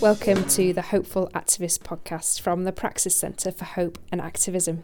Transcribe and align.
Welcome 0.00 0.44
to 0.48 0.72
the 0.72 0.82
Hopeful 0.90 1.30
Activist 1.34 1.80
podcast 1.80 2.40
from 2.40 2.64
the 2.64 2.72
Praxis 2.72 3.16
Centre 3.16 3.52
for 3.52 3.64
Hope 3.64 4.00
and 4.10 4.20
Activism. 4.20 4.82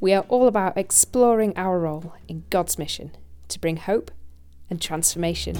We 0.00 0.12
are 0.12 0.24
all 0.28 0.48
about 0.48 0.76
exploring 0.76 1.56
our 1.56 1.78
role 1.78 2.14
in 2.26 2.42
God's 2.50 2.78
mission 2.78 3.12
to 3.46 3.60
bring 3.60 3.76
hope 3.76 4.10
and 4.70 4.80
transformation. 4.80 5.56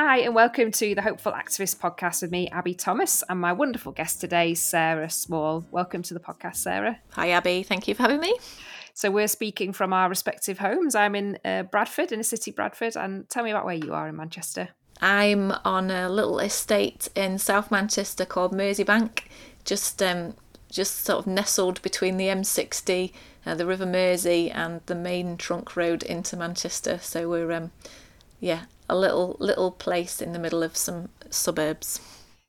Hi, 0.00 0.18
and 0.18 0.32
welcome 0.32 0.70
to 0.70 0.94
the 0.94 1.02
Hopeful 1.02 1.32
Activist 1.32 1.78
podcast 1.78 2.22
with 2.22 2.30
me, 2.30 2.48
Abi 2.52 2.72
Thomas, 2.72 3.24
and 3.28 3.40
my 3.40 3.52
wonderful 3.52 3.90
guest 3.90 4.20
today, 4.20 4.54
Sarah 4.54 5.10
Small. 5.10 5.66
Welcome 5.72 6.02
to 6.02 6.14
the 6.14 6.20
podcast, 6.20 6.54
Sarah. 6.58 7.00
Hi, 7.10 7.32
Abi. 7.32 7.64
Thank 7.64 7.88
you 7.88 7.96
for 7.96 8.02
having 8.02 8.20
me. 8.20 8.38
So, 8.94 9.10
we're 9.10 9.26
speaking 9.26 9.72
from 9.72 9.92
our 9.92 10.08
respective 10.08 10.60
homes. 10.60 10.94
I'm 10.94 11.16
in 11.16 11.36
uh, 11.44 11.64
Bradford, 11.64 12.12
in 12.12 12.20
a 12.20 12.22
city, 12.22 12.52
Bradford, 12.52 12.96
and 12.96 13.28
tell 13.28 13.42
me 13.42 13.50
about 13.50 13.64
where 13.64 13.74
you 13.74 13.92
are 13.92 14.06
in 14.06 14.14
Manchester. 14.14 14.68
I'm 15.02 15.50
on 15.64 15.90
a 15.90 16.08
little 16.08 16.38
estate 16.38 17.08
in 17.16 17.36
South 17.38 17.72
Manchester 17.72 18.24
called 18.24 18.52
Merseybank, 18.52 19.22
just 19.64 20.00
um, 20.00 20.34
just 20.70 21.04
sort 21.04 21.18
of 21.18 21.26
nestled 21.26 21.82
between 21.82 22.18
the 22.18 22.26
M60, 22.26 23.12
uh, 23.44 23.56
the 23.56 23.66
River 23.66 23.84
Mersey, 23.84 24.48
and 24.48 24.80
the 24.86 24.94
main 24.94 25.36
trunk 25.36 25.74
road 25.74 26.04
into 26.04 26.36
Manchester. 26.36 26.98
So 26.98 27.28
we're 27.28 27.50
um, 27.50 27.72
yeah, 28.38 28.66
a 28.88 28.96
little 28.96 29.36
little 29.38 29.70
place 29.70 30.20
in 30.20 30.32
the 30.32 30.38
middle 30.38 30.62
of 30.62 30.76
some 30.76 31.08
suburbs. 31.30 32.00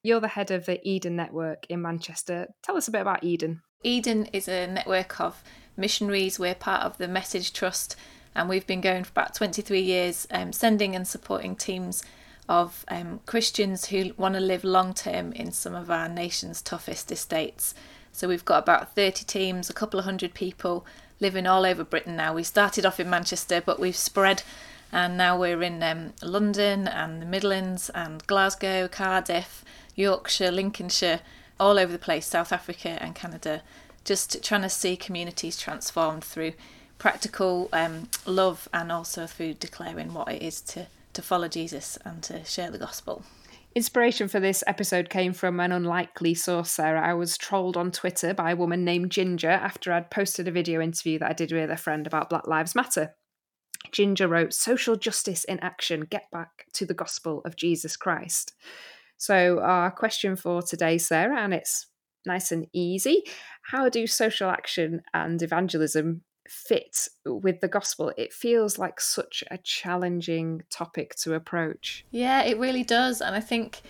You're 0.03 0.22
the 0.22 0.30
head 0.30 0.52
of 0.52 0.66
the 0.66 0.80
Eden 0.88 1.16
Network 1.16 1.66
in 1.69 1.81
Manchester. 1.81 2.47
Tell 2.64 2.77
us 2.77 2.88
a 2.88 2.91
bit 2.91 3.02
about 3.02 3.23
Eden. 3.23 3.61
Eden 3.83 4.27
is 4.27 4.47
a 4.47 4.67
network 4.67 5.19
of 5.19 5.44
missionaries. 5.75 6.39
We're 6.39 6.55
part 6.55 6.83
of 6.83 6.97
the 6.97 7.08
Message 7.08 7.52
Trust, 7.53 7.95
and 8.33 8.47
we've 8.47 8.67
been 8.67 8.81
going 8.81 9.03
for 9.03 9.11
about 9.11 9.36
23 9.36 9.80
years, 9.81 10.27
um, 10.31 10.53
sending 10.53 10.95
and 10.95 11.08
supporting 11.08 11.55
teams 11.55 12.03
of 12.47 12.83
um, 12.88 13.19
Christians 13.25 13.86
who 13.86 14.14
want 14.17 14.36
to 14.36 14.42
live 14.42 14.64
long 14.64 14.94
term 14.94 15.31
in 15.33 15.52
some 15.52 15.75
of 15.75 15.92
our 15.92 16.09
nation's 16.09 16.61
toughest 16.61 17.11
estates. 17.11 17.75
So 18.11 18.27
we've 18.27 18.45
got 18.45 18.64
about 18.64 18.95
30 18.95 19.23
teams, 19.25 19.69
a 19.69 19.73
couple 19.73 19.99
of 19.99 20.05
hundred 20.05 20.33
people 20.33 20.86
living 21.19 21.45
all 21.45 21.66
over 21.66 21.83
Britain 21.83 22.16
now. 22.16 22.33
We 22.33 22.44
started 22.44 22.86
off 22.86 22.99
in 22.99 23.09
Manchester, 23.09 23.61
but 23.61 23.80
we've 23.80 23.95
spread 23.95 24.44
and 24.92 25.18
now 25.18 25.40
we're 25.40 25.62
in 25.62 25.82
um, 25.84 26.14
London 26.22 26.88
and 26.88 27.22
the 27.22 27.26
Midlands 27.26 27.90
and 27.92 28.26
Glasgow, 28.28 28.88
Cardiff, 28.88 29.64
Yorkshire, 29.95 30.52
Lincolnshire, 30.52 31.22
all 31.59 31.78
over 31.78 31.92
the 31.92 32.00
place, 32.00 32.26
South 32.26 32.52
Africa 32.52 32.98
and 33.02 33.14
Canada, 33.14 33.62
just 34.04 34.44
trying 34.44 34.62
to 34.62 34.70
see 34.70 34.95
communities 34.95 35.60
transformed 35.60 36.23
through 36.23 36.54
practical 36.98 37.70
um, 37.73 38.10
love 38.26 38.67
and 38.73 38.92
also 38.92 39.26
through 39.26 39.56
declaring 39.56 40.14
what 40.14 40.32
it 40.32 40.42
is 40.42 40.62
to, 40.62 40.88
to 41.14 41.22
follow 41.22 41.48
Jesus 41.48 41.98
and 42.06 42.23
to 42.23 42.44
share 42.45 42.72
the 42.72 42.78
gospel. 42.78 43.23
Inspiration 43.76 44.28
for 44.28 44.40
this 44.40 44.64
episode 44.66 45.10
came 45.10 45.32
from 45.32 45.60
an 45.60 45.72
unlikely 45.72 46.34
source, 46.34 46.72
Sarah. 46.72 47.08
I 47.08 47.14
was 47.14 47.38
trolled 47.38 47.78
on 47.78 47.92
Twitter 47.92 48.34
by 48.34 48.52
a 48.52 48.56
woman 48.56 48.84
named 48.84 49.12
Ginger 49.12 49.50
after 49.50 49.94
I'd 49.94 50.10
posted 50.10 50.48
a 50.48 50.52
video 50.52 50.82
interview 50.82 51.20
that 51.20 51.30
I 51.30 51.34
did 51.34 51.52
with 51.52 51.70
a 51.70 51.78
friend 51.78 52.08
about 52.08 52.30
Black 52.30 52.48
Lives 52.48 52.73
Matter. 52.73 53.16
Ginger 53.92 54.28
wrote, 54.28 54.54
Social 54.54 54.95
justice 54.95 55.44
in 55.44 55.59
action, 55.59 56.02
get 56.02 56.30
back 56.32 56.66
to 56.73 56.86
the 56.86 56.94
gospel 56.94 57.42
of 57.45 57.56
Jesus 57.56 57.95
Christ. 57.95 58.54
So, 59.18 59.59
our 59.59 59.92
question 59.92 60.36
for 60.36 60.61
today, 60.61 60.98
Sarah, 60.98 61.42
and 61.42 61.54
it's 61.54 61.88
nice 62.26 62.52
and 62.52 62.67
easy 62.73 63.23
how 63.70 63.88
do 63.88 64.08
social 64.08 64.49
action 64.49 65.02
and 65.14 65.42
evangelism 65.42 66.22
fit 66.48 67.08
with 67.23 67.60
the 67.61 67.67
gospel? 67.67 68.11
It 68.17 68.33
feels 68.33 68.80
like 68.80 68.99
such 68.99 69.44
a 69.52 69.60
challenging 69.60 70.64
topic 70.72 71.14
to 71.17 71.36
approach. 71.36 72.04
Yeah, 72.10 72.42
it 72.44 72.58
really 72.58 72.83
does. 72.83 73.22
And 73.22 73.36
I 73.36 73.42
think 73.42 73.82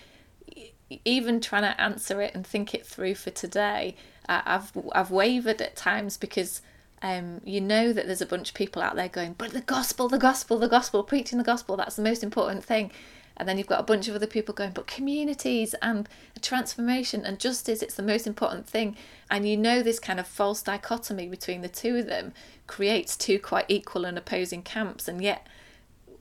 even 1.06 1.40
trying 1.40 1.62
to 1.62 1.80
answer 1.80 2.22
it 2.22 2.36
and 2.36 2.46
think 2.46 2.74
it 2.74 2.86
through 2.86 3.16
for 3.16 3.30
today, 3.30 3.96
I've 4.28 4.74
I've 4.92 5.12
wavered 5.12 5.62
at 5.62 5.78
times 5.78 6.18
because 6.18 6.62
um, 7.02 7.42
you 7.44 7.62
know 7.62 7.94
that 7.94 8.08
there's 8.08 8.22
a 8.22 8.26
bunch 8.26 8.50
of 8.50 8.56
people 8.56 8.82
out 8.82 8.96
there 8.96 9.08
going, 9.08 9.36
but 9.38 9.52
the 9.52 9.62
gospel, 9.62 10.10
the 10.10 10.18
gospel, 10.18 10.60
the 10.60 10.68
gospel, 10.68 11.04
preaching 11.04 11.38
the 11.38 11.44
gospel, 11.44 11.78
that's 11.78 11.96
the 11.96 12.02
most 12.02 12.24
important 12.24 12.64
thing. 12.64 12.92
And 13.38 13.48
then 13.48 13.58
you've 13.58 13.68
got 13.68 13.80
a 13.80 13.84
bunch 13.84 14.10
of 14.10 14.16
other 14.16 14.28
people 14.28 14.54
going, 14.54 14.72
but 14.72 14.86
communities 14.86 15.74
and 15.82 16.10
transformation 16.42 17.26
and 17.26 17.40
justice, 17.40 17.82
it's 17.82 17.96
the 17.96 18.04
most 18.04 18.28
important 18.28 18.68
thing. 18.68 18.98
And 19.32 19.48
you 19.48 19.56
know, 19.56 19.82
this 19.82 19.98
kind 19.98 20.20
of 20.20 20.28
false 20.28 20.62
dichotomy 20.62 21.30
between 21.30 21.62
the 21.62 21.70
two 21.70 21.96
of 21.96 22.08
them 22.08 22.34
creates 22.68 23.16
two 23.16 23.40
quite 23.40 23.66
equal 23.70 24.04
and 24.04 24.18
opposing 24.18 24.62
camps. 24.62 25.08
And 25.08 25.22
yet, 25.22 25.48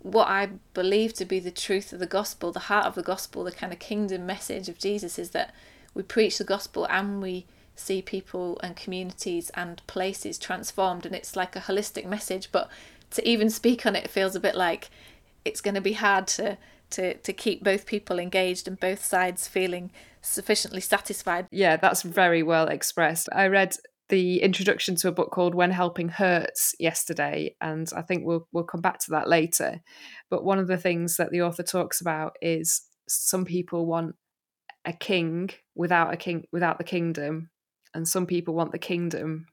what 0.00 0.28
I 0.28 0.50
believe 0.74 1.12
to 1.14 1.24
be 1.24 1.40
the 1.40 1.50
truth 1.50 1.92
of 1.92 1.98
the 1.98 2.06
gospel, 2.06 2.52
the 2.52 2.60
heart 2.60 2.86
of 2.86 2.94
the 2.94 3.02
gospel, 3.02 3.42
the 3.42 3.50
kind 3.50 3.72
of 3.72 3.80
kingdom 3.80 4.24
message 4.24 4.68
of 4.68 4.78
Jesus 4.78 5.18
is 5.18 5.30
that 5.30 5.52
we 5.94 6.04
preach 6.04 6.38
the 6.38 6.44
gospel 6.44 6.86
and 6.88 7.20
we 7.20 7.46
see 7.78 8.02
people 8.02 8.58
and 8.62 8.76
communities 8.76 9.50
and 9.54 9.82
places 9.86 10.38
transformed 10.38 11.06
and 11.06 11.14
it's 11.14 11.36
like 11.36 11.56
a 11.56 11.60
holistic 11.60 12.06
message 12.06 12.50
but 12.52 12.68
to 13.10 13.26
even 13.26 13.48
speak 13.48 13.86
on 13.86 13.96
it 13.96 14.10
feels 14.10 14.34
a 14.34 14.40
bit 14.40 14.54
like 14.54 14.90
it's 15.44 15.60
going 15.60 15.74
to 15.74 15.80
be 15.80 15.94
hard 15.94 16.26
to 16.26 16.58
to 16.90 17.14
to 17.18 17.32
keep 17.32 17.62
both 17.62 17.86
people 17.86 18.18
engaged 18.18 18.66
and 18.66 18.80
both 18.80 19.04
sides 19.04 19.46
feeling 19.46 19.90
sufficiently 20.20 20.80
satisfied 20.80 21.46
yeah 21.50 21.76
that's 21.76 22.02
very 22.02 22.42
well 22.42 22.66
expressed 22.66 23.28
i 23.32 23.46
read 23.46 23.74
the 24.08 24.40
introduction 24.42 24.96
to 24.96 25.08
a 25.08 25.12
book 25.12 25.30
called 25.30 25.54
When 25.54 25.70
Helping 25.70 26.08
Hurts 26.08 26.74
yesterday, 26.78 27.54
and 27.60 27.90
I 27.94 28.02
think 28.02 28.24
we'll 28.24 28.48
we'll 28.52 28.64
come 28.64 28.80
back 28.80 28.98
to 29.00 29.10
that 29.10 29.28
later. 29.28 29.80
But 30.30 30.44
one 30.44 30.58
of 30.58 30.66
the 30.66 30.78
things 30.78 31.16
that 31.16 31.30
the 31.30 31.42
author 31.42 31.62
talks 31.62 32.00
about 32.00 32.32
is 32.40 32.82
some 33.08 33.44
people 33.44 33.86
want 33.86 34.14
a 34.84 34.92
king 34.92 35.50
without 35.74 36.12
a 36.12 36.16
king 36.16 36.44
without 36.52 36.78
the 36.78 36.84
kingdom, 36.84 37.50
and 37.94 38.06
some 38.06 38.26
people 38.26 38.54
want 38.54 38.72
the 38.72 38.78
kingdom 38.78 39.46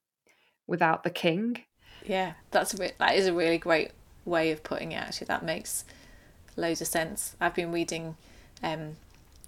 without 0.67 1.03
the 1.03 1.09
king. 1.09 1.63
Yeah, 2.05 2.33
that's 2.51 2.73
a, 2.73 2.91
that 2.97 3.15
is 3.15 3.27
a 3.27 3.33
really 3.33 3.57
great 3.57 3.91
way 4.25 4.51
of 4.51 4.63
putting 4.63 4.91
it. 4.91 4.97
Actually, 4.97 5.27
that 5.27 5.43
makes 5.43 5.85
loads 6.55 6.81
of 6.81 6.87
sense. 6.87 7.35
I've 7.39 7.55
been 7.55 7.71
reading 7.71 8.15
um, 8.63 8.97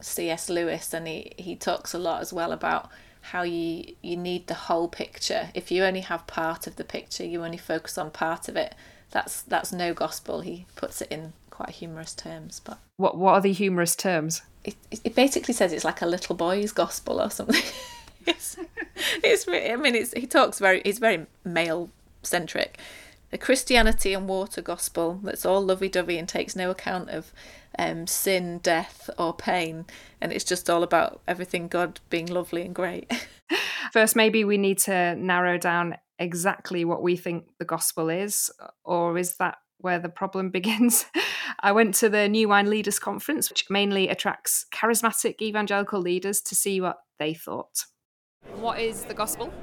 C.S. 0.02 0.50
Lewis, 0.50 0.94
and 0.94 1.08
he 1.08 1.34
he 1.38 1.56
talks 1.56 1.94
a 1.94 2.00
lot 2.00 2.22
as 2.22 2.34
well 2.34 2.52
about 2.52 2.90
how 3.22 3.44
you 3.44 3.96
you 4.02 4.18
need 4.18 4.48
the 4.48 4.53
whole 4.53 4.88
picture. 4.88 5.50
If 5.54 5.72
you 5.72 5.84
only 5.84 6.02
have 6.02 6.28
part 6.28 6.68
of 6.68 6.75
the 6.75 6.84
picture, 6.84 7.25
you 7.25 7.44
only 7.44 7.58
focus 7.58 7.98
on 7.98 8.12
part 8.12 8.48
of 8.48 8.56
it. 8.56 8.75
That's 9.12 9.42
that's 9.42 9.72
no 9.72 9.94
gospel. 9.94 10.42
He 10.42 10.66
puts 10.75 11.02
it 11.02 11.12
in 11.12 11.34
quite 11.50 11.69
humorous 11.69 12.14
terms, 12.14 12.62
but 12.64 12.80
what 12.98 13.18
what 13.18 13.34
are 13.34 13.42
the 13.42 13.54
humorous 13.54 13.96
terms? 13.96 14.42
It 14.64 14.75
it 14.92 15.16
basically 15.16 15.54
says 15.54 15.74
it's 15.74 15.86
like 15.86 16.02
a 16.02 16.06
little 16.06 16.36
boy's 16.36 16.72
gospel 16.72 17.22
or 17.22 17.30
something. 17.30 17.64
it's, 18.28 18.58
it's 19.24 19.48
I 19.48 19.76
mean, 19.76 19.96
it's, 19.96 20.14
he 20.14 20.28
talks 20.28 20.60
very, 20.60 20.82
he's 20.84 21.00
very 21.00 21.26
male 21.44 21.90
centric. 22.24 22.80
A 23.32 23.38
Christianity 23.38 24.14
and 24.14 24.28
water 24.28 24.62
gospel 24.62 25.20
that's 25.22 25.46
all 25.46 25.62
lovey 25.62 25.90
dovey 25.90 26.18
and 26.18 26.30
takes 26.30 26.56
no 26.56 26.72
account 26.72 27.10
of 27.10 27.34
um, 27.78 28.08
sin, 28.08 28.60
death, 28.60 29.10
or 29.18 29.34
pain. 29.34 29.86
And 30.22 30.32
it's 30.32 30.46
just 30.46 30.70
all 30.70 30.82
about 30.82 31.22
everything 31.28 31.68
God 31.68 32.00
being 32.10 32.28
lovely 32.28 32.62
and 32.64 32.74
great. 32.74 33.12
First, 33.92 34.16
maybe 34.16 34.44
we 34.44 34.58
need 34.58 34.78
to 34.80 35.16
narrow 35.16 35.58
down 35.58 35.98
exactly 36.20 36.86
what 36.86 37.04
we 37.04 37.16
think 37.16 37.46
the 37.60 37.66
gospel 37.66 38.10
is, 38.10 38.50
or 38.84 39.18
is 39.18 39.38
that 39.38 39.57
where 39.80 40.00
the 40.00 40.10
problem 40.10 40.50
begins. 40.51 41.06
I 41.60 41.72
went 41.72 41.96
to 41.96 42.10
the 42.10 42.28
New 42.28 42.50
Wine 42.50 42.69
Leaders 42.69 43.00
Conference, 43.00 43.50
which 43.50 43.69
mainly 43.69 44.10
attracts 44.10 44.66
charismatic 44.74 45.42
evangelical 45.42 46.00
leaders 46.00 46.42
to 46.42 46.56
see 46.56 46.81
what 46.81 46.98
they 47.19 47.34
thought. 47.34 47.86
What 48.56 48.80
is 48.80 49.04
the 49.04 49.14
gospel? 49.14 49.54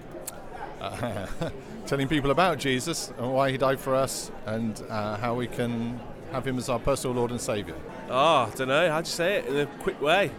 Uh, 0.81 1.27
telling 1.87 2.09
people 2.09 2.31
about 2.31 2.59
Jesus 2.59 3.13
and 3.19 3.33
why 3.33 3.51
he 3.51 3.57
died 3.57 3.81
for 3.81 3.95
us 3.95 4.31
and 4.47 4.83
uh, 4.89 5.17
how 5.17 5.35
we 5.35 5.47
can 5.47 5.99
have 6.33 6.47
him 6.47 6.59
as 6.59 6.69
our 6.69 6.79
personal 6.79 7.17
Lord 7.17 7.31
and 7.31 7.41
Saviour. 7.41 7.77
Oh, 8.09 8.51
I 8.51 8.51
don't 8.55 8.69
know. 8.69 8.91
How'd 8.91 9.07
you 9.07 9.13
say 9.13 9.37
it 9.37 9.47
in 9.47 9.57
a 9.57 9.67
quick 9.67 10.01
way? 10.01 10.31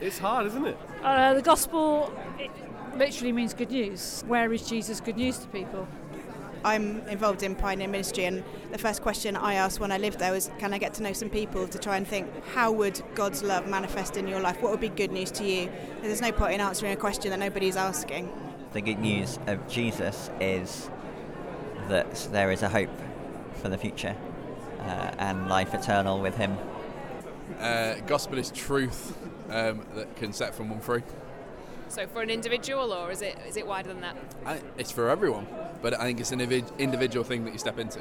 It's 0.00 0.18
hard, 0.18 0.46
isn't 0.46 0.66
it? 0.66 0.76
Uh, 1.02 1.34
the 1.34 1.42
gospel 1.42 2.12
it 2.38 2.50
literally 2.96 3.32
means 3.32 3.54
good 3.54 3.70
news. 3.70 4.24
Where 4.26 4.52
is 4.52 4.68
Jesus 4.68 5.00
good 5.00 5.16
news 5.16 5.38
to 5.38 5.46
people? 5.48 5.86
I'm 6.64 7.06
involved 7.08 7.42
in 7.42 7.54
pioneer 7.54 7.88
ministry, 7.88 8.24
and 8.24 8.44
the 8.70 8.78
first 8.78 9.02
question 9.02 9.36
I 9.36 9.54
asked 9.54 9.80
when 9.80 9.90
I 9.90 9.98
lived 9.98 10.18
there 10.18 10.32
was, 10.32 10.50
"Can 10.58 10.72
I 10.72 10.78
get 10.78 10.94
to 10.94 11.02
know 11.02 11.12
some 11.12 11.28
people 11.28 11.66
to 11.66 11.78
try 11.78 11.96
and 11.96 12.06
think 12.06 12.28
how 12.54 12.70
would 12.72 13.02
God's 13.14 13.42
love 13.42 13.66
manifest 13.66 14.16
in 14.16 14.28
your 14.28 14.40
life? 14.40 14.62
What 14.62 14.70
would 14.70 14.80
be 14.80 14.88
good 14.88 15.12
news 15.12 15.30
to 15.32 15.44
you?" 15.44 15.70
There's 16.02 16.20
no 16.20 16.32
point 16.32 16.54
in 16.54 16.60
answering 16.60 16.92
a 16.92 16.96
question 16.96 17.30
that 17.30 17.38
nobody's 17.38 17.76
asking. 17.76 18.30
The 18.72 18.80
good 18.80 19.00
news 19.00 19.38
of 19.46 19.68
Jesus 19.68 20.30
is 20.40 20.88
that 21.88 22.28
there 22.32 22.50
is 22.52 22.62
a 22.62 22.68
hope 22.68 22.90
for 23.60 23.68
the 23.68 23.78
future 23.78 24.16
uh, 24.80 25.12
and 25.18 25.48
life 25.48 25.74
eternal 25.74 26.20
with 26.20 26.36
Him. 26.36 26.56
Uh, 27.60 27.94
gospel 28.06 28.38
is 28.38 28.50
truth 28.50 29.16
um, 29.50 29.84
that 29.94 30.16
can 30.16 30.32
set 30.32 30.54
someone 30.54 30.80
free. 30.80 31.02
So 31.92 32.06
for 32.06 32.22
an 32.22 32.30
individual, 32.30 32.90
or 32.90 33.10
is 33.10 33.20
it 33.20 33.36
is 33.46 33.58
it 33.58 33.66
wider 33.66 33.90
than 33.90 34.00
that? 34.00 34.16
I, 34.46 34.60
it's 34.78 34.90
for 34.90 35.10
everyone, 35.10 35.46
but 35.82 35.92
I 35.92 36.04
think 36.04 36.20
it's 36.20 36.32
an 36.32 36.38
individ- 36.38 36.78
individual 36.78 37.22
thing 37.22 37.44
that 37.44 37.52
you 37.52 37.58
step 37.58 37.78
into. 37.78 38.00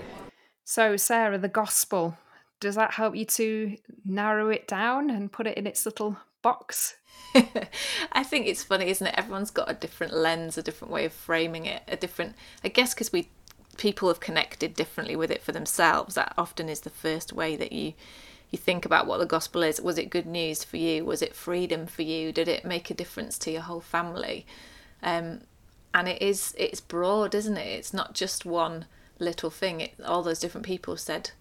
So 0.63 0.95
Sarah, 0.95 1.37
the 1.37 1.49
gospel 1.49 2.17
does 2.61 2.75
that 2.75 2.91
help 2.91 3.17
you 3.17 3.25
to 3.25 3.75
narrow 4.05 4.47
it 4.47 4.65
down 4.65 5.09
and 5.09 5.29
put 5.29 5.45
it 5.45 5.57
in 5.57 5.67
its 5.67 5.85
little 5.85 6.15
box? 6.41 6.95
I 8.13 8.23
think 8.23 8.47
it's 8.47 8.63
funny, 8.63 8.87
isn't 8.89 9.05
it? 9.05 9.15
Everyone's 9.17 9.51
got 9.51 9.69
a 9.69 9.73
different 9.73 10.13
lens, 10.13 10.57
a 10.57 10.63
different 10.63 10.93
way 10.93 11.03
of 11.03 11.11
framing 11.11 11.65
it, 11.65 11.81
a 11.89 11.97
different. 11.97 12.35
I 12.63 12.69
guess 12.69 12.93
because 12.93 13.11
we 13.11 13.27
people 13.75 14.07
have 14.07 14.21
connected 14.21 14.73
differently 14.73 15.17
with 15.17 15.31
it 15.31 15.43
for 15.43 15.51
themselves. 15.51 16.15
That 16.15 16.33
often 16.37 16.69
is 16.69 16.79
the 16.79 16.89
first 16.89 17.33
way 17.33 17.57
that 17.57 17.73
you 17.73 17.91
you 18.51 18.59
think 18.59 18.85
about 18.85 19.07
what 19.07 19.19
the 19.19 19.25
gospel 19.25 19.63
is. 19.63 19.81
Was 19.81 19.97
it 19.97 20.09
good 20.09 20.25
news 20.25 20.63
for 20.63 20.77
you? 20.77 21.05
Was 21.05 21.21
it 21.21 21.35
freedom 21.35 21.87
for 21.87 22.01
you? 22.01 22.31
Did 22.31 22.47
it 22.47 22.65
make 22.65 22.89
a 22.89 22.93
difference 22.93 23.37
to 23.39 23.51
your 23.51 23.61
whole 23.61 23.81
family? 23.81 24.45
Um, 25.01 25.41
and 25.93 26.07
it 26.07 26.21
is 26.21 26.53
it's 26.57 26.81
broad, 26.81 27.33
isn't 27.33 27.57
it? 27.57 27.67
It's 27.67 27.93
not 27.93 28.13
just 28.13 28.45
one 28.45 28.85
little 29.19 29.49
thing. 29.49 29.81
It, 29.81 29.93
all 30.05 30.21
those 30.21 30.39
different 30.39 30.65
people 30.65 30.97
said 30.97 31.31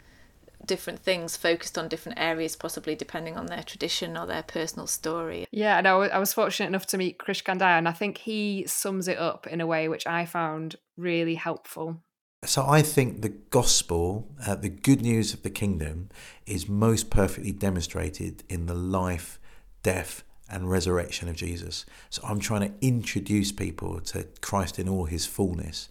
different 0.64 1.00
things 1.00 1.36
focused 1.36 1.78
on 1.78 1.88
different 1.88 2.18
areas 2.20 2.54
possibly 2.54 2.94
depending 2.94 3.36
on 3.36 3.46
their 3.46 3.62
tradition 3.62 4.16
or 4.16 4.26
their 4.26 4.42
personal 4.42 4.86
story 4.86 5.46
yeah 5.50 5.78
and 5.78 5.88
I 5.88 6.18
was 6.18 6.34
fortunate 6.34 6.66
enough 6.66 6.86
to 6.88 6.98
meet 6.98 7.18
krish 7.18 7.42
kandiah 7.42 7.78
and 7.78 7.88
i 7.88 7.92
think 7.92 8.18
he 8.18 8.66
sums 8.66 9.08
it 9.08 9.18
up 9.18 9.46
in 9.46 9.62
a 9.62 9.66
way 9.66 9.88
which 9.88 10.06
i 10.06 10.26
found 10.26 10.76
really 10.98 11.34
helpful 11.34 12.02
so 12.44 12.64
I 12.66 12.81
think 12.81 13.20
the 13.20 13.28
gospel, 13.28 14.26
uh, 14.46 14.54
the 14.54 14.70
good 14.70 15.02
news 15.02 15.34
of 15.34 15.42
the 15.42 15.50
kingdom, 15.50 16.08
is 16.46 16.69
most 16.69 17.10
perfectly 17.10 17.52
demonstrated 17.52 18.44
in 18.48 18.64
the 18.64 18.75
life, 18.75 19.38
death, 19.82 20.25
and 20.50 20.70
resurrection 20.70 21.28
of 21.28 21.37
Jesus. 21.37 21.84
So 22.08 22.22
I'm 22.25 22.40
trying 22.40 22.62
to 22.62 22.87
introduce 22.87 23.52
people 23.52 24.00
to 24.00 24.26
Christ 24.40 24.78
in 24.78 24.88
all 24.88 25.04
his 25.04 25.26
fullness. 25.26 25.90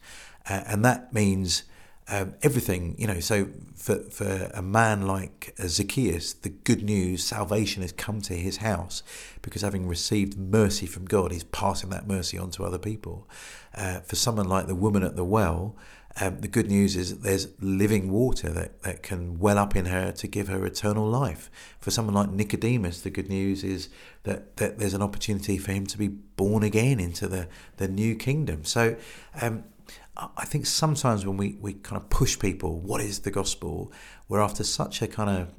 Uh, 0.49 0.63
and 0.65 0.83
that 0.83 1.13
means 1.13 1.63
um, 2.09 2.33
everything, 2.41 2.95
you 2.97 3.05
know. 3.05 3.19
So 3.19 3.49
for, 3.75 3.99
for 4.09 4.49
a 4.53 4.63
man 4.63 5.05
like 5.05 5.53
Zacchaeus, 5.61 6.33
the 6.33 6.49
good 6.49 6.83
news, 6.83 7.23
salvation 7.23 7.83
has 7.83 7.91
come 7.91 8.21
to 8.21 8.33
his 8.33 8.57
house 8.57 9.03
because 9.43 9.61
having 9.61 9.87
received 9.87 10.37
mercy 10.37 10.87
from 10.87 11.05
God, 11.05 11.31
he's 11.31 11.43
passing 11.43 11.91
that 11.91 12.07
mercy 12.07 12.39
on 12.39 12.49
to 12.51 12.65
other 12.65 12.79
people. 12.79 13.29
Uh, 13.75 13.99
for 13.99 14.15
someone 14.15 14.49
like 14.49 14.65
the 14.65 14.75
woman 14.75 15.03
at 15.03 15.15
the 15.15 15.23
well, 15.23 15.75
um, 16.21 16.41
the 16.41 16.47
good 16.47 16.67
news 16.67 16.95
is 16.95 17.11
that 17.11 17.23
there's 17.23 17.47
living 17.61 18.11
water 18.11 18.49
that, 18.49 18.81
that 18.83 19.03
can 19.03 19.39
well 19.39 19.57
up 19.57 19.75
in 19.75 19.85
her 19.85 20.11
to 20.13 20.27
give 20.27 20.47
her 20.47 20.65
eternal 20.65 21.07
life. 21.07 21.49
For 21.79 21.91
someone 21.91 22.15
like 22.15 22.29
Nicodemus, 22.29 23.01
the 23.01 23.09
good 23.09 23.29
news 23.29 23.63
is 23.63 23.89
that, 24.23 24.57
that 24.57 24.79
there's 24.79 24.93
an 24.93 25.01
opportunity 25.01 25.57
for 25.57 25.71
him 25.71 25.85
to 25.87 25.97
be 25.97 26.07
born 26.07 26.63
again 26.63 26.99
into 26.99 27.27
the, 27.27 27.47
the 27.77 27.87
new 27.87 28.15
kingdom. 28.15 28.65
So 28.65 28.97
um, 29.41 29.63
I 30.17 30.45
think 30.45 30.65
sometimes 30.65 31.25
when 31.25 31.37
we, 31.37 31.57
we 31.61 31.73
kind 31.73 32.01
of 32.01 32.09
push 32.09 32.37
people, 32.37 32.79
what 32.79 33.01
is 33.01 33.19
the 33.19 33.31
gospel? 33.31 33.91
We're 34.27 34.41
after 34.41 34.63
such 34.63 35.01
a 35.01 35.07
kind 35.07 35.29
of 35.29 35.53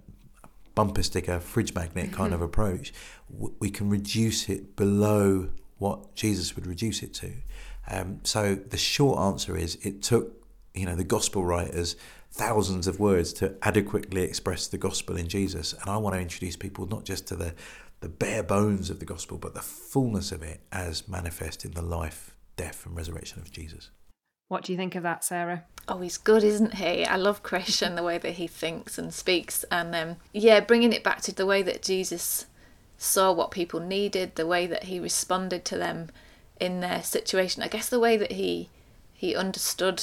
bumper 0.74 1.02
sticker, 1.02 1.40
fridge 1.40 1.74
magnet 1.74 2.12
kind 2.12 2.34
of 2.34 2.42
approach. 2.42 2.92
We 3.28 3.70
can 3.70 3.88
reduce 3.88 4.48
it 4.48 4.76
below 4.76 5.50
what 5.78 6.14
Jesus 6.14 6.54
would 6.54 6.66
reduce 6.66 7.02
it 7.02 7.14
to. 7.14 7.32
Um, 7.88 8.20
so 8.22 8.54
the 8.54 8.76
short 8.76 9.18
answer 9.18 9.56
is 9.56 9.76
it 9.82 10.02
took 10.02 10.39
you 10.80 10.86
know 10.86 10.96
the 10.96 11.04
gospel 11.04 11.44
writers 11.44 11.96
thousands 12.32 12.86
of 12.86 12.98
words 12.98 13.32
to 13.34 13.54
adequately 13.62 14.22
express 14.22 14.66
the 14.66 14.78
gospel 14.78 15.16
in 15.16 15.28
Jesus 15.28 15.72
and 15.74 15.90
I 15.90 15.96
want 15.96 16.14
to 16.14 16.20
introduce 16.20 16.56
people 16.56 16.86
not 16.86 17.04
just 17.04 17.26
to 17.28 17.36
the 17.36 17.54
the 18.00 18.08
bare 18.08 18.42
bones 18.42 18.88
of 18.90 18.98
the 18.98 19.04
gospel 19.04 19.38
but 19.38 19.54
the 19.54 19.60
fullness 19.60 20.32
of 20.32 20.42
it 20.42 20.60
as 20.72 21.06
manifest 21.06 21.64
in 21.64 21.72
the 21.72 21.82
life 21.82 22.34
death 22.56 22.86
and 22.86 22.96
resurrection 22.96 23.40
of 23.40 23.52
Jesus 23.52 23.90
what 24.48 24.64
do 24.64 24.72
you 24.72 24.78
think 24.78 24.94
of 24.96 25.02
that 25.02 25.22
Sarah 25.22 25.64
Oh, 25.88 25.98
he's 25.98 26.18
good, 26.18 26.44
isn't 26.44 26.74
he? 26.74 27.04
I 27.04 27.16
love 27.16 27.42
Krish 27.42 27.84
and 27.84 27.98
the 27.98 28.04
way 28.04 28.16
that 28.16 28.34
he 28.34 28.46
thinks 28.46 28.96
and 28.96 29.12
speaks, 29.12 29.64
and 29.72 29.92
um, 29.92 30.16
yeah, 30.32 30.60
bringing 30.60 30.92
it 30.92 31.02
back 31.02 31.20
to 31.22 31.34
the 31.34 31.46
way 31.46 31.62
that 31.62 31.82
Jesus 31.82 32.46
saw 32.96 33.32
what 33.32 33.50
people 33.50 33.80
needed, 33.80 34.36
the 34.36 34.46
way 34.46 34.68
that 34.68 34.84
he 34.84 35.00
responded 35.00 35.64
to 35.64 35.76
them 35.76 36.10
in 36.60 36.78
their 36.78 37.02
situation. 37.02 37.64
I 37.64 37.68
guess 37.68 37.88
the 37.88 37.98
way 37.98 38.16
that 38.16 38.32
he 38.32 38.68
he 39.12 39.34
understood 39.34 40.02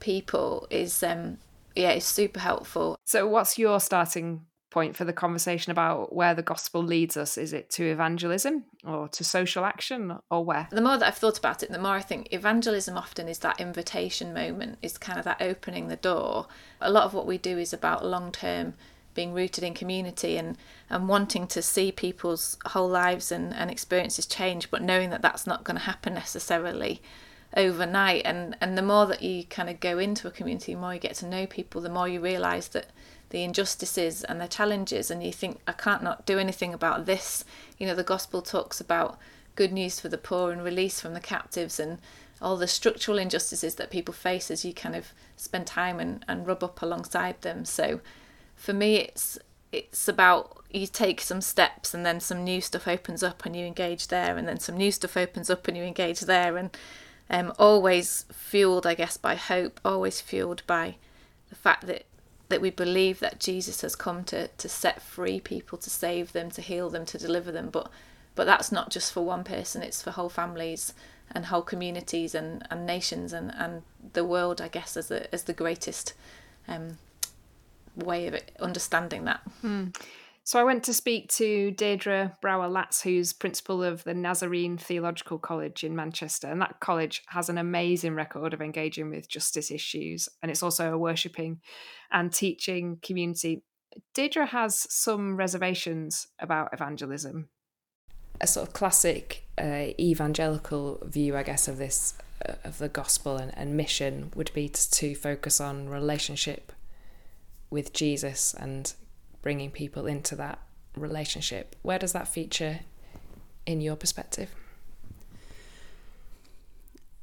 people 0.00 0.66
is 0.70 1.02
um 1.02 1.38
yeah 1.74 1.92
is 1.92 2.04
super 2.04 2.40
helpful. 2.40 2.98
So 3.04 3.26
what's 3.26 3.58
your 3.58 3.80
starting 3.80 4.46
point 4.70 4.94
for 4.96 5.04
the 5.04 5.12
conversation 5.14 5.72
about 5.72 6.14
where 6.14 6.34
the 6.34 6.42
gospel 6.42 6.82
leads 6.82 7.16
us? 7.16 7.38
Is 7.38 7.52
it 7.52 7.70
to 7.70 7.84
evangelism 7.84 8.64
or 8.84 9.08
to 9.08 9.24
social 9.24 9.64
action 9.64 10.18
or 10.30 10.44
where? 10.44 10.68
The 10.70 10.80
more 10.80 10.98
that 10.98 11.08
i've 11.08 11.16
thought 11.16 11.38
about 11.38 11.62
it 11.62 11.70
the 11.70 11.78
more 11.78 11.94
i 11.94 12.02
think 12.02 12.28
evangelism 12.32 12.96
often 12.96 13.28
is 13.28 13.38
that 13.38 13.60
invitation 13.60 14.34
moment 14.34 14.78
is 14.82 14.98
kind 14.98 15.18
of 15.18 15.24
that 15.24 15.40
opening 15.40 15.88
the 15.88 15.96
door. 15.96 16.46
A 16.80 16.90
lot 16.90 17.04
of 17.04 17.14
what 17.14 17.26
we 17.26 17.38
do 17.38 17.58
is 17.58 17.72
about 17.72 18.04
long 18.04 18.30
term 18.32 18.74
being 19.14 19.32
rooted 19.32 19.64
in 19.64 19.74
community 19.74 20.36
and 20.36 20.56
and 20.88 21.08
wanting 21.08 21.46
to 21.48 21.60
see 21.60 21.90
people's 21.90 22.56
whole 22.66 22.88
lives 22.88 23.32
and, 23.32 23.52
and 23.52 23.68
experiences 23.68 24.26
change 24.26 24.70
but 24.70 24.80
knowing 24.80 25.10
that 25.10 25.22
that's 25.22 25.44
not 25.44 25.64
going 25.64 25.76
to 25.76 25.82
happen 25.82 26.14
necessarily 26.14 27.02
overnight. 27.56 28.22
And 28.24 28.56
and 28.60 28.76
the 28.76 28.82
more 28.82 29.06
that 29.06 29.22
you 29.22 29.44
kind 29.44 29.68
of 29.68 29.80
go 29.80 29.98
into 29.98 30.28
a 30.28 30.30
community 30.30 30.74
the 30.74 30.80
more 30.80 30.94
you 30.94 31.00
get 31.00 31.14
to 31.16 31.26
know 31.26 31.46
people 31.46 31.80
the 31.80 31.88
more 31.88 32.08
you 32.08 32.20
realize 32.20 32.68
that 32.68 32.86
the 33.30 33.42
injustices 33.42 34.24
and 34.24 34.40
the 34.40 34.48
challenges 34.48 35.10
and 35.10 35.22
you 35.22 35.32
think 35.32 35.60
I 35.66 35.72
can't 35.72 36.02
not 36.02 36.26
do 36.26 36.38
anything 36.38 36.72
about 36.74 37.06
this. 37.06 37.44
You 37.78 37.86
know 37.86 37.94
the 37.94 38.02
gospel 38.02 38.42
talks 38.42 38.80
about 38.80 39.18
good 39.54 39.72
news 39.72 39.98
for 39.98 40.08
the 40.08 40.18
poor 40.18 40.52
and 40.52 40.62
release 40.62 41.00
from 41.00 41.14
the 41.14 41.20
captives 41.20 41.80
and 41.80 41.98
all 42.40 42.56
the 42.56 42.68
structural 42.68 43.18
injustices 43.18 43.74
that 43.74 43.90
people 43.90 44.14
face 44.14 44.50
as 44.50 44.64
you 44.64 44.72
kind 44.72 44.94
of 44.94 45.12
spend 45.36 45.66
time 45.66 45.98
and, 45.98 46.24
and 46.28 46.46
rub 46.46 46.62
up 46.62 46.80
alongside 46.80 47.42
them. 47.42 47.64
So 47.64 48.00
for 48.54 48.72
me 48.72 48.96
it's 48.96 49.38
it's 49.70 50.08
about 50.08 50.64
you 50.70 50.86
take 50.86 51.20
some 51.20 51.40
steps 51.40 51.92
and 51.92 52.04
then 52.04 52.20
some 52.20 52.44
new 52.44 52.60
stuff 52.60 52.86
opens 52.86 53.22
up 53.22 53.44
and 53.44 53.56
you 53.56 53.66
engage 53.66 54.08
there 54.08 54.36
and 54.36 54.46
then 54.46 54.58
some 54.58 54.76
new 54.76 54.90
stuff 54.90 55.16
opens 55.16 55.50
up 55.50 55.66
and 55.68 55.76
you 55.76 55.82
engage 55.82 56.20
there 56.20 56.56
and 56.56 56.76
um, 57.30 57.52
always 57.58 58.24
fueled, 58.32 58.86
I 58.86 58.94
guess, 58.94 59.16
by 59.16 59.34
hope, 59.34 59.80
always 59.84 60.20
fueled 60.20 60.62
by 60.66 60.96
the 61.48 61.56
fact 61.56 61.86
that 61.86 62.04
that 62.48 62.60
we 62.62 62.70
believe 62.70 63.20
that 63.20 63.40
Jesus 63.40 63.82
has 63.82 63.94
come 63.94 64.24
to 64.24 64.48
to 64.48 64.68
set 64.68 65.02
free 65.02 65.40
people, 65.40 65.78
to 65.78 65.90
save 65.90 66.32
them, 66.32 66.50
to 66.52 66.62
heal 66.62 66.88
them, 66.88 67.04
to 67.06 67.18
deliver 67.18 67.52
them. 67.52 67.68
But 67.70 67.90
but 68.34 68.46
that's 68.46 68.72
not 68.72 68.90
just 68.90 69.12
for 69.12 69.22
one 69.22 69.44
person; 69.44 69.82
it's 69.82 70.02
for 70.02 70.10
whole 70.10 70.30
families 70.30 70.94
and 71.30 71.46
whole 71.46 71.62
communities 71.62 72.34
and, 72.34 72.66
and 72.70 72.86
nations 72.86 73.34
and, 73.34 73.52
and 73.54 73.82
the 74.14 74.24
world, 74.24 74.60
I 74.60 74.68
guess, 74.68 74.96
as 74.96 75.08
the 75.08 75.32
as 75.34 75.44
the 75.44 75.52
greatest 75.52 76.14
um, 76.66 76.98
way 77.94 78.26
of 78.26 78.34
it, 78.34 78.56
understanding 78.60 79.24
that. 79.24 79.40
Hmm. 79.60 79.86
So 80.48 80.58
I 80.58 80.64
went 80.64 80.82
to 80.84 80.94
speak 80.94 81.28
to 81.32 81.72
Deirdre 81.72 82.34
Brower 82.40 82.70
Latz, 82.70 83.02
who's 83.02 83.34
principal 83.34 83.84
of 83.84 84.02
the 84.04 84.14
Nazarene 84.14 84.78
Theological 84.78 85.38
College 85.38 85.84
in 85.84 85.94
Manchester. 85.94 86.46
And 86.46 86.58
that 86.62 86.80
college 86.80 87.22
has 87.26 87.50
an 87.50 87.58
amazing 87.58 88.14
record 88.14 88.54
of 88.54 88.62
engaging 88.62 89.10
with 89.10 89.28
justice 89.28 89.70
issues. 89.70 90.26
And 90.42 90.50
it's 90.50 90.62
also 90.62 90.90
a 90.90 90.96
worshipping 90.96 91.60
and 92.10 92.32
teaching 92.32 92.96
community. 93.02 93.62
Deirdre 94.14 94.46
has 94.46 94.86
some 94.90 95.36
reservations 95.36 96.28
about 96.38 96.72
evangelism. 96.72 97.50
A 98.40 98.46
sort 98.46 98.68
of 98.68 98.72
classic 98.72 99.44
uh, 99.58 99.88
evangelical 100.00 101.02
view, 101.04 101.36
I 101.36 101.42
guess, 101.42 101.68
of 101.68 101.76
this, 101.76 102.14
uh, 102.48 102.54
of 102.64 102.78
the 102.78 102.88
gospel 102.88 103.36
and, 103.36 103.52
and 103.54 103.76
mission 103.76 104.32
would 104.34 104.50
be 104.54 104.70
to, 104.70 104.90
to 104.92 105.14
focus 105.14 105.60
on 105.60 105.90
relationship 105.90 106.72
with 107.68 107.92
Jesus 107.92 108.54
and 108.54 108.94
bringing 109.42 109.70
people 109.70 110.06
into 110.06 110.36
that 110.36 110.58
relationship. 110.96 111.76
Where 111.82 111.98
does 111.98 112.12
that 112.12 112.28
feature 112.28 112.80
in 113.66 113.80
your 113.80 113.96
perspective? 113.96 114.54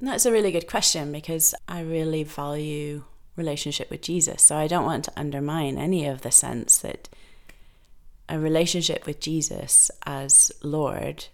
That's 0.01 0.25
a 0.25 0.31
really 0.31 0.51
good 0.51 0.67
question 0.67 1.11
because 1.11 1.55
I 1.67 1.81
really 1.81 2.23
value 2.23 3.03
relationship 3.35 3.89
with 3.89 4.01
Jesus. 4.01 4.43
So 4.43 4.55
I 4.55 4.67
don't 4.67 4.85
want 4.85 5.05
to 5.05 5.13
undermine 5.15 5.77
any 5.77 6.05
of 6.05 6.21
the 6.21 6.31
sense 6.31 6.77
that 6.79 7.09
a 8.27 8.39
relationship 8.39 9.05
with 9.05 9.19
Jesus 9.19 9.91
as 10.05 10.51
Lord 10.63 11.25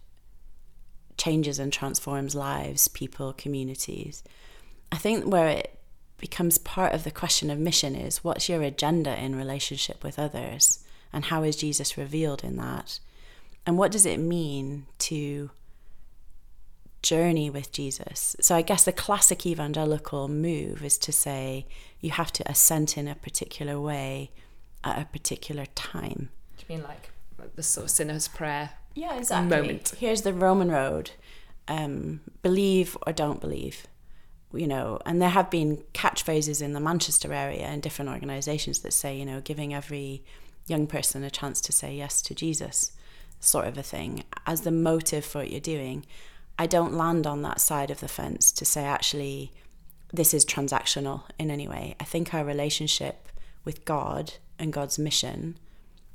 changes 1.18 1.60
and 1.60 1.72
transforms 1.72 2.36
lives, 2.36 2.88
people, 2.88 3.34
communities. 3.34 4.24
I 4.92 4.98
think 4.98 5.26
where 5.26 5.50
it 5.50 5.81
becomes 6.22 6.58
part 6.58 6.94
of 6.94 7.04
the 7.04 7.12
question 7.12 7.50
of 7.50 7.60
mission 7.60 7.96
is 7.96 8.24
what's 8.24 8.48
your 8.48 8.62
agenda 8.62 9.22
in 9.22 9.36
relationship 9.36 10.04
with 10.04 10.18
others 10.18 10.84
and 11.12 11.26
how 11.26 11.44
is 11.44 11.58
Jesus 11.58 11.98
revealed 11.98 12.44
in 12.44 12.56
that? 12.58 13.00
And 13.66 13.78
what 13.78 13.92
does 13.92 14.06
it 14.06 14.20
mean 14.20 14.86
to 15.00 15.52
journey 17.02 17.50
with 17.50 17.72
Jesus. 17.72 18.36
So 18.40 18.56
I 18.56 18.62
guess 18.62 18.84
the 18.84 18.92
classic 18.92 19.46
evangelical 19.46 20.28
move 20.28 20.84
is 20.84 20.98
to 21.00 21.12
say 21.12 21.66
you 22.00 22.12
have 22.12 22.32
to 22.34 22.50
assent 22.50 22.98
in 22.98 23.08
a 23.08 23.16
particular 23.16 23.80
way 23.80 24.32
at 24.84 25.02
a 25.02 25.06
particular 25.06 25.66
time. 25.76 26.30
Do 26.58 26.66
you 26.68 26.76
mean 26.76 26.86
like 26.88 27.10
the 27.56 27.64
sort 27.64 27.86
of 27.86 27.92
sinner's 27.92 28.28
prayer? 28.28 28.72
Yeah, 28.94 29.18
exactly. 29.18 29.58
Moment. 29.58 29.94
Here's 29.98 30.22
the 30.22 30.34
Roman 30.34 30.70
road. 30.70 31.12
Um, 31.68 32.22
believe 32.42 32.98
or 33.08 33.14
don't 33.14 33.40
believe. 33.40 33.88
You 34.54 34.68
know, 34.68 35.00
and 35.06 35.22
there 35.22 35.30
have 35.30 35.50
been 35.50 35.84
catchphrases 35.94 36.62
in 36.62 36.74
the 36.74 36.80
Manchester 36.80 37.34
area 37.34 37.66
and 37.66 37.82
different 37.82 38.12
organisations 38.12 38.80
that 38.80 38.92
say, 38.92 39.18
you 39.18 39.26
know, 39.26 39.40
giving 39.40 39.74
every 39.74 40.24
young 40.68 40.88
person 40.88 41.24
a 41.24 41.32
chance 41.32 41.62
to 41.62 41.72
say 41.72 41.96
yes 41.96 42.22
to 42.24 42.36
Jesus, 42.36 42.92
sort 43.40 43.68
of 43.68 43.78
a 43.78 43.84
thing, 43.84 44.24
as 44.46 44.62
the 44.62 44.72
motive 44.72 45.24
for 45.24 45.40
what 45.40 45.52
you're 45.52 45.62
doing. 45.62 46.06
I 46.60 46.68
don't 46.68 46.94
land 46.94 47.26
on 47.26 47.42
that 47.44 47.62
side 47.62 47.92
of 47.92 48.02
the 48.02 48.08
fence 48.08 48.52
to 48.52 48.66
say, 48.66 48.84
actually, 48.84 49.52
this 50.14 50.34
is 50.34 50.46
transactional 50.46 51.24
in 51.40 51.50
any 51.50 51.68
way. 51.68 51.96
I 52.00 52.04
think 52.04 52.34
our 52.34 52.44
relationship 52.44 53.30
with 53.64 53.86
God 53.86 54.34
and 54.60 54.74
God's 54.74 55.00
mission 55.00 55.58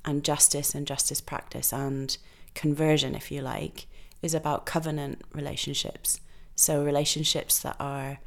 and 0.04 0.22
justice 0.22 0.74
and 0.74 0.86
justice 0.86 1.20
practice 1.20 1.72
and 1.72 2.16
conversion, 2.54 3.14
if 3.14 3.30
you 3.30 3.40
like, 3.40 3.86
is 4.22 4.34
about 4.34 4.66
covenant 4.66 5.22
relationships. 5.32 6.20
So, 6.56 6.82
relationships 6.82 7.58
that 7.60 7.76
are 7.78 8.18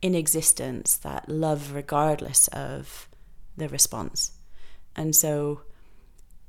in 0.00 0.14
existence 0.14 0.96
that 0.98 1.28
love 1.28 1.72
regardless 1.74 2.48
of 2.48 3.08
the 3.56 3.68
response. 3.68 4.32
And 4.96 5.14
so, 5.14 5.62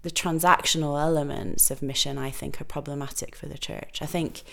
the 0.04 0.12
transactional 0.12 1.02
elements 1.02 1.72
of 1.72 1.82
mission, 1.82 2.18
I 2.18 2.30
think, 2.30 2.62
are 2.62 2.66
problematic 2.66 3.36
for 3.36 3.48
the 3.48 3.58
church. 3.58 4.00
I 4.02 4.06
think 4.06 4.44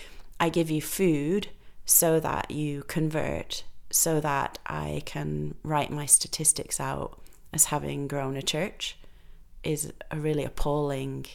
I 0.41 0.49
give 0.49 0.71
you 0.71 0.81
food 0.81 1.49
so 1.85 2.19
that 2.21 2.51
you 2.51 2.85
convert, 2.85 3.65
so 3.91 4.19
that 4.21 4.59
I 4.65 5.03
can 5.05 5.57
write 5.63 5.91
my 5.91 6.07
statistics 6.07 6.81
out 6.81 7.21
as 7.53 7.67
having 7.67 8.09
grown 8.09 8.37
a 8.37 8.43
church 8.43 8.97
is 9.63 9.93
a 10.11 10.19
really 10.19 10.45
appalling, 10.45 11.27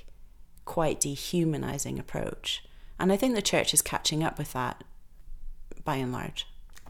quite 0.65 0.99
dehumanizing 0.99 1.99
approach. 1.99 2.63
And 2.99 3.11
I 3.11 3.17
think 3.17 3.35
the 3.35 3.41
church 3.41 3.73
is 3.73 3.81
catching 3.81 4.23
up 4.23 4.37
with 4.37 4.53
that 4.53 4.83
by 5.87 5.95
and 5.95 6.11
large. 6.11 6.45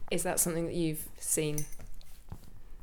Is 0.09 0.23
that 0.23 0.39
something 0.39 0.65
that 0.65 0.73
you've 0.73 1.07
seen? 1.19 1.65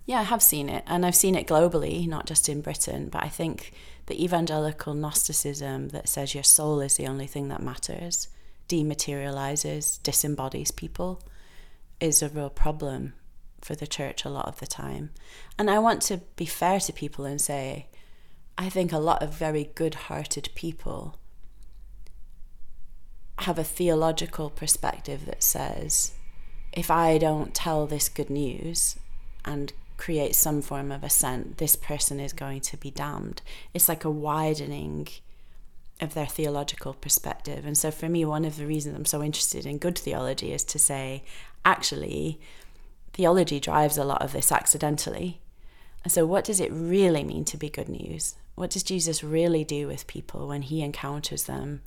Yeah, 0.07 0.21
I 0.21 0.23
have 0.23 0.43
seen 0.43 0.69
it. 0.69 0.85
And 0.87 1.05
I've 1.05 1.17
seen 1.17 1.35
it 1.35 1.49
globally, 1.49 2.07
not 2.07 2.25
just 2.25 2.49
in 2.49 2.61
Britain. 2.61 3.09
But 3.11 3.25
I 3.25 3.29
think 3.29 3.73
the 4.07 4.23
evangelical 4.23 4.95
Gnosticism 4.95 5.89
that 5.89 6.09
says 6.09 6.33
your 6.33 6.45
soul 6.45 6.81
is 6.81 6.97
the 6.97 7.09
only 7.09 7.27
thing 7.27 7.49
that 7.49 7.61
matters 7.61 8.29
dematerializes, 8.69 10.03
disembodies 10.03 10.71
people 10.71 11.21
is 12.01 12.23
a 12.23 12.29
real 12.31 12.49
problem 12.49 13.13
for 13.61 13.75
the 13.75 13.87
church 13.87 14.25
a 14.25 14.31
lot 14.31 14.47
of 14.47 14.59
the 14.61 14.67
time. 14.67 15.11
And 15.59 15.69
I 15.69 15.81
want 15.81 16.01
to 16.03 16.19
be 16.37 16.47
fair 16.47 16.81
to 16.81 16.93
people 16.93 17.25
and 17.25 17.41
say, 17.41 17.89
I 18.57 18.69
think 18.69 18.93
a 18.93 18.99
lot 18.99 19.23
of 19.23 19.35
very 19.35 19.71
good 19.75 19.95
hearted 19.95 20.49
people 20.55 21.19
have 23.41 23.59
a 23.59 23.65
theological 23.65 24.51
perspective 24.51 25.27
that 25.27 25.43
says, 25.43 26.13
if 26.73 26.91
I 26.91 27.19
don't 27.19 27.55
tell 27.55 27.87
this 27.87 28.09
good 28.09 28.31
news 28.31 28.97
and 29.45 29.73
create 29.97 30.35
some 30.35 30.61
form 30.63 30.91
of 30.91 31.05
assent, 31.05 31.59
this 31.59 31.77
person 31.77 32.21
is 32.21 32.33
going 32.33 32.61
to 32.61 32.77
be 32.77 32.91
damned. 32.91 33.43
It's 33.73 33.89
like 33.89 34.05
a 34.05 34.11
widening 34.11 35.09
of 36.01 36.15
their 36.15 36.27
theological 36.27 36.95
perspective. 36.95 37.65
And 37.65 37.79
so, 37.79 37.91
for 37.91 38.09
me, 38.09 38.25
one 38.25 38.45
of 38.45 38.57
the 38.57 38.67
reasons 38.67 38.97
I'm 38.97 39.05
so 39.05 39.23
interested 39.23 39.67
in 39.67 39.79
good 39.79 39.99
theology 39.99 40.53
is 40.53 40.65
to 40.65 40.79
say, 40.79 41.23
actually, 41.65 42.41
theology 43.13 43.61
drives 43.61 43.97
a 43.97 44.05
lot 44.05 44.23
of 44.23 44.33
this 44.33 44.51
accidentally. 44.51 45.41
And 46.03 46.13
so, 46.13 46.27
what 46.27 46.45
does 46.45 46.61
it 46.61 46.73
really 46.73 47.23
mean 47.23 47.45
to 47.47 47.57
be 47.57 47.69
good 47.69 47.89
news? 47.89 48.35
What 48.57 48.71
does 48.71 48.83
Jesus 48.83 49.25
really 49.25 49.65
do 49.65 49.87
with 49.87 50.07
people 50.07 50.49
when 50.49 50.63
he 50.63 50.83
encounters 50.83 51.45
them 51.45 51.83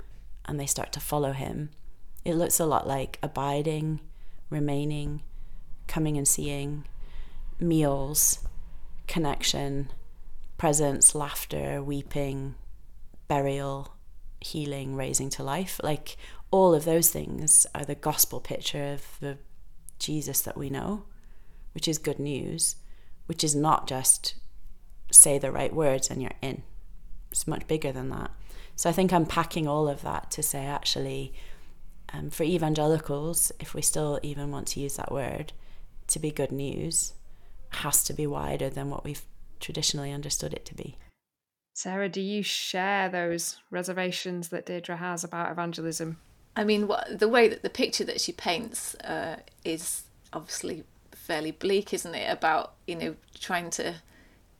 and 0.47 0.59
they 0.59 0.65
start 0.65 0.91
to 0.93 0.99
follow 0.99 1.33
him? 1.33 1.69
It 2.25 2.35
looks 2.35 2.59
a 2.59 2.65
lot 2.65 2.87
like 2.87 3.19
abiding, 3.23 3.99
remaining, 4.49 5.21
coming 5.87 6.17
and 6.17 6.27
seeing, 6.27 6.85
meals, 7.59 8.39
connection, 9.07 9.91
presence, 10.57 11.15
laughter, 11.15 11.81
weeping, 11.81 12.55
burial, 13.27 13.95
healing, 14.41 14.95
raising 14.95 15.29
to 15.31 15.43
life. 15.43 15.79
Like 15.83 16.17
all 16.51 16.73
of 16.73 16.85
those 16.85 17.09
things 17.11 17.65
are 17.73 17.85
the 17.85 17.95
gospel 17.95 18.39
picture 18.39 18.93
of 18.93 19.03
the 19.19 19.37
Jesus 19.99 20.41
that 20.41 20.57
we 20.57 20.69
know 20.69 21.03
which 21.77 21.87
is 21.87 21.99
good 21.99 22.17
news, 22.17 22.75
which 23.27 23.43
is 23.43 23.55
not 23.55 23.87
just 23.87 24.33
say 25.11 25.37
the 25.37 25.51
right 25.51 25.71
words 25.71 26.09
and 26.09 26.23
you're 26.23 26.31
in. 26.41 26.63
It's 27.29 27.45
much 27.45 27.67
bigger 27.67 27.91
than 27.91 28.09
that. 28.09 28.31
So 28.77 28.89
I 28.89 28.93
think 28.93 29.11
I'm 29.11 29.25
packing 29.25 29.67
all 29.67 29.89
of 29.89 30.03
that 30.03 30.31
to 30.31 30.43
say 30.43 30.65
actually, 30.65 31.33
um, 32.13 32.29
for 32.29 32.43
evangelicals, 32.43 33.51
if 33.59 33.73
we 33.73 33.81
still 33.81 34.19
even 34.23 34.51
want 34.51 34.67
to 34.69 34.79
use 34.79 34.95
that 34.95 35.11
word, 35.11 35.51
to 36.07 36.19
be 36.19 36.31
good 36.31 36.53
news 36.53 37.13
has 37.69 38.03
to 38.05 38.13
be 38.13 38.25
wider 38.25 38.69
than 38.69 38.89
what 38.89 39.03
we've 39.03 39.23
traditionally 39.59 40.13
understood 40.13 40.53
it 40.53 40.65
to 40.65 40.75
be. 40.75 40.95
Sarah, 41.73 42.07
do 42.07 42.21
you 42.21 42.41
share 42.43 43.09
those 43.09 43.57
reservations 43.69 44.49
that 44.49 44.65
Deirdre 44.65 44.95
has 44.95 45.23
about 45.23 45.51
evangelism? 45.51 46.17
I 46.55 46.63
mean, 46.63 46.87
what, 46.87 47.19
the 47.19 47.27
way 47.27 47.47
that 47.47 47.61
the 47.61 47.69
picture 47.69 48.03
that 48.05 48.21
she 48.21 48.31
paints 48.31 48.95
uh, 48.95 49.37
is 49.65 50.03
obviously 50.33 50.85
fairly 51.11 51.51
bleak, 51.51 51.93
isn't 51.93 52.15
it? 52.15 52.31
About 52.31 52.73
you 52.87 52.95
know 52.95 53.15
trying 53.39 53.69
to 53.71 53.95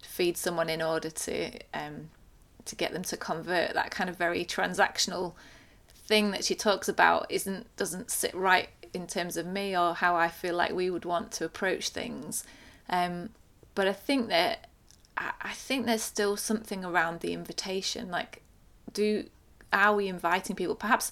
feed 0.03 0.37
someone 0.37 0.69
in 0.69 0.81
order 0.81 1.09
to 1.09 1.51
um, 1.73 2.09
to 2.67 2.75
get 2.75 2.93
them 2.93 3.03
to 3.03 3.17
convert. 3.17 3.73
That 3.73 3.91
kind 3.91 4.09
of 4.09 4.15
very 4.15 4.45
transactional 4.45 5.33
thing 5.89 6.31
that 6.31 6.45
she 6.45 6.55
talks 6.55 6.87
about 6.87 7.25
isn't 7.29 7.75
doesn't 7.75 8.11
sit 8.11 8.33
right 8.33 8.69
in 8.93 9.07
terms 9.07 9.37
of 9.37 9.45
me 9.45 9.75
or 9.77 9.93
how 9.93 10.15
I 10.15 10.29
feel 10.29 10.55
like 10.55 10.71
we 10.71 10.89
would 10.89 11.05
want 11.05 11.31
to 11.33 11.45
approach 11.45 11.89
things. 11.89 12.43
Um, 12.89 13.29
but 13.75 13.87
I 13.87 13.93
think 13.93 14.29
that 14.29 14.67
I 15.17 15.53
think 15.53 15.85
there's 15.85 16.03
still 16.03 16.37
something 16.37 16.85
around 16.85 17.19
the 17.19 17.33
invitation. 17.33 18.09
Like, 18.09 18.41
do 18.91 19.25
are 19.73 19.95
we 19.95 20.07
inviting 20.07 20.55
people? 20.55 20.75
Perhaps 20.75 21.11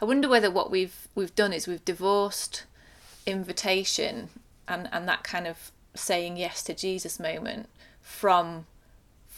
I 0.00 0.04
wonder 0.04 0.28
whether 0.28 0.50
what 0.50 0.70
we've 0.70 1.08
we've 1.14 1.34
done 1.34 1.52
is 1.52 1.66
we've 1.66 1.84
divorced 1.84 2.64
invitation 3.26 4.30
and 4.66 4.88
and 4.92 5.08
that 5.08 5.24
kind 5.24 5.46
of 5.46 5.72
saying 5.94 6.36
yes 6.36 6.62
to 6.62 6.74
Jesus 6.74 7.18
moment 7.18 7.68
from 8.00 8.66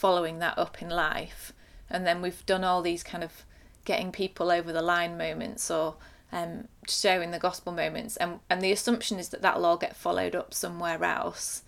following 0.03 0.41
that 0.41 0.59
up 0.59 0.83
in 0.83 0.89
life 0.89 1.53
and 1.89 2.05
then 2.05 2.21
we've 2.21 2.45
done 2.45 2.65
all 2.65 2.83
these 2.83 3.05
kind 3.05 3.23
of 3.23 3.45
getting 3.85 4.11
people 4.11 4.51
over 4.51 4.73
the 4.73 4.83
line 4.83 5.17
moments 5.17 5.71
or 5.71 5.95
um, 6.33 6.67
sharing 6.89 7.31
the 7.31 7.39
gospel 7.39 7.73
moments 7.73 8.17
and 8.17 8.41
and 8.51 8.61
the 8.61 8.73
assumption 8.73 9.21
is 9.21 9.29
that 9.29 9.43
that'll 9.43 9.65
all 9.65 9.77
get 9.77 9.95
followed 9.95 10.35
up 10.35 10.53
somewhere 10.53 11.05
else 11.05 11.63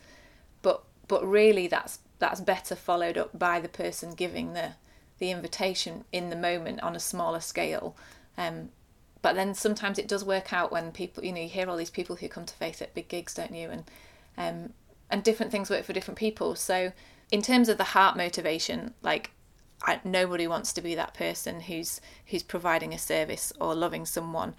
but 0.63 0.83
but 1.07 1.25
really 1.25 1.69
that's 1.69 2.01
that's 2.19 2.41
better 2.41 2.75
followed 2.75 3.17
up 3.17 3.39
by 3.39 3.61
the 3.61 3.69
person 3.69 4.15
giving 4.15 4.53
the 4.53 4.73
the 5.21 5.31
invitation 5.31 6.05
in 6.11 6.29
the 6.29 6.37
moment 6.49 6.83
on 6.83 6.97
a 6.97 7.01
smaller 7.01 7.41
scale 7.41 7.95
um, 8.37 8.71
but 9.23 9.37
then 9.37 9.55
sometimes 9.55 9.99
it 9.99 10.09
does 10.09 10.23
work 10.23 10.53
out 10.53 10.71
when 10.71 10.93
people, 10.93 11.25
you 11.25 11.33
know, 11.33 11.41
you 11.41 11.49
hear 11.49 11.71
all 11.71 11.79
these 11.79 11.89
people 11.89 12.17
who 12.17 12.29
come 12.29 12.45
to 12.45 12.55
faith 12.55 12.83
at 12.83 12.93
big 12.93 13.09
gigs, 13.09 13.33
don't 13.33 13.55
you? 13.55 13.71
And 13.71 13.85
um, 14.37 14.73
and 15.11 15.25
different 15.25 15.51
things 15.51 15.71
work 15.71 15.85
for 15.85 15.95
different 15.95 16.19
people. 16.19 16.55
So 16.57 16.93
in 17.35 17.43
terms 17.43 17.69
of 17.69 17.79
the 17.79 17.91
heart 17.97 18.17
motivation, 18.17 18.95
like 19.03 19.33
I, 19.83 20.01
nobody 20.05 20.47
wants 20.47 20.73
to 20.75 20.81
be 20.81 20.95
that 20.95 21.15
person 21.15 21.63
who's 21.63 22.01
who's 22.27 22.45
providing 22.45 22.95
a 22.95 22.99
service 22.99 23.53
or 23.61 23.75
loving 23.75 24.07
someone 24.07 24.55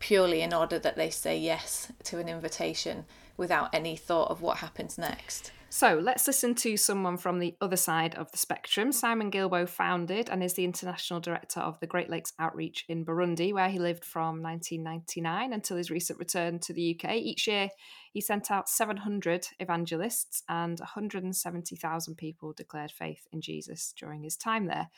purely 0.00 0.42
in 0.42 0.52
order 0.52 0.78
that 0.78 0.96
they 0.96 1.08
say 1.08 1.38
yes 1.38 1.90
to 2.04 2.18
an 2.18 2.28
invitation 2.28 3.06
without 3.38 3.74
any 3.74 3.96
thought 3.96 4.30
of 4.30 4.42
what 4.42 4.58
happens 4.58 4.98
next. 4.98 5.50
So 5.72 6.00
let's 6.02 6.26
listen 6.26 6.56
to 6.56 6.76
someone 6.76 7.16
from 7.16 7.38
the 7.38 7.54
other 7.60 7.76
side 7.76 8.16
of 8.16 8.30
the 8.32 8.38
spectrum. 8.38 8.90
Simon 8.90 9.30
Guillebaud 9.30 9.68
founded 9.68 10.28
and 10.28 10.42
is 10.42 10.54
the 10.54 10.64
international 10.64 11.20
director 11.20 11.60
of 11.60 11.78
the 11.78 11.86
Great 11.86 12.10
Lakes 12.10 12.32
Outreach 12.40 12.84
in 12.88 13.04
Burundi, 13.04 13.52
where 13.52 13.68
he 13.68 13.78
lived 13.78 14.04
from 14.04 14.42
1999 14.42 15.52
until 15.52 15.76
his 15.76 15.88
recent 15.88 16.18
return 16.18 16.58
to 16.58 16.72
the 16.72 16.98
UK. 16.98 17.12
Each 17.14 17.46
year, 17.46 17.68
he 18.12 18.20
sent 18.20 18.50
out 18.50 18.68
700 18.68 19.46
evangelists, 19.60 20.42
and 20.48 20.80
170,000 20.80 22.16
people 22.16 22.52
declared 22.52 22.90
faith 22.90 23.28
in 23.30 23.40
Jesus 23.40 23.94
during 23.96 24.24
his 24.24 24.36
time 24.36 24.66
there. 24.66 24.88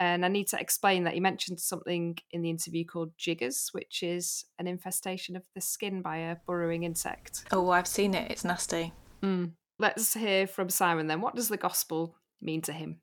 And 0.00 0.24
I 0.24 0.28
need 0.28 0.48
to 0.48 0.60
explain 0.60 1.04
that 1.04 1.14
he 1.14 1.20
mentioned 1.20 1.60
something 1.60 2.18
in 2.32 2.42
the 2.42 2.50
interview 2.50 2.84
called 2.84 3.16
jiggers, 3.16 3.68
which 3.70 4.02
is 4.02 4.44
an 4.58 4.66
infestation 4.66 5.36
of 5.36 5.44
the 5.54 5.60
skin 5.60 6.02
by 6.02 6.16
a 6.16 6.36
burrowing 6.48 6.82
insect. 6.82 7.44
Oh, 7.52 7.70
I've 7.70 7.86
seen 7.86 8.12
it. 8.12 8.28
It's 8.28 8.44
nasty. 8.44 8.92
Mm. 9.22 9.52
Let's 9.78 10.14
hear 10.14 10.46
from 10.46 10.70
Simon 10.70 11.06
then. 11.06 11.20
What 11.20 11.34
does 11.34 11.48
the 11.48 11.56
gospel 11.56 12.16
mean 12.40 12.62
to 12.62 12.72
him? 12.72 13.00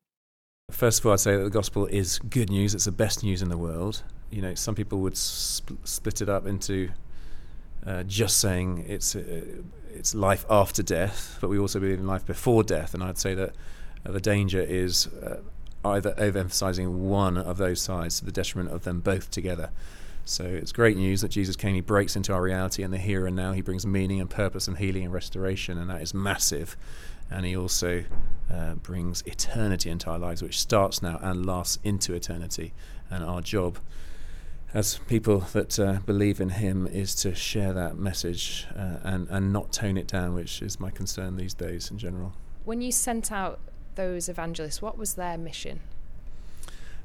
First 0.72 1.00
of 1.00 1.06
all, 1.06 1.14
I'd 1.14 1.20
say 1.20 1.36
that 1.38 1.44
the 1.44 1.50
gospel 1.50 1.86
is 1.86 2.18
good 2.18 2.50
news. 2.50 2.74
It's 2.74 2.86
the 2.86 2.92
best 2.92 3.24
news 3.24 3.42
in 3.42 3.50
the 3.50 3.58
world. 3.58 4.02
You 4.32 4.42
know, 4.42 4.56
some 4.56 4.74
people 4.74 5.00
would 5.00 5.16
split 5.16 6.22
it 6.22 6.30
up 6.30 6.48
into 6.48 6.90
uh, 7.86 8.04
just 8.04 8.38
saying 8.38 8.86
it's 8.88 9.16
uh, 9.16 9.46
it's 9.92 10.16
life 10.16 10.46
after 10.50 10.82
death, 10.82 11.38
but 11.42 11.50
we 11.50 11.60
also 11.60 11.80
believe 11.80 12.00
in 12.00 12.08
life 12.08 12.26
before 12.26 12.64
death. 12.64 12.96
And 12.96 13.04
I'd 13.04 13.20
say 13.20 13.36
that 13.36 13.54
uh, 14.06 14.12
the 14.12 14.22
danger 14.22 14.62
is 14.62 15.08
uh, 15.08 15.42
either 15.86 16.14
overemphasizing 16.14 16.88
one 16.90 17.38
of 17.38 17.58
those 17.58 17.82
sides 17.82 18.20
to 18.20 18.26
the 18.26 18.32
detriment 18.32 18.74
of 18.74 18.84
them 18.84 19.02
both 19.02 19.30
together. 19.30 19.70
So 20.26 20.46
it's 20.46 20.72
great 20.72 20.96
news 20.96 21.22
that 21.22 21.30
Jesus 21.30 21.56
came, 21.56 21.76
he 21.76 21.82
breaks 21.82 22.16
into 22.16 22.34
our 22.34 22.42
reality 22.42 22.82
and 22.84 22.94
the 22.94 22.98
here 22.98 23.28
and 23.28 23.36
now. 23.36 23.52
He 23.52 23.62
brings 23.62 23.86
meaning 23.86 24.22
and 24.22 24.30
purpose 24.30 24.68
and 24.68 24.78
healing 24.78 25.04
and 25.04 25.14
restoration, 25.14 25.78
and 25.78 25.90
that 25.90 26.02
is 26.02 26.14
massive. 26.14 26.78
And 27.30 27.46
he 27.46 27.58
also 27.58 28.04
uh, 28.52 28.76
brings 28.76 29.22
eternity 29.24 29.90
into 29.90 30.10
our 30.10 30.20
lives, 30.20 30.42
which 30.42 30.60
starts 30.60 31.02
now 31.02 31.20
and 31.22 31.46
lasts 31.46 31.80
into 31.84 32.14
eternity. 32.14 32.74
And 33.10 33.24
our 33.24 33.42
job 33.42 33.80
as 34.74 34.98
people 35.08 35.40
that 35.54 35.80
uh, 35.80 36.00
believe 36.06 36.42
in 36.42 36.50
him 36.50 36.88
is 36.88 37.14
to 37.16 37.36
share 37.36 37.74
that 37.74 37.96
message 37.98 38.66
uh, 38.76 38.98
and, 39.04 39.28
and 39.30 39.54
not 39.54 39.72
tone 39.72 39.98
it 39.98 40.08
down, 40.08 40.34
which 40.34 40.62
is 40.62 40.80
my 40.80 40.90
concern 40.90 41.36
these 41.36 41.54
days 41.54 41.92
in 41.92 41.98
general. 41.98 42.34
When 42.66 42.82
you 42.82 42.92
sent 42.92 43.32
out 43.32 43.60
those 43.96 44.30
evangelists, 44.30 44.82
what 44.82 44.98
was 44.98 45.14
their 45.14 45.38
mission? 45.38 45.82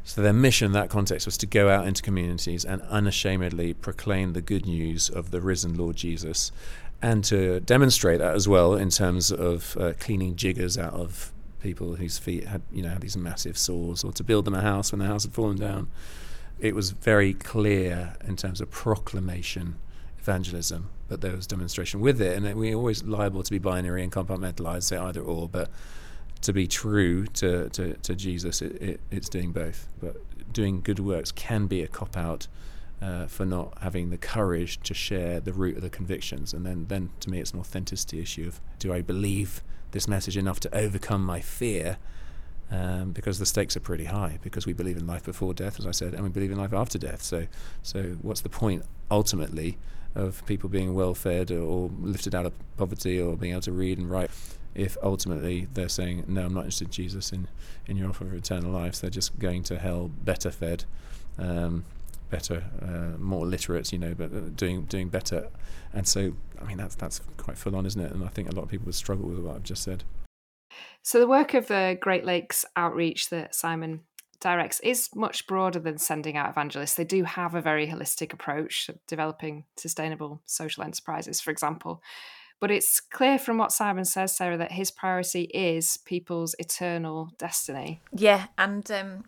So, 0.09 0.23
their 0.23 0.33
mission 0.33 0.65
in 0.65 0.73
that 0.73 0.89
context 0.89 1.27
was 1.27 1.37
to 1.37 1.45
go 1.45 1.69
out 1.69 1.87
into 1.87 2.03
communities 2.03 2.65
and 2.65 2.81
unashamedly 2.89 3.75
proclaim 3.75 4.33
the 4.33 4.41
good 4.41 4.65
news 4.65 5.11
of 5.11 5.33
the 5.33 5.43
risen 5.43 5.77
Lord 5.77 5.97
Jesus 5.97 6.51
and 7.03 7.23
to 7.25 7.61
demonstrate 7.61 8.19
that 8.21 8.35
as 8.35 8.49
well 8.49 8.75
in 8.75 8.89
terms 8.89 9.31
of 9.31 9.77
uh, 9.77 9.93
cleaning 10.01 10.35
jiggers 10.35 10.79
out 10.79 10.95
of 10.95 11.31
people 11.61 11.97
whose 11.97 12.17
feet 12.17 12.47
had, 12.47 12.63
you 12.73 12.81
know, 12.81 12.89
had 12.89 13.03
these 13.03 13.19
massive 13.19 13.59
sores 13.59 14.03
or 14.03 14.11
to 14.13 14.25
build 14.25 14.47
them 14.47 14.55
a 14.55 14.63
house 14.63 14.93
when 14.93 15.01
the 15.01 15.05
house 15.05 15.25
had 15.25 15.35
fallen 15.35 15.59
down. 15.59 15.89
It 16.59 16.75
was 16.75 16.93
very 16.93 17.35
clear 17.35 18.17
in 18.27 18.37
terms 18.37 18.63
of 18.63 18.71
proclamation 18.71 19.77
evangelism, 20.19 20.89
but 21.09 21.21
there 21.21 21.37
was 21.37 21.47
demonstration 21.47 22.01
with 22.01 22.23
it, 22.23 22.35
and 22.35 22.57
we're 22.57 22.75
always 22.75 23.05
liable 23.05 23.43
to 23.43 23.51
be 23.51 23.59
binary 23.59 24.03
and 24.03 24.11
compartmentalize, 24.11 24.85
say 24.85 24.97
either 24.97 25.21
or, 25.21 25.51
but 25.51 25.69
to 26.43 26.53
be 26.53 26.67
true 26.67 27.27
to, 27.27 27.69
to, 27.71 27.95
to 27.95 28.15
Jesus, 28.15 28.63
it, 28.63 28.83
it, 28.83 29.01
it's 29.11 29.29
doing 29.29 29.53
both. 29.53 29.89
But 30.01 30.17
doing 30.53 30.81
good 30.81 31.01
works 31.01 31.33
can 31.33 31.67
be 31.67 31.83
a 31.83 31.89
cop 31.89 32.17
out 32.17 32.47
uh, 33.01 33.27
for 33.27 33.45
not 33.45 33.77
having 33.81 34.11
the 34.11 34.19
courage 34.19 34.81
to 34.81 34.95
share 34.95 35.41
the 35.41 35.53
root 35.53 35.77
of 35.77 35.83
the 35.83 35.91
convictions. 35.91 36.53
And 36.53 36.65
then, 36.65 36.87
then 36.89 37.11
to 37.21 37.31
me, 37.31 37.41
it's 37.41 37.53
an 37.53 37.61
authenticity 37.61 38.21
issue 38.21 38.47
of 38.47 38.61
do 38.79 38.93
I 38.93 39.01
believe 39.01 39.63
this 39.93 40.09
message 40.09 40.37
enough 40.37 40.61
to 40.61 40.75
overcome 40.77 41.25
my 41.25 41.41
fear? 41.41 41.99
Um, 42.71 43.13
because 43.13 43.39
the 43.39 43.47
stakes 43.47 43.79
are 43.79 43.81
pretty 43.81 44.05
high. 44.05 44.39
Because 44.43 44.67
we 44.67 44.75
believe 44.75 44.99
in 44.99 45.07
life 45.07 45.25
before 45.25 45.55
death, 45.55 45.79
as 45.79 45.87
I 45.87 45.91
said, 45.91 46.13
and 46.13 46.23
we 46.23 46.29
believe 46.29 46.51
in 46.51 46.59
life 46.59 46.75
after 46.75 46.99
death. 46.99 47.23
So, 47.23 47.47
so 47.83 48.17
what's 48.21 48.43
the 48.43 48.51
point 48.51 48.85
ultimately 49.11 49.79
of 50.19 50.45
people 50.47 50.69
being 50.69 50.95
well 50.95 51.15
fed 51.15 51.51
or, 51.51 51.91
lifted 52.01 52.35
out 52.35 52.47
of 52.47 52.53
poverty 52.77 53.21
or 53.21 53.37
being 53.37 53.53
able 53.53 53.63
to 53.63 53.73
read 53.73 53.99
and 53.99 54.11
write? 54.11 54.31
if 54.75 54.97
ultimately 55.03 55.67
they're 55.75 55.89
saying, 55.89 56.25
no, 56.29 56.47
I'm 56.47 56.55
not 56.55 56.61
interested 56.61 56.87
in 56.87 56.93
Jesus 56.93 57.33
in, 57.33 57.49
in 57.87 57.97
your 57.97 58.11
offer 58.11 58.25
of 58.25 58.35
eternal 58.35 58.71
life, 58.71 58.95
So 58.95 59.03
they're 59.03 59.11
just 59.11 59.37
going 59.39 59.65
to 59.65 59.79
hell 59.79 60.09
better 60.09 60.53
fed, 60.53 60.85
um, 61.37 61.85
better, 62.31 62.65
uh, 62.81 63.19
more 63.19 63.45
literate, 63.45 63.93
you 63.93 63.99
know, 63.99 64.15
but 64.15 64.33
uh, 64.33 64.41
doing 64.55 64.85
doing 64.85 65.09
better. 65.09 65.49
And 65.93 66.07
so, 66.07 66.35
I 66.61 66.65
mean, 66.65 66.77
that's 66.77 66.95
that's 66.95 67.21
quite 67.39 67.59
full 67.59 67.75
on, 67.75 67.87
isn't 67.87 68.01
it? 68.01 68.13
And 68.13 68.25
I 68.25 68.29
think 68.29 68.49
a 68.49 68.55
lot 68.55 68.63
of 68.63 68.69
people 68.69 68.87
would 68.87 68.95
struggle 68.95 69.29
with 69.29 69.41
what 69.41 69.57
I've 69.57 69.65
just 69.65 69.83
said. 69.83 70.05
So 71.03 71.19
the 71.19 71.27
work 71.27 71.55
of 71.55 71.67
the 71.67 71.99
Great 72.01 72.25
Lakes 72.25 72.65
Outreach 72.77 73.31
that 73.31 73.57
Simon 73.57 74.03
directs 74.41 74.81
is 74.81 75.09
much 75.15 75.47
broader 75.47 75.79
than 75.79 75.99
sending 75.99 76.37
out 76.37 76.51
evangelists. 76.51 76.95
They 76.95 77.05
do 77.05 77.25
have 77.25 77.55
a 77.55 77.61
very 77.61 77.89
holistic 77.89 78.33
approach, 78.33 78.91
developing 79.07 79.65
sustainable 79.77 80.41
social 80.47 80.85
enterprises, 80.85 81.41
for 81.41 81.51
example. 81.51 82.03
But 82.61 82.71
it's 82.71 83.01
clear 83.01 83.39
from 83.39 83.59
what 83.59 83.73
Simon 83.73 84.05
says, 84.05 84.37
Sarah, 84.37 84.57
that 84.57 84.73
his 84.73 84.91
priority 84.91 85.43
is 85.55 85.99
people's 85.99 86.55
eternal 86.59 87.31
destiny. 87.39 88.01
Yeah, 88.13 88.47
and 88.57 88.91
um, 88.91 89.25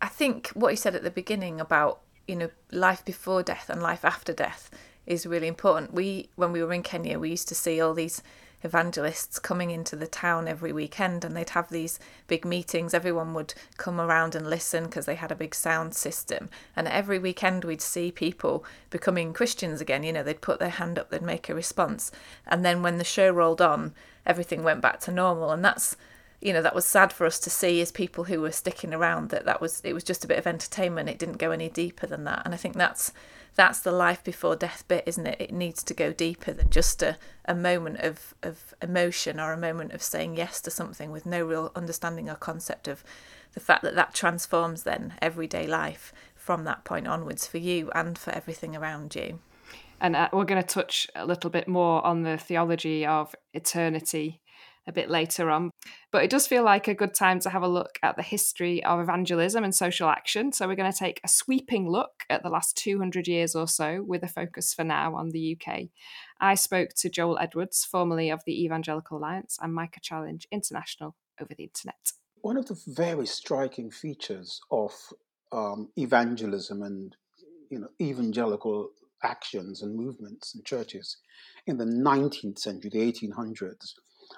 I 0.00 0.06
think 0.06 0.48
what 0.48 0.72
he 0.72 0.76
said 0.76 0.94
at 0.94 1.02
the 1.02 1.10
beginning 1.10 1.60
about 1.60 2.00
you 2.26 2.36
know 2.36 2.50
life 2.70 3.04
before 3.04 3.42
death 3.42 3.68
and 3.68 3.82
life 3.82 4.04
after 4.04 4.32
death 4.32 4.70
is 5.06 5.26
really 5.26 5.48
important. 5.48 5.92
We 5.92 6.28
when 6.36 6.52
we 6.52 6.62
were 6.62 6.72
in 6.72 6.82
Kenya, 6.82 7.18
we 7.18 7.30
used 7.30 7.48
to 7.48 7.54
see 7.54 7.80
all 7.80 7.94
these 7.94 8.22
evangelists 8.62 9.38
coming 9.38 9.70
into 9.70 9.96
the 9.96 10.06
town 10.06 10.48
every 10.48 10.72
weekend 10.72 11.24
and 11.24 11.36
they'd 11.36 11.50
have 11.50 11.68
these 11.68 11.98
big 12.26 12.44
meetings. 12.44 12.92
Everyone 12.92 13.34
would 13.34 13.54
come 13.76 14.00
around 14.00 14.34
and 14.34 14.48
listen 14.48 14.84
because 14.84 15.06
they 15.06 15.14
had 15.14 15.30
a 15.30 15.36
big 15.36 15.54
sound 15.54 15.94
system. 15.94 16.48
And 16.74 16.88
every 16.88 17.18
weekend 17.18 17.64
we'd 17.64 17.80
see 17.82 18.10
people 18.10 18.64
becoming 18.90 19.32
Christians 19.32 19.80
again. 19.80 20.02
You 20.02 20.12
know, 20.12 20.22
they'd 20.22 20.40
put 20.40 20.58
their 20.58 20.70
hand 20.70 20.98
up, 20.98 21.10
they'd 21.10 21.22
make 21.22 21.48
a 21.48 21.54
response. 21.54 22.10
And 22.46 22.64
then 22.64 22.82
when 22.82 22.98
the 22.98 23.04
show 23.04 23.30
rolled 23.30 23.60
on, 23.60 23.94
everything 24.26 24.62
went 24.64 24.80
back 24.80 25.00
to 25.00 25.12
normal. 25.12 25.50
And 25.50 25.64
that's 25.64 25.96
you 26.40 26.52
know 26.52 26.62
that 26.62 26.74
was 26.74 26.84
sad 26.84 27.12
for 27.12 27.26
us 27.26 27.38
to 27.40 27.50
see 27.50 27.80
as 27.80 27.90
people 27.90 28.24
who 28.24 28.40
were 28.40 28.52
sticking 28.52 28.94
around 28.94 29.30
that 29.30 29.44
that 29.44 29.60
was 29.60 29.80
it 29.84 29.92
was 29.92 30.04
just 30.04 30.24
a 30.24 30.28
bit 30.28 30.38
of 30.38 30.46
entertainment 30.46 31.08
it 31.08 31.18
didn't 31.18 31.38
go 31.38 31.50
any 31.50 31.68
deeper 31.68 32.06
than 32.06 32.24
that 32.24 32.42
and 32.44 32.54
i 32.54 32.56
think 32.56 32.76
that's 32.76 33.12
that's 33.54 33.80
the 33.80 33.92
life 33.92 34.22
before 34.22 34.56
death 34.56 34.84
bit 34.88 35.04
isn't 35.06 35.26
it? 35.26 35.40
It 35.40 35.52
needs 35.52 35.82
to 35.84 35.94
go 35.94 36.12
deeper 36.12 36.52
than 36.52 36.70
just 36.70 37.02
a, 37.02 37.16
a 37.44 37.54
moment 37.54 38.00
of 38.00 38.34
of 38.42 38.74
emotion 38.82 39.40
or 39.40 39.52
a 39.52 39.58
moment 39.58 39.92
of 39.92 40.02
saying 40.02 40.36
yes 40.36 40.60
to 40.62 40.70
something 40.70 41.10
with 41.10 41.26
no 41.26 41.44
real 41.44 41.72
understanding 41.74 42.28
or 42.28 42.34
concept 42.34 42.88
of 42.88 43.04
the 43.54 43.60
fact 43.60 43.82
that 43.82 43.94
that 43.94 44.14
transforms 44.14 44.82
then 44.82 45.14
everyday 45.20 45.66
life 45.66 46.12
from 46.34 46.64
that 46.64 46.84
point 46.84 47.06
onwards 47.06 47.46
for 47.46 47.58
you 47.58 47.90
and 47.94 48.18
for 48.18 48.30
everything 48.30 48.76
around 48.76 49.14
you. 49.14 49.40
And 50.00 50.14
uh, 50.14 50.28
we're 50.32 50.44
going 50.44 50.62
to 50.62 50.66
touch 50.66 51.08
a 51.14 51.26
little 51.26 51.50
bit 51.50 51.66
more 51.66 52.06
on 52.06 52.22
the 52.22 52.38
theology 52.38 53.04
of 53.04 53.34
eternity 53.52 54.40
a 54.88 54.92
bit 54.92 55.10
later 55.10 55.50
on. 55.50 55.70
But 56.10 56.24
it 56.24 56.30
does 56.30 56.46
feel 56.46 56.64
like 56.64 56.88
a 56.88 56.94
good 56.94 57.14
time 57.14 57.38
to 57.40 57.50
have 57.50 57.62
a 57.62 57.68
look 57.68 57.98
at 58.02 58.16
the 58.16 58.22
history 58.22 58.82
of 58.82 58.98
evangelism 58.98 59.62
and 59.62 59.74
social 59.74 60.08
action. 60.08 60.50
So 60.52 60.66
we're 60.66 60.74
going 60.74 60.90
to 60.90 60.98
take 60.98 61.20
a 61.22 61.28
sweeping 61.28 61.88
look 61.88 62.24
at 62.30 62.42
the 62.42 62.48
last 62.48 62.76
200 62.78 63.28
years 63.28 63.54
or 63.54 63.68
so 63.68 64.02
with 64.04 64.22
a 64.22 64.28
focus 64.28 64.72
for 64.72 64.84
now 64.84 65.14
on 65.14 65.30
the 65.30 65.56
UK. 65.56 65.88
I 66.40 66.54
spoke 66.54 66.90
to 66.96 67.10
Joel 67.10 67.38
Edwards, 67.38 67.84
formerly 67.84 68.30
of 68.30 68.40
the 68.46 68.64
Evangelical 68.64 69.18
Alliance, 69.18 69.58
and 69.60 69.74
Micah 69.74 70.00
Challenge 70.00 70.48
International 70.50 71.14
over 71.40 71.54
the 71.54 71.64
internet. 71.64 72.12
One 72.40 72.56
of 72.56 72.66
the 72.66 72.80
very 72.86 73.26
striking 73.26 73.90
features 73.90 74.60
of 74.70 74.92
um, 75.52 75.90
evangelism 75.96 76.82
and 76.82 77.16
you 77.70 77.78
know 77.78 77.88
evangelical 78.00 78.90
actions 79.22 79.82
and 79.82 79.96
movements 79.96 80.54
and 80.54 80.64
churches 80.64 81.16
in 81.66 81.76
the 81.76 81.84
19th 81.84 82.58
century, 82.58 82.90
the 82.92 83.12
1800s, 83.12 83.94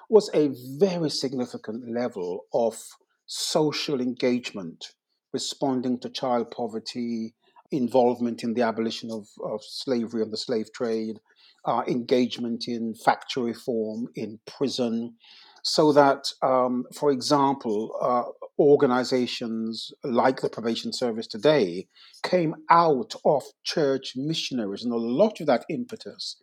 was 0.09 0.29
a 0.33 0.49
very 0.77 1.09
significant 1.09 1.89
level 1.89 2.45
of 2.53 2.77
social 3.25 4.01
engagement, 4.01 4.93
responding 5.33 5.99
to 5.99 6.09
child 6.09 6.51
poverty, 6.51 7.33
involvement 7.71 8.43
in 8.43 8.53
the 8.53 8.61
abolition 8.61 9.09
of, 9.11 9.27
of 9.43 9.61
slavery 9.63 10.21
and 10.21 10.31
the 10.31 10.37
slave 10.37 10.71
trade, 10.73 11.19
uh, 11.65 11.83
engagement 11.87 12.67
in 12.67 12.93
factory 12.93 13.51
reform, 13.51 14.07
in 14.15 14.39
prison, 14.45 15.15
so 15.63 15.93
that, 15.93 16.33
um, 16.41 16.85
for 16.93 17.11
example, 17.11 17.95
uh, 18.01 18.23
organizations 18.59 19.91
like 20.03 20.41
the 20.41 20.49
Probation 20.49 20.91
Service 20.91 21.27
today 21.27 21.87
came 22.23 22.55
out 22.69 23.13
of 23.23 23.43
church 23.63 24.13
missionaries, 24.15 24.83
and 24.83 24.93
a 24.93 24.97
lot 24.97 25.39
of 25.39 25.47
that 25.47 25.65
impetus 25.69 26.37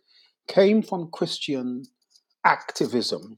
came 0.47 0.81
from 0.81 1.11
Christian 1.11 1.83
activism 2.45 3.37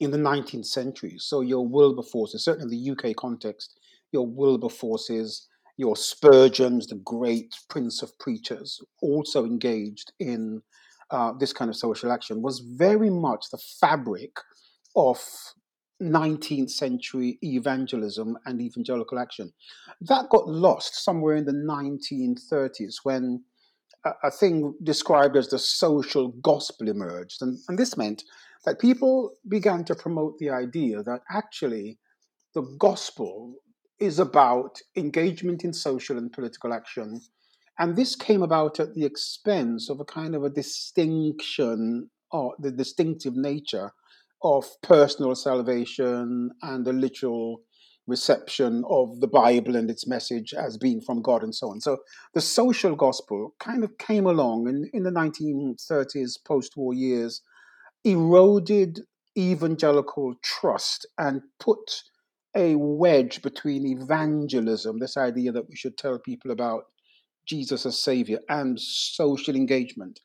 in 0.00 0.10
the 0.10 0.18
19th 0.18 0.66
century. 0.66 1.16
So 1.18 1.40
your 1.40 1.66
Wilberforces, 1.66 2.44
certainly 2.44 2.76
in 2.76 2.84
the 2.84 3.10
UK 3.10 3.16
context, 3.16 3.78
your 4.12 4.26
Wilberforces, 4.26 5.48
your 5.76 5.96
Spurgeons, 5.96 6.86
the 6.86 6.96
great 6.96 7.54
prince 7.68 8.02
of 8.02 8.18
preachers, 8.18 8.80
also 9.02 9.44
engaged 9.44 10.12
in 10.18 10.62
uh, 11.10 11.32
this 11.38 11.52
kind 11.52 11.68
of 11.68 11.76
social 11.76 12.12
action, 12.12 12.42
was 12.42 12.60
very 12.60 13.10
much 13.10 13.46
the 13.50 13.58
fabric 13.80 14.36
of 14.96 15.18
19th 16.02 16.70
century 16.70 17.38
evangelism 17.42 18.36
and 18.46 18.60
evangelical 18.60 19.18
action. 19.18 19.52
That 20.00 20.28
got 20.30 20.48
lost 20.48 21.04
somewhere 21.04 21.36
in 21.36 21.44
the 21.44 21.52
1930s 21.52 22.96
when 23.02 23.44
a, 24.04 24.30
thing 24.30 24.74
described 24.82 25.36
as 25.36 25.48
the 25.48 25.58
social 25.58 26.28
gospel 26.42 26.88
emerged. 26.88 27.42
And, 27.42 27.58
and 27.68 27.78
this 27.78 27.96
meant 27.96 28.24
that 28.64 28.80
people 28.80 29.32
began 29.48 29.84
to 29.84 29.94
promote 29.94 30.38
the 30.38 30.50
idea 30.50 31.02
that 31.02 31.20
actually 31.30 31.98
the 32.54 32.62
gospel 32.78 33.54
is 34.00 34.18
about 34.18 34.78
engagement 34.96 35.64
in 35.64 35.72
social 35.72 36.18
and 36.18 36.32
political 36.32 36.72
action. 36.72 37.20
And 37.78 37.96
this 37.96 38.16
came 38.16 38.42
about 38.42 38.80
at 38.80 38.94
the 38.94 39.04
expense 39.04 39.88
of 39.90 40.00
a 40.00 40.04
kind 40.04 40.34
of 40.34 40.44
a 40.44 40.50
distinction 40.50 42.10
or 42.30 42.54
the 42.58 42.70
distinctive 42.70 43.36
nature 43.36 43.92
of 44.42 44.66
personal 44.82 45.34
salvation 45.34 46.50
and 46.62 46.84
the 46.84 46.92
literal 46.92 47.62
reception 48.08 48.82
of 48.88 49.20
the 49.20 49.28
Bible 49.28 49.76
and 49.76 49.90
its 49.90 50.06
message 50.06 50.54
as 50.54 50.78
being 50.78 51.00
from 51.00 51.22
God 51.22 51.42
and 51.42 51.54
so 51.54 51.70
on. 51.70 51.80
So 51.80 51.98
the 52.34 52.40
social 52.40 52.96
gospel 52.96 53.54
kind 53.60 53.84
of 53.84 53.98
came 53.98 54.26
along 54.26 54.66
in, 54.68 54.90
in 54.92 55.02
the 55.04 55.10
1930s, 55.10 56.32
post 56.44 56.72
war 56.76 56.94
years, 56.94 57.42
eroded 58.04 59.00
evangelical 59.36 60.34
trust 60.42 61.06
and 61.18 61.42
put 61.60 62.02
a 62.56 62.74
wedge 62.74 63.42
between 63.42 63.86
evangelism, 63.86 64.98
this 64.98 65.16
idea 65.16 65.52
that 65.52 65.68
we 65.68 65.76
should 65.76 65.96
tell 65.96 66.18
people 66.18 66.50
about 66.50 66.84
Jesus 67.46 67.86
as 67.86 68.02
Savior, 68.02 68.40
and 68.48 68.80
social 68.80 69.54
engagement. 69.54 70.20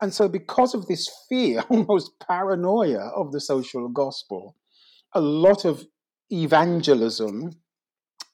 And 0.00 0.12
so, 0.12 0.28
because 0.28 0.74
of 0.74 0.86
this 0.86 1.08
fear, 1.28 1.60
almost 1.70 2.12
paranoia 2.20 3.10
of 3.16 3.32
the 3.32 3.40
social 3.40 3.88
gospel, 3.88 4.56
a 5.12 5.20
lot 5.20 5.64
of 5.64 5.86
evangelism, 6.30 7.52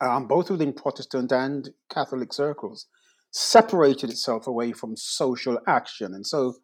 um, 0.00 0.26
both 0.26 0.50
within 0.50 0.72
Protestant 0.72 1.32
and 1.32 1.70
Catholic 1.90 2.32
circles, 2.32 2.86
separated 3.30 4.10
itself 4.10 4.46
away 4.46 4.72
from 4.72 4.96
social 4.96 5.58
action. 5.66 6.14
And 6.14 6.26
so, 6.26 6.54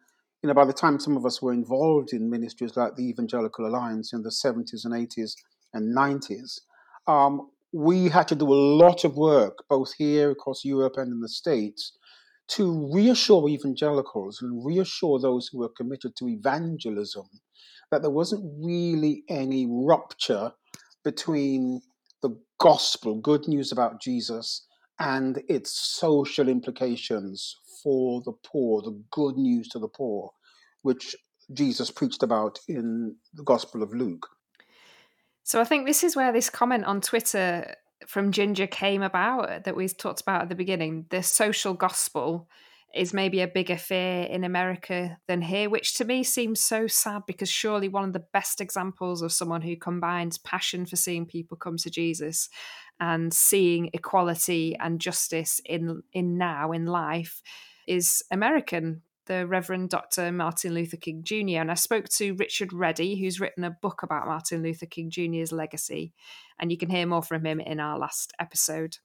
you 0.41 0.47
know, 0.47 0.53
by 0.53 0.65
the 0.65 0.73
time 0.73 0.99
some 0.99 1.17
of 1.17 1.25
us 1.25 1.41
were 1.41 1.53
involved 1.53 2.13
in 2.13 2.29
ministries 2.29 2.77
like 2.77 2.95
the 2.95 3.09
Evangelical 3.09 3.65
Alliance 3.65 4.13
in 4.13 4.23
the 4.23 4.29
70s 4.29 4.85
and 4.85 4.93
80s 4.93 5.35
and 5.73 5.95
90s, 5.95 6.59
um, 7.07 7.49
we 7.73 8.09
had 8.09 8.27
to 8.27 8.35
do 8.35 8.51
a 8.51 8.53
lot 8.53 9.03
of 9.03 9.15
work, 9.15 9.63
both 9.69 9.93
here 9.97 10.31
across 10.31 10.65
Europe 10.65 10.93
and 10.97 11.11
in 11.11 11.21
the 11.21 11.29
States, 11.29 11.97
to 12.49 12.91
reassure 12.93 13.47
evangelicals 13.47 14.41
and 14.41 14.65
reassure 14.65 15.19
those 15.19 15.47
who 15.47 15.59
were 15.59 15.69
committed 15.69 16.15
to 16.17 16.27
evangelism 16.27 17.25
that 17.91 18.01
there 18.01 18.11
wasn't 18.11 18.43
really 18.61 19.23
any 19.29 19.67
rupture 19.69 20.51
between 21.03 21.81
the 22.21 22.37
gospel, 22.59 23.15
good 23.15 23.47
news 23.47 23.71
about 23.71 24.01
Jesus, 24.01 24.65
and 24.99 25.41
its 25.47 25.71
social 25.71 26.47
implications 26.47 27.55
for 27.81 28.21
the 28.23 28.33
poor, 28.45 28.81
the 28.81 29.01
good 29.11 29.35
news 29.35 29.67
to 29.69 29.79
the 29.79 29.87
poor, 29.87 30.31
which 30.83 31.15
Jesus 31.53 31.89
preached 31.89 32.23
about 32.23 32.59
in 32.67 33.15
the 33.33 33.43
Gospel 33.43 33.81
of 33.81 33.93
Luke. 33.93 34.27
So 35.43 35.59
I 35.59 35.63
think 35.63 35.85
this 35.85 36.03
is 36.03 36.15
where 36.15 36.31
this 36.31 36.49
comment 36.49 36.85
on 36.85 37.01
Twitter 37.01 37.75
from 38.07 38.31
Ginger 38.31 38.67
came 38.67 39.01
about 39.01 39.63
that 39.63 39.75
we 39.75 39.87
talked 39.87 40.21
about 40.21 40.43
at 40.43 40.49
the 40.49 40.55
beginning. 40.55 41.07
The 41.09 41.23
social 41.23 41.73
gospel 41.73 42.47
is 42.93 43.13
maybe 43.13 43.41
a 43.41 43.47
bigger 43.47 43.77
fear 43.77 44.23
in 44.23 44.43
America 44.43 45.17
than 45.27 45.41
here, 45.41 45.69
which 45.69 45.95
to 45.95 46.05
me 46.05 46.23
seems 46.23 46.59
so 46.59 46.87
sad 46.87 47.23
because 47.25 47.49
surely 47.49 47.87
one 47.87 48.03
of 48.03 48.13
the 48.13 48.25
best 48.33 48.61
examples 48.61 49.21
of 49.21 49.31
someone 49.31 49.61
who 49.61 49.75
combines 49.75 50.37
passion 50.37 50.85
for 50.85 50.95
seeing 50.95 51.25
people 51.25 51.57
come 51.57 51.77
to 51.77 51.89
Jesus 51.89 52.49
and 52.99 53.33
seeing 53.33 53.89
equality 53.93 54.75
and 54.79 55.01
justice 55.01 55.59
in 55.65 56.03
in 56.13 56.37
now 56.37 56.71
in 56.71 56.85
life 56.85 57.41
is 57.87 58.23
American 58.31 59.01
the 59.27 59.47
Reverend 59.47 59.89
Dr. 59.89 60.31
Martin 60.31 60.73
Luther 60.73 60.97
King 60.97 61.23
Jr. 61.23 61.59
And 61.59 61.71
I 61.71 61.75
spoke 61.75 62.09
to 62.09 62.33
Richard 62.33 62.73
Reddie, 62.73 63.15
who's 63.15 63.39
written 63.39 63.63
a 63.63 63.71
book 63.71 64.03
about 64.03 64.27
Martin 64.27 64.63
Luther 64.63 64.87
King 64.87 65.09
Jr.'s 65.09 65.51
legacy. 65.51 66.13
And 66.59 66.71
you 66.71 66.77
can 66.77 66.89
hear 66.89 67.05
more 67.05 67.23
from 67.23 67.45
him 67.45 67.59
in 67.59 67.79
our 67.79 67.97
last 67.97 68.33
episode. 68.39 68.97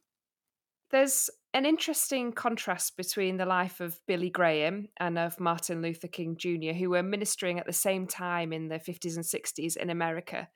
There's 0.91 1.31
an 1.57 1.65
interesting 1.65 2.33
contrast 2.33 2.99
between 2.99 3.39
the 3.39 3.47
life 3.47 3.81
of 3.81 3.99
Billy 4.07 4.29
Graham 4.29 4.89
and 4.99 5.19
of 5.19 5.41
Martin 5.41 5.81
Luther 5.81 6.07
King 6.07 6.37
Jr., 6.37 6.75
who 6.77 6.91
were 6.91 7.03
ministering 7.03 7.59
at 7.59 7.65
the 7.65 7.73
same 7.73 8.07
time 8.07 8.53
in 8.53 8.69
the 8.69 8.79
50s 8.79 9.17
and 9.17 9.25
60s 9.25 9.75
in 9.75 9.89
America. 9.89 10.49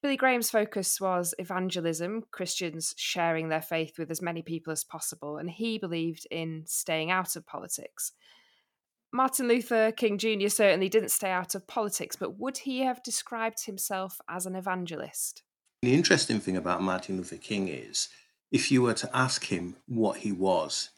Billy 0.00 0.16
Graham's 0.16 0.48
focus 0.48 1.02
was 1.02 1.34
evangelism, 1.38 2.24
Christians 2.30 2.94
sharing 2.96 3.50
their 3.50 3.60
faith 3.60 3.98
with 3.98 4.10
as 4.10 4.22
many 4.22 4.40
people 4.40 4.72
as 4.72 4.84
possible, 4.84 5.36
and 5.36 5.50
he 5.50 5.76
believed 5.76 6.26
in 6.30 6.62
staying 6.66 7.10
out 7.10 7.36
of 7.36 7.46
politics. 7.46 8.12
Martin 9.12 9.48
Luther 9.48 9.92
King 9.92 10.16
Jr. 10.16 10.48
certainly 10.48 10.88
didn't 10.88 11.10
stay 11.10 11.30
out 11.30 11.56
of 11.56 11.66
politics, 11.66 12.16
but 12.16 12.38
would 12.38 12.56
he 12.56 12.80
have 12.80 13.02
described 13.02 13.66
himself 13.66 14.18
as 14.30 14.46
an 14.46 14.54
evangelist? 14.54 15.42
The 15.82 15.92
interesting 15.92 16.40
thing 16.40 16.56
about 16.56 16.80
Martin 16.80 17.18
Luther 17.18 17.36
King 17.36 17.68
is 17.68 18.08
if 18.50 18.70
you 18.70 18.82
were 18.82 18.94
to 18.94 19.16
ask 19.16 19.46
him 19.46 19.76
what 19.86 20.18
he 20.18 20.32
was, 20.32 20.90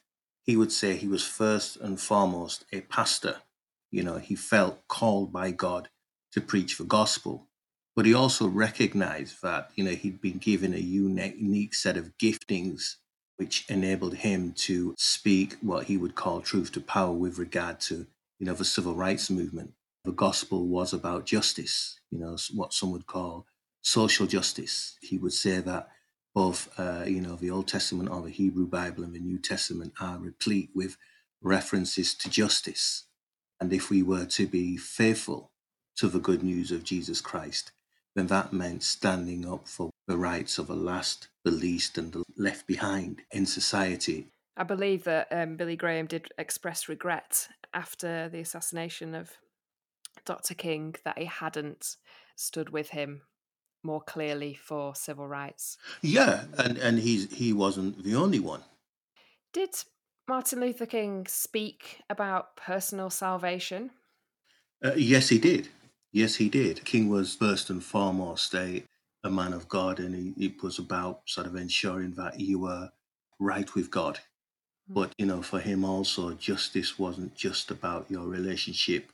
he 0.45 0.57
would 0.57 0.73
say 0.73 0.97
he 0.97 1.09
was 1.09 1.27
first 1.27 1.77
and 1.77 2.01
foremost 2.01 2.65
a 2.73 2.81
pastor. 2.83 3.37
You 3.91 4.03
know, 4.03 4.19
he 4.19 4.35
felt 4.35 4.87
called 4.89 5.33
by 5.33 5.51
God 5.51 5.89
to 6.33 6.41
preach 6.41 6.79
the 6.79 6.85
gospel. 6.85 7.49
But 7.97 8.07
he 8.07 8.15
also 8.15 8.47
recognized 8.47 9.43
that, 9.43 9.71
you 9.75 9.85
know, 9.85 9.91
he'd 9.91 10.21
been 10.21 10.39
given 10.39 10.73
a 10.75 10.79
unique 10.79 11.75
set 11.75 11.97
of 11.97 12.17
giftings 12.19 12.97
which 13.37 13.65
enabled 13.69 14.17
him 14.17 14.53
to 14.53 14.95
speak 14.99 15.57
what 15.63 15.87
he 15.87 15.97
would 15.97 16.15
call 16.15 16.41
truth 16.41 16.71
to 16.73 16.81
power 16.81 17.13
with 17.13 17.39
regard 17.39 17.81
to, 17.81 18.07
you 18.39 18.47
know, 18.47 18.55
the 18.55 18.65
civil 18.65 18.95
rights 18.95 19.31
movement. 19.31 19.73
The 20.05 20.13
gospel 20.13 20.67
was 20.67 20.93
about 20.93 21.27
justice, 21.27 21.99
you 22.11 22.19
know, 22.19 22.37
what 22.53 22.73
some 22.73 22.93
would 22.93 23.07
call 23.07 23.47
social 23.83 24.27
justice. 24.27 24.97
He 25.01 25.17
would 25.19 25.33
say 25.33 25.61
that 25.61 25.89
both, 26.35 26.69
uh, 26.79 27.05
you 27.07 27.21
know, 27.21 27.37
the 27.37 27.51
Old 27.51 27.69
Testament 27.69 28.11
or 28.11 28.23
the 28.23 28.31
Hebrew 28.31 28.67
Bible 28.67 29.03
and 29.03 29.15
the 29.15 29.21
New 29.21 29.39
Testament 29.39 29.93
are 30.01 30.19
replete 30.19 30.71
with 30.75 30.97
references 31.43 32.15
to 32.15 32.31
justice. 32.31 33.05
And 33.61 33.73
if 33.73 33.91
we 33.91 34.03
were 34.03 34.27
to 34.27 34.47
be 34.47 34.77
faithful 34.77 35.51
to 35.97 36.09
the 36.09 36.21
good 36.21 36.43
news 36.43 36.71
of 36.71 36.85
Jesus 36.85 37.21
Christ, 37.21 37.73
then 38.15 38.29
that 38.29 38.53
meant 38.53 38.83
standing 38.83 39.51
up 39.51 39.69
for 39.69 39.91
the 40.07 40.17
rights 40.17 40.59
of 40.59 40.67
the 40.67 40.75
last, 40.75 41.29
the 41.45 41.51
least, 41.51 41.99
and 41.99 42.13
the 42.13 42.25
left 42.37 42.67
behind 42.67 43.23
in 43.31 43.47
society. 43.47 44.27
I 44.57 44.65
believe 44.65 45.05
that 45.05 45.29
um, 45.31 45.57
Billy 45.57 45.77
Graham 45.77 46.07
did 46.07 46.29
express 46.39 46.89
regret 46.89 47.49
after 47.73 48.29
the 48.29 48.41
assassination 48.41 49.15
of 49.15 49.31
Dr. 50.25 50.55
King 50.55 50.97
that 51.05 51.19
he 51.19 51.27
hadn't 51.27 51.97
stood 52.37 52.71
with 52.71 52.91
him 52.91 53.23
more 53.83 54.01
clearly 54.01 54.55
for 54.55 54.95
civil 54.95 55.27
rights. 55.27 55.77
Yeah, 56.03 56.45
and, 56.59 56.79
and 56.79 56.99
he's, 56.99 57.33
he 57.33 57.53
wasn't 57.53 58.03
the 58.05 58.15
only 58.15 58.41
one. 58.41 58.63
Did 59.53 59.71
Martin 60.29 60.61
Luther 60.61 60.87
King 60.87 61.27
speak 61.27 62.01
about 62.09 62.57
personal 62.57 63.11
salvation? 63.11 63.91
Uh, 64.85 64.93
yes, 64.97 65.29
he 65.29 65.39
did. 65.39 65.69
Yes, 66.13 66.37
he 66.37 66.49
did. 66.49 66.85
King 66.85 67.09
was 67.09 67.35
first 67.35 67.71
and 67.71 67.83
foremost 67.83 68.55
a 68.55 68.85
a 69.23 69.31
man 69.31 69.53
of 69.53 69.69
God, 69.69 70.01
and 70.01 70.15
he, 70.15 70.47
it 70.47 70.63
was 70.63 70.79
about 70.79 71.23
sort 71.27 71.47
of 71.47 71.57
ensuring 71.57 72.15
that 72.15 72.41
you 72.41 72.59
were 72.59 72.91
right 73.39 73.75
with 73.75 73.91
God. 73.91 74.21
Mm. 74.91 74.95
But 74.95 75.13
you 75.19 75.27
know, 75.27 75.43
for 75.43 75.61
him 75.61 75.85
also, 75.85 76.33
justice 76.33 76.99
wasn't 76.99 77.35
just 77.35 77.71
about 77.71 78.11
your 78.11 78.27
relationship 78.27 79.13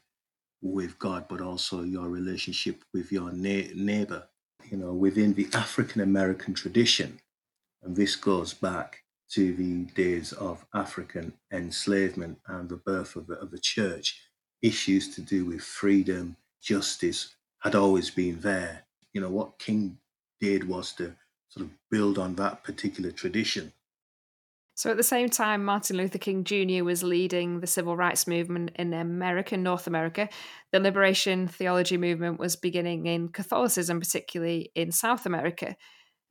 with 0.62 0.98
God, 0.98 1.26
but 1.28 1.40
also 1.40 1.82
your 1.82 2.08
relationship 2.08 2.84
with 2.94 3.12
your 3.12 3.32
na- 3.32 3.72
neighbor. 3.74 4.24
You 4.70 4.78
know, 4.78 4.92
within 4.92 5.34
the 5.34 5.48
African 5.54 6.00
American 6.00 6.54
tradition, 6.54 7.20
and 7.82 7.96
this 7.96 8.16
goes 8.16 8.54
back 8.54 9.02
to 9.30 9.54
the 9.54 9.84
days 9.94 10.32
of 10.32 10.64
African 10.74 11.32
enslavement 11.52 12.38
and 12.46 12.68
the 12.68 12.76
birth 12.76 13.16
of 13.16 13.26
the, 13.26 13.34
of 13.34 13.50
the 13.50 13.58
church. 13.58 14.20
Issues 14.62 15.14
to 15.14 15.20
do 15.20 15.44
with 15.44 15.62
freedom, 15.62 16.36
justice 16.62 17.34
had 17.60 17.74
always 17.74 18.10
been 18.10 18.40
there 18.40 18.86
you 19.16 19.22
know, 19.22 19.30
what 19.30 19.58
King 19.58 19.96
did 20.42 20.68
was 20.68 20.92
to 20.92 21.16
sort 21.48 21.64
of 21.64 21.70
build 21.90 22.18
on 22.18 22.34
that 22.34 22.62
particular 22.62 23.10
tradition. 23.10 23.72
So 24.76 24.90
at 24.90 24.98
the 24.98 25.02
same 25.02 25.30
time, 25.30 25.64
Martin 25.64 25.96
Luther 25.96 26.18
King 26.18 26.44
Jr. 26.44 26.84
was 26.84 27.02
leading 27.02 27.60
the 27.60 27.66
civil 27.66 27.96
rights 27.96 28.26
movement 28.26 28.72
in 28.76 28.92
America, 28.92 29.56
North 29.56 29.86
America. 29.86 30.28
The 30.70 30.80
liberation 30.80 31.48
theology 31.48 31.96
movement 31.96 32.38
was 32.38 32.56
beginning 32.56 33.06
in 33.06 33.30
Catholicism, 33.30 34.00
particularly 34.00 34.70
in 34.74 34.92
South 34.92 35.24
America. 35.24 35.76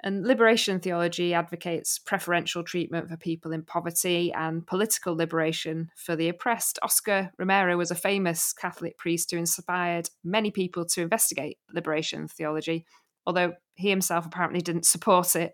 And 0.04 0.28
liberation 0.28 0.80
theology 0.80 1.34
advocates 1.34 1.98
preferential 1.98 2.64
treatment 2.64 3.10
for 3.10 3.18
people 3.18 3.52
in 3.52 3.64
poverty 3.64 4.32
and 4.32 4.68
political 4.68 5.16
liberation 5.16 5.90
for 5.96 6.16
the 6.16 6.30
oppressed. 6.30 6.78
Oscar 6.84 7.32
Romero 7.40 7.76
was 7.78 7.90
a 7.90 7.96
famous 7.96 8.54
Catholic 8.54 8.96
priest 9.00 9.32
who 9.32 9.38
inspired 9.38 10.12
many 10.24 10.52
people 10.52 10.86
to 10.86 11.02
investigate 11.02 11.58
liberation 11.74 12.28
theology, 12.28 12.86
although 13.26 13.54
he 13.74 13.90
himself 13.90 14.28
apparently 14.28 14.62
didn't 14.62 14.86
support 14.86 15.36
it. 15.36 15.52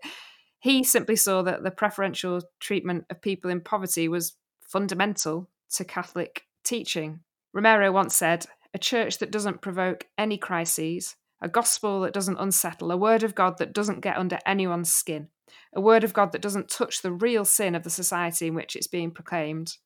He 0.62 0.84
simply 0.84 1.16
saw 1.16 1.42
that 1.42 1.64
the 1.64 1.72
preferential 1.72 2.40
treatment 2.60 3.06
of 3.10 3.20
people 3.20 3.50
in 3.50 3.60
poverty 3.60 4.06
was 4.06 4.36
fundamental 4.60 5.50
to 5.72 5.84
Catholic 5.84 6.44
teaching. 6.62 7.20
Romero 7.52 7.90
once 7.90 8.14
said, 8.14 8.46
A 8.72 8.78
church 8.78 9.18
that 9.18 9.32
doesn't 9.32 9.60
provoke 9.60 10.06
any 10.16 10.38
crises 10.38 11.16
a 11.40 11.48
gospel 11.48 12.02
that 12.02 12.14
doesn't 12.14 12.38
unsettle, 12.38 12.92
a 12.92 12.96
word 12.96 13.24
of 13.24 13.34
God 13.34 13.58
that 13.58 13.72
doesn't 13.72 14.00
get 14.00 14.16
under 14.16 14.38
anyone's 14.46 14.92
skin, 14.92 15.26
a 15.74 15.80
word 15.80 16.04
of 16.04 16.12
God 16.12 16.30
that 16.30 16.40
doesn't 16.40 16.68
touch 16.68 17.02
the 17.02 17.10
real 17.10 17.44
sin 17.44 17.74
of 17.74 17.82
the 17.82 17.90
society 17.90 18.46
in 18.46 18.54
which 18.54 18.76
it's 18.76 18.86
being 18.86 19.10
proclaimed. 19.10 19.78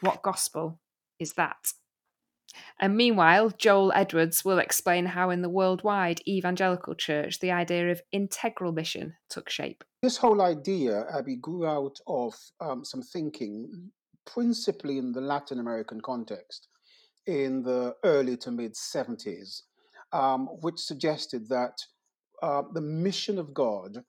What 0.00 0.24
gospel 0.24 0.80
is 1.20 1.34
that? 1.34 1.74
And 2.80 2.96
meanwhile, 2.96 3.50
Joel 3.50 3.92
Edwards 3.94 4.44
will 4.44 4.58
explain 4.58 5.06
how, 5.06 5.30
in 5.30 5.42
the 5.42 5.48
worldwide 5.48 6.20
evangelical 6.26 6.94
church, 6.94 7.40
the 7.40 7.50
idea 7.50 7.90
of 7.90 8.02
integral 8.12 8.72
mission 8.72 9.14
took 9.28 9.48
shape. 9.48 9.84
This 10.02 10.16
whole 10.16 10.42
idea, 10.42 11.06
Abi, 11.12 11.36
grew 11.36 11.66
out 11.66 11.98
of 12.06 12.34
um, 12.60 12.84
some 12.84 13.02
thinking, 13.02 13.90
principally 14.26 14.98
in 14.98 15.12
the 15.12 15.20
Latin 15.20 15.60
American 15.60 16.00
context, 16.00 16.68
in 17.26 17.62
the 17.62 17.94
early 18.04 18.36
to 18.38 18.50
mid 18.50 18.74
70s, 18.74 19.62
um, 20.12 20.46
which 20.60 20.78
suggested 20.78 21.48
that 21.48 21.78
uh, 22.42 22.62
the 22.72 22.80
mission 22.80 23.38
of 23.38 23.54
God 23.54 24.04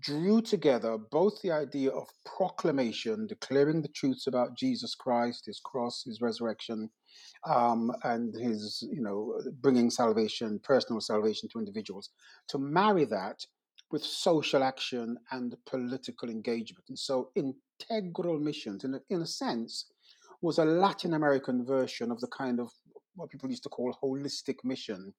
drew 0.00 0.40
together 0.40 0.96
both 0.96 1.40
the 1.42 1.50
idea 1.50 1.90
of 1.90 2.08
proclamation, 2.24 3.26
declaring 3.26 3.82
the 3.82 3.88
truths 3.88 4.26
about 4.26 4.56
Jesus 4.56 4.94
Christ, 4.94 5.46
his 5.46 5.60
cross, 5.60 6.02
his 6.04 6.20
resurrection, 6.20 6.90
um, 7.46 7.92
and 8.02 8.34
his, 8.34 8.86
you 8.92 9.02
know, 9.02 9.40
bringing 9.60 9.90
salvation, 9.90 10.60
personal 10.62 11.00
salvation 11.00 11.48
to 11.50 11.58
individuals, 11.58 12.10
to 12.48 12.58
marry 12.58 13.04
that 13.04 13.44
with 13.90 14.02
social 14.02 14.62
action 14.62 15.16
and 15.30 15.56
political 15.66 16.28
engagement. 16.28 16.84
And 16.88 16.98
so, 16.98 17.30
integral 17.34 18.38
missions, 18.38 18.84
in 18.84 18.94
a, 18.94 19.00
in 19.10 19.22
a 19.22 19.26
sense, 19.26 19.86
was 20.40 20.58
a 20.58 20.64
Latin 20.64 21.14
American 21.14 21.64
version 21.64 22.10
of 22.10 22.20
the 22.20 22.28
kind 22.28 22.60
of 22.60 22.70
what 23.14 23.30
people 23.30 23.48
used 23.48 23.62
to 23.62 23.68
call 23.68 23.96
holistic 24.02 24.56
mission, 24.64 25.14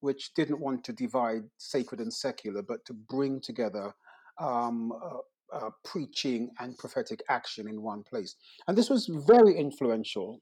which 0.00 0.34
didn't 0.34 0.60
want 0.60 0.84
to 0.84 0.92
divide 0.92 1.42
sacred 1.58 2.00
and 2.00 2.12
secular, 2.12 2.62
but 2.62 2.84
to 2.84 2.92
bring 2.92 3.40
together 3.40 3.94
um, 4.38 4.92
uh, 4.92 5.56
uh, 5.56 5.70
preaching 5.84 6.50
and 6.58 6.76
prophetic 6.78 7.22
action 7.28 7.68
in 7.68 7.82
one 7.82 8.02
place. 8.02 8.34
And 8.66 8.76
this 8.76 8.90
was 8.90 9.06
very 9.06 9.56
influential, 9.56 10.40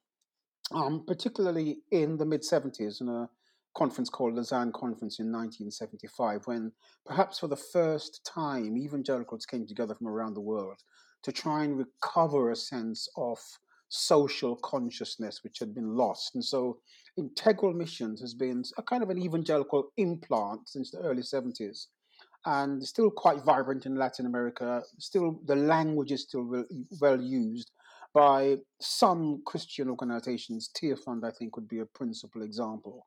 um, 0.72 1.04
particularly 1.06 1.78
in 1.90 2.16
the 2.16 2.24
mid 2.24 2.42
70s 2.42 3.00
in 3.00 3.08
a 3.08 3.28
conference 3.74 4.08
called 4.08 4.34
the 4.34 4.36
Lausanne 4.36 4.72
Conference 4.72 5.18
in 5.18 5.26
1975, 5.26 6.46
when 6.46 6.72
perhaps 7.04 7.38
for 7.38 7.48
the 7.48 7.56
first 7.56 8.24
time 8.24 8.76
evangelicals 8.76 9.46
came 9.46 9.66
together 9.66 9.94
from 9.94 10.06
around 10.06 10.34
the 10.34 10.40
world 10.40 10.82
to 11.22 11.32
try 11.32 11.64
and 11.64 11.78
recover 11.78 12.50
a 12.50 12.56
sense 12.56 13.08
of 13.16 13.38
social 13.88 14.56
consciousness 14.56 15.42
which 15.42 15.58
had 15.58 15.74
been 15.74 15.96
lost. 15.96 16.34
And 16.34 16.44
so 16.44 16.78
integral 17.16 17.72
missions 17.72 18.20
has 18.20 18.34
been 18.34 18.64
a 18.78 18.82
kind 18.82 19.02
of 19.02 19.10
an 19.10 19.18
evangelical 19.18 19.90
implant 19.96 20.68
since 20.68 20.90
the 20.90 20.98
early 20.98 21.22
70s 21.22 21.86
and 22.46 22.84
still 22.86 23.10
quite 23.10 23.44
vibrant 23.44 23.86
in 23.86 23.96
Latin 23.96 24.26
America. 24.26 24.82
Still, 24.98 25.40
the 25.46 25.56
language 25.56 26.12
is 26.12 26.22
still 26.22 26.64
well 27.00 27.20
used 27.20 27.70
by 28.14 28.56
some 28.80 29.42
Christian 29.44 29.90
organizations. 29.90 30.70
Tearfund, 30.80 31.24
I 31.24 31.30
think, 31.30 31.56
would 31.56 31.68
be 31.68 31.80
a 31.80 31.86
principal 31.86 32.42
example. 32.42 33.06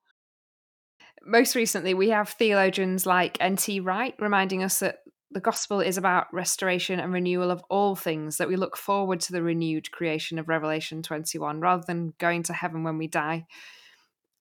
Most 1.26 1.56
recently, 1.56 1.94
we 1.94 2.10
have 2.10 2.30
theologians 2.30 3.06
like 3.06 3.38
N.T. 3.40 3.80
Wright 3.80 4.14
reminding 4.20 4.64
us 4.64 4.80
that 4.80 5.00
the 5.32 5.40
gospel 5.40 5.82
is 5.82 5.98
about 5.98 6.34
restoration 6.34 7.00
and 7.00 7.12
renewal 7.12 7.52
of 7.52 7.64
all 7.70 7.96
things, 7.96 8.38
that 8.38 8.48
we 8.48 8.56
look 8.56 8.78
forward 8.78 9.20
to 9.22 9.32
the 9.32 9.42
renewed 9.42 9.92
creation 9.92 10.40
of 10.40 10.48
Revelation 10.48 11.02
21 11.02 11.60
rather 11.60 11.84
than 11.86 12.14
going 12.18 12.44
to 12.44 12.54
heaven 12.54 12.84
when 12.84 12.98
we 12.98 13.08
die. 13.08 13.46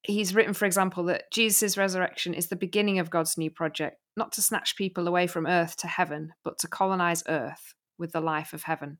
He's 0.02 0.34
written, 0.34 0.54
for 0.54 0.66
example, 0.66 1.04
that 1.04 1.32
Jesus' 1.32 1.76
resurrection 1.76 2.34
is 2.34 2.46
the 2.46 2.56
beginning 2.56 3.00
of 3.00 3.10
God's 3.10 3.36
new 3.36 3.50
project, 3.50 3.98
not 4.16 4.30
to 4.32 4.42
snatch 4.42 4.76
people 4.76 5.08
away 5.08 5.26
from 5.26 5.46
earth 5.46 5.76
to 5.78 5.88
heaven, 5.88 6.34
but 6.44 6.58
to 6.58 6.68
colonize 6.68 7.24
earth 7.28 7.74
with 7.98 8.12
the 8.12 8.20
life 8.20 8.52
of 8.52 8.64
heaven. 8.64 8.98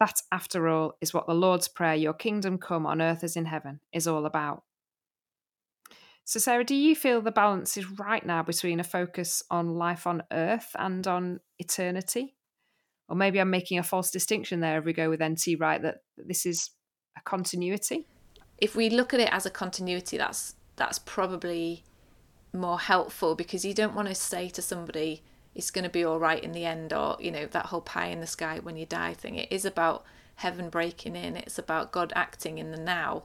That, 0.00 0.20
after 0.30 0.68
all, 0.68 0.96
is 1.00 1.12
what 1.12 1.26
the 1.26 1.34
Lord's 1.34 1.68
Prayer, 1.68 1.94
Your 1.94 2.12
kingdom 2.12 2.58
come 2.58 2.86
on 2.86 3.02
earth 3.02 3.24
as 3.24 3.36
in 3.36 3.46
heaven, 3.46 3.80
is 3.92 4.06
all 4.06 4.26
about. 4.26 4.62
So, 6.24 6.38
Sarah, 6.38 6.64
do 6.64 6.74
you 6.74 6.94
feel 6.94 7.20
the 7.20 7.32
balance 7.32 7.76
is 7.76 7.90
right 7.98 8.24
now 8.24 8.42
between 8.42 8.80
a 8.80 8.84
focus 8.84 9.42
on 9.50 9.76
life 9.76 10.06
on 10.06 10.22
earth 10.30 10.76
and 10.78 11.06
on 11.06 11.40
eternity? 11.58 12.36
Or 13.08 13.16
maybe 13.16 13.40
I'm 13.40 13.50
making 13.50 13.78
a 13.78 13.82
false 13.82 14.10
distinction 14.10 14.60
there 14.60 14.78
if 14.78 14.84
we 14.84 14.92
go 14.92 15.08
with 15.08 15.22
NT 15.22 15.58
Wright 15.58 15.80
that 15.80 16.02
this 16.18 16.44
is 16.44 16.70
a 17.16 17.22
continuity? 17.22 18.06
If 18.58 18.76
we 18.76 18.90
look 18.90 19.14
at 19.14 19.20
it 19.20 19.32
as 19.32 19.46
a 19.46 19.50
continuity, 19.50 20.18
that's 20.18 20.54
that's 20.76 20.98
probably 20.98 21.84
more 22.52 22.78
helpful 22.78 23.34
because 23.34 23.64
you 23.64 23.74
don't 23.74 23.94
want 23.94 24.08
to 24.08 24.14
say 24.14 24.48
to 24.50 24.62
somebody 24.62 25.22
it's 25.58 25.70
going 25.70 25.84
to 25.84 25.90
be 25.90 26.04
all 26.04 26.18
right 26.18 26.42
in 26.42 26.52
the 26.52 26.64
end 26.64 26.92
or 26.94 27.18
you 27.20 27.30
know 27.30 27.44
that 27.44 27.66
whole 27.66 27.82
pie 27.82 28.06
in 28.06 28.20
the 28.20 28.26
sky 28.26 28.58
when 28.62 28.76
you 28.76 28.86
die 28.86 29.12
thing 29.12 29.34
it 29.34 29.52
is 29.52 29.66
about 29.66 30.04
heaven 30.36 30.70
breaking 30.70 31.14
in 31.14 31.36
it's 31.36 31.58
about 31.58 31.92
god 31.92 32.12
acting 32.16 32.56
in 32.56 32.70
the 32.70 32.78
now 32.78 33.24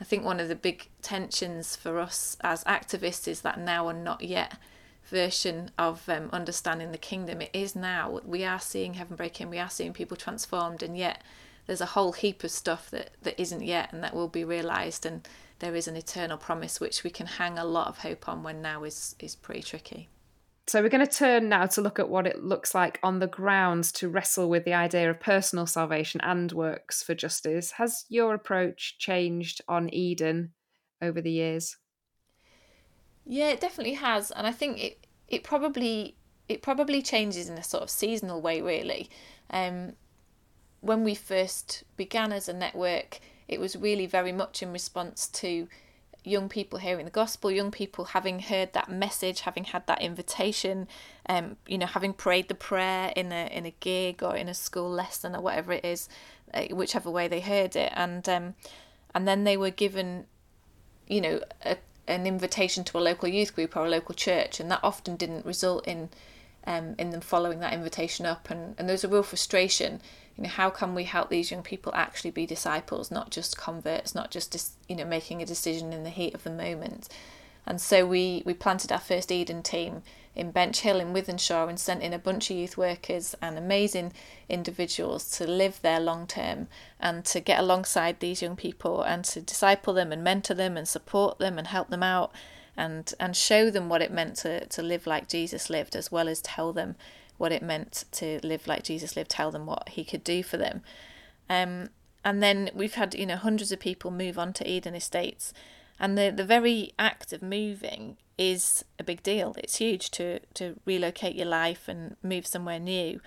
I 0.00 0.04
think 0.04 0.24
one 0.24 0.40
of 0.40 0.48
the 0.48 0.56
big 0.56 0.88
tensions 1.00 1.74
for 1.74 1.98
us 1.98 2.36
as 2.42 2.64
activists 2.64 3.26
is 3.26 3.40
that 3.42 3.58
now 3.58 3.88
and 3.88 4.04
not 4.04 4.22
yet 4.22 4.58
version 5.06 5.70
of 5.78 6.08
um, 6.08 6.28
understanding 6.32 6.92
the 6.92 6.98
kingdom. 6.98 7.40
It 7.40 7.50
is 7.52 7.74
now. 7.74 8.20
We 8.24 8.44
are 8.44 8.60
seeing 8.60 8.94
heaven 8.94 9.16
breaking, 9.16 9.50
we 9.50 9.58
are 9.58 9.70
seeing 9.70 9.92
people 9.92 10.16
transformed, 10.16 10.82
and 10.82 10.96
yet 10.96 11.22
there's 11.66 11.80
a 11.80 11.86
whole 11.86 12.12
heap 12.12 12.44
of 12.44 12.50
stuff 12.50 12.90
that, 12.90 13.10
that 13.22 13.40
isn't 13.40 13.62
yet 13.62 13.92
and 13.92 14.02
that 14.02 14.14
will 14.14 14.28
be 14.28 14.44
realised. 14.44 15.06
And 15.06 15.26
there 15.60 15.74
is 15.74 15.88
an 15.88 15.96
eternal 15.96 16.36
promise 16.36 16.80
which 16.80 17.02
we 17.02 17.10
can 17.10 17.26
hang 17.26 17.58
a 17.58 17.64
lot 17.64 17.88
of 17.88 17.98
hope 17.98 18.28
on 18.28 18.42
when 18.42 18.60
now 18.60 18.84
is, 18.84 19.16
is 19.18 19.34
pretty 19.34 19.62
tricky. 19.62 20.08
So 20.68 20.82
we're 20.82 20.88
going 20.88 21.06
to 21.06 21.12
turn 21.12 21.48
now 21.48 21.66
to 21.66 21.80
look 21.80 22.00
at 22.00 22.08
what 22.08 22.26
it 22.26 22.42
looks 22.42 22.74
like 22.74 22.98
on 23.00 23.20
the 23.20 23.28
ground 23.28 23.84
to 23.94 24.08
wrestle 24.08 24.48
with 24.48 24.64
the 24.64 24.74
idea 24.74 25.08
of 25.08 25.20
personal 25.20 25.64
salvation 25.64 26.20
and 26.22 26.50
works 26.50 27.04
for 27.04 27.14
justice. 27.14 27.70
Has 27.72 28.04
your 28.08 28.34
approach 28.34 28.98
changed 28.98 29.60
on 29.68 29.92
Eden 29.94 30.54
over 31.00 31.20
the 31.20 31.30
years? 31.30 31.76
Yeah, 33.24 33.50
it 33.50 33.60
definitely 33.60 33.94
has, 33.94 34.32
and 34.32 34.46
I 34.46 34.52
think 34.52 34.82
it 34.82 35.06
it 35.28 35.44
probably 35.44 36.16
it 36.48 36.62
probably 36.62 37.02
changes 37.02 37.48
in 37.48 37.58
a 37.58 37.62
sort 37.62 37.84
of 37.84 37.90
seasonal 37.90 38.40
way. 38.40 38.60
Really, 38.60 39.08
um, 39.50 39.92
when 40.80 41.04
we 41.04 41.14
first 41.14 41.84
began 41.96 42.32
as 42.32 42.48
a 42.48 42.52
network, 42.52 43.20
it 43.46 43.60
was 43.60 43.76
really 43.76 44.06
very 44.06 44.32
much 44.32 44.62
in 44.62 44.72
response 44.72 45.28
to 45.28 45.68
young 46.26 46.48
people 46.48 46.78
hearing 46.78 47.04
the 47.04 47.10
gospel, 47.10 47.50
young 47.50 47.70
people 47.70 48.06
having 48.06 48.40
heard 48.40 48.72
that 48.72 48.90
message, 48.90 49.40
having 49.42 49.64
had 49.64 49.86
that 49.86 50.02
invitation, 50.02 50.88
um, 51.28 51.56
you 51.66 51.78
know, 51.78 51.86
having 51.86 52.12
prayed 52.12 52.48
the 52.48 52.54
prayer 52.54 53.12
in 53.14 53.32
a 53.32 53.46
in 53.46 53.64
a 53.64 53.70
gig 53.80 54.22
or 54.22 54.36
in 54.36 54.48
a 54.48 54.54
school 54.54 54.90
lesson 54.90 55.36
or 55.36 55.40
whatever 55.40 55.72
it 55.72 55.84
is, 55.84 56.08
uh, 56.52 56.64
whichever 56.72 57.10
way 57.10 57.28
they 57.28 57.40
heard 57.40 57.76
it, 57.76 57.92
and 57.94 58.28
um, 58.28 58.54
and 59.14 59.26
then 59.26 59.44
they 59.44 59.56
were 59.56 59.70
given, 59.70 60.26
you 61.06 61.20
know, 61.20 61.40
a, 61.64 61.76
an 62.08 62.26
invitation 62.26 62.84
to 62.84 62.98
a 62.98 63.00
local 63.00 63.28
youth 63.28 63.54
group 63.54 63.76
or 63.76 63.86
a 63.86 63.90
local 63.90 64.14
church, 64.14 64.58
and 64.58 64.70
that 64.70 64.80
often 64.82 65.16
didn't 65.16 65.46
result 65.46 65.86
in 65.86 66.08
um, 66.66 66.96
in 66.98 67.10
them 67.10 67.20
following 67.20 67.60
that 67.60 67.72
invitation 67.72 68.26
up, 68.26 68.50
and 68.50 68.74
and 68.78 68.88
there's 68.88 69.04
a 69.04 69.08
real 69.08 69.22
frustration 69.22 70.00
you 70.36 70.44
know 70.44 70.50
how 70.50 70.70
can 70.70 70.94
we 70.94 71.04
help 71.04 71.30
these 71.30 71.50
young 71.50 71.62
people 71.62 71.92
actually 71.94 72.30
be 72.30 72.46
disciples 72.46 73.10
not 73.10 73.30
just 73.30 73.56
converts 73.56 74.14
not 74.14 74.30
just 74.30 74.74
you 74.88 74.96
know 74.96 75.04
making 75.04 75.40
a 75.40 75.46
decision 75.46 75.92
in 75.92 76.04
the 76.04 76.10
heat 76.10 76.34
of 76.34 76.44
the 76.44 76.50
moment? 76.50 77.08
And 77.66 77.80
so 77.80 78.06
we 78.06 78.42
we 78.44 78.54
planted 78.54 78.92
our 78.92 79.00
first 79.00 79.32
eden 79.32 79.62
team 79.62 80.02
in 80.36 80.52
Benchill 80.52 81.00
in 81.00 81.14
wythenshawe 81.14 81.68
and 81.68 81.80
sent 81.80 82.02
in 82.02 82.12
a 82.12 82.18
bunch 82.18 82.50
of 82.50 82.56
youth 82.56 82.76
workers 82.76 83.34
and 83.40 83.58
amazing 83.58 84.12
individuals 84.48 85.30
to 85.38 85.46
live 85.46 85.80
there 85.82 85.98
long 85.98 86.26
term 86.26 86.68
and 87.00 87.24
to 87.24 87.40
get 87.40 87.58
alongside 87.58 88.20
these 88.20 88.42
young 88.42 88.54
people 88.54 89.02
and 89.02 89.24
to 89.24 89.40
disciple 89.40 89.94
them 89.94 90.12
and 90.12 90.22
mentor 90.22 90.54
them 90.54 90.76
and 90.76 90.86
support 90.86 91.38
them 91.38 91.58
and 91.58 91.68
help 91.68 91.88
them 91.88 92.02
out 92.02 92.30
and 92.76 93.14
and 93.18 93.34
show 93.34 93.70
them 93.70 93.88
what 93.88 94.02
it 94.02 94.12
meant 94.12 94.36
to 94.36 94.66
to 94.66 94.82
live 94.82 95.06
like 95.06 95.28
jesus 95.28 95.70
lived 95.70 95.96
as 95.96 96.12
well 96.12 96.28
as 96.28 96.42
tell 96.42 96.72
them 96.72 96.94
what 97.38 97.52
it 97.52 97.62
meant 97.62 98.04
to 98.12 98.40
live 98.42 98.66
like 98.66 98.82
Jesus 98.82 99.16
lived, 99.16 99.30
tell 99.30 99.50
them 99.50 99.66
what 99.66 99.90
he 99.90 100.04
could 100.04 100.24
do 100.24 100.42
for 100.42 100.56
them. 100.56 100.82
Um, 101.48 101.90
and 102.24 102.42
then 102.42 102.70
we've 102.74 102.94
had, 102.94 103.14
you 103.14 103.26
know, 103.26 103.36
hundreds 103.36 103.70
of 103.70 103.78
people 103.78 104.10
move 104.10 104.38
on 104.38 104.52
to 104.54 104.68
Eden 104.68 104.94
Estates. 104.94 105.52
And 105.98 106.18
the, 106.18 106.32
the 106.34 106.44
very 106.44 106.92
act 106.98 107.32
of 107.32 107.42
moving 107.42 108.16
is 108.36 108.84
a 108.98 109.04
big 109.04 109.22
deal. 109.22 109.54
It's 109.58 109.76
huge 109.76 110.10
to, 110.12 110.40
to 110.54 110.78
relocate 110.84 111.36
your 111.36 111.46
life 111.46 111.88
and 111.88 112.16
move 112.22 112.46
somewhere 112.46 112.80
new. 112.80 113.20